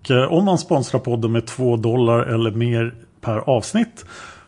Och 0.00 0.10
eh, 0.10 0.32
om 0.32 0.44
man 0.44 0.58
sponsrar 0.58 1.00
podden 1.00 1.32
med 1.32 1.46
2 1.46 1.76
dollar 1.76 2.22
eller 2.22 2.50
mer 2.50 2.94
per 3.20 3.38
avsnitt 3.38 4.04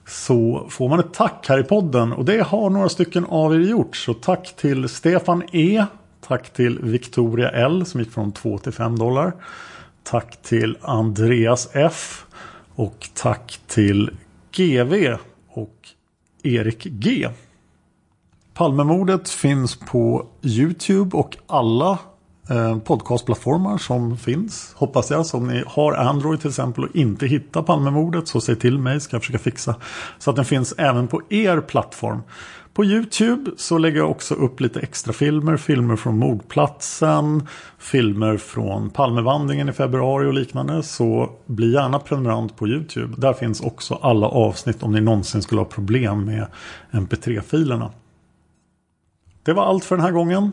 så 0.07 0.66
får 0.70 0.88
man 0.88 1.00
ett 1.00 1.14
tack 1.14 1.46
här 1.48 1.59
i 1.59 1.62
podden 1.62 2.12
och 2.12 2.24
det 2.24 2.42
har 2.42 2.70
några 2.70 2.88
stycken 2.88 3.24
av 3.24 3.55
er 3.55 3.59
gjort. 3.59 3.96
Så 3.96 4.14
tack 4.14 4.57
till 4.57 4.88
Stefan 4.88 5.42
E. 5.53 5.84
Tack 6.20 6.53
till 6.53 6.78
Victoria 6.78 7.50
L 7.50 7.86
som 7.86 8.00
gick 8.00 8.11
från 8.11 8.32
2 8.32 8.59
till 8.59 8.72
5 8.72 8.98
dollar. 8.98 9.32
Tack 10.03 10.42
till 10.42 10.76
Andreas 10.80 11.68
F. 11.72 12.24
Och 12.74 13.09
tack 13.14 13.61
till 13.66 14.11
GV 14.57 15.16
och 15.48 15.88
Erik 16.42 16.84
G. 16.84 17.28
Palmemordet 18.55 19.28
finns 19.28 19.76
på 19.76 20.26
Youtube 20.42 21.16
och 21.16 21.36
alla 21.46 21.98
Eh, 22.51 22.78
podcastplattformar 22.78 23.78
som 23.78 24.16
finns. 24.16 24.72
Hoppas 24.76 25.11
jag. 25.11 25.26
Så 25.26 25.36
om 25.36 25.49
ni 25.49 25.64
har 25.66 25.93
Android 25.93 26.40
till 26.40 26.49
exempel 26.49 26.84
och 26.84 26.97
inte 26.97 27.26
hittar 27.26 27.62
Palmemordet 27.62 28.28
så 28.28 28.40
säg 28.40 28.57
till 28.57 28.78
mig 28.78 29.01
ska 29.01 29.16
jag 29.16 29.22
försöka 29.22 29.38
fixa. 29.38 29.76
Så 30.18 30.30
att 30.30 30.36
den 30.36 30.45
finns 30.45 30.74
även 30.78 31.09
på 31.09 31.22
er 31.28 31.61
plattform. 31.61 32.22
På 32.74 32.84
Youtube 32.84 33.51
så 33.57 33.78
lägger 33.78 33.99
jag 33.99 34.11
också 34.11 34.34
upp 34.34 34.61
lite 34.61 34.80
extra 34.80 35.12
filmer. 35.12 35.57
Filmer 35.57 35.97
från 35.97 36.18
mordplatsen. 36.18 37.49
Filmer 37.78 38.36
från 38.36 38.90
Palmevandringen 38.90 39.68
i 39.68 39.72
februari 39.72 40.28
och 40.28 40.34
liknande. 40.34 40.82
Så 40.82 41.30
bli 41.47 41.72
gärna 41.72 41.99
prenumerant 41.99 42.57
på 42.57 42.68
Youtube. 42.68 43.14
Där 43.18 43.32
finns 43.32 43.61
också 43.61 43.99
alla 44.03 44.26
avsnitt 44.26 44.82
om 44.82 44.93
ni 44.93 45.01
någonsin 45.01 45.43
skulle 45.43 45.61
ha 45.61 45.66
problem 45.66 46.24
med 46.24 46.47
mp3-filerna. 46.90 47.90
Det 49.43 49.53
var 49.53 49.64
allt 49.64 49.84
för 49.84 49.97
den 49.97 50.05
här 50.05 50.12
gången. 50.12 50.53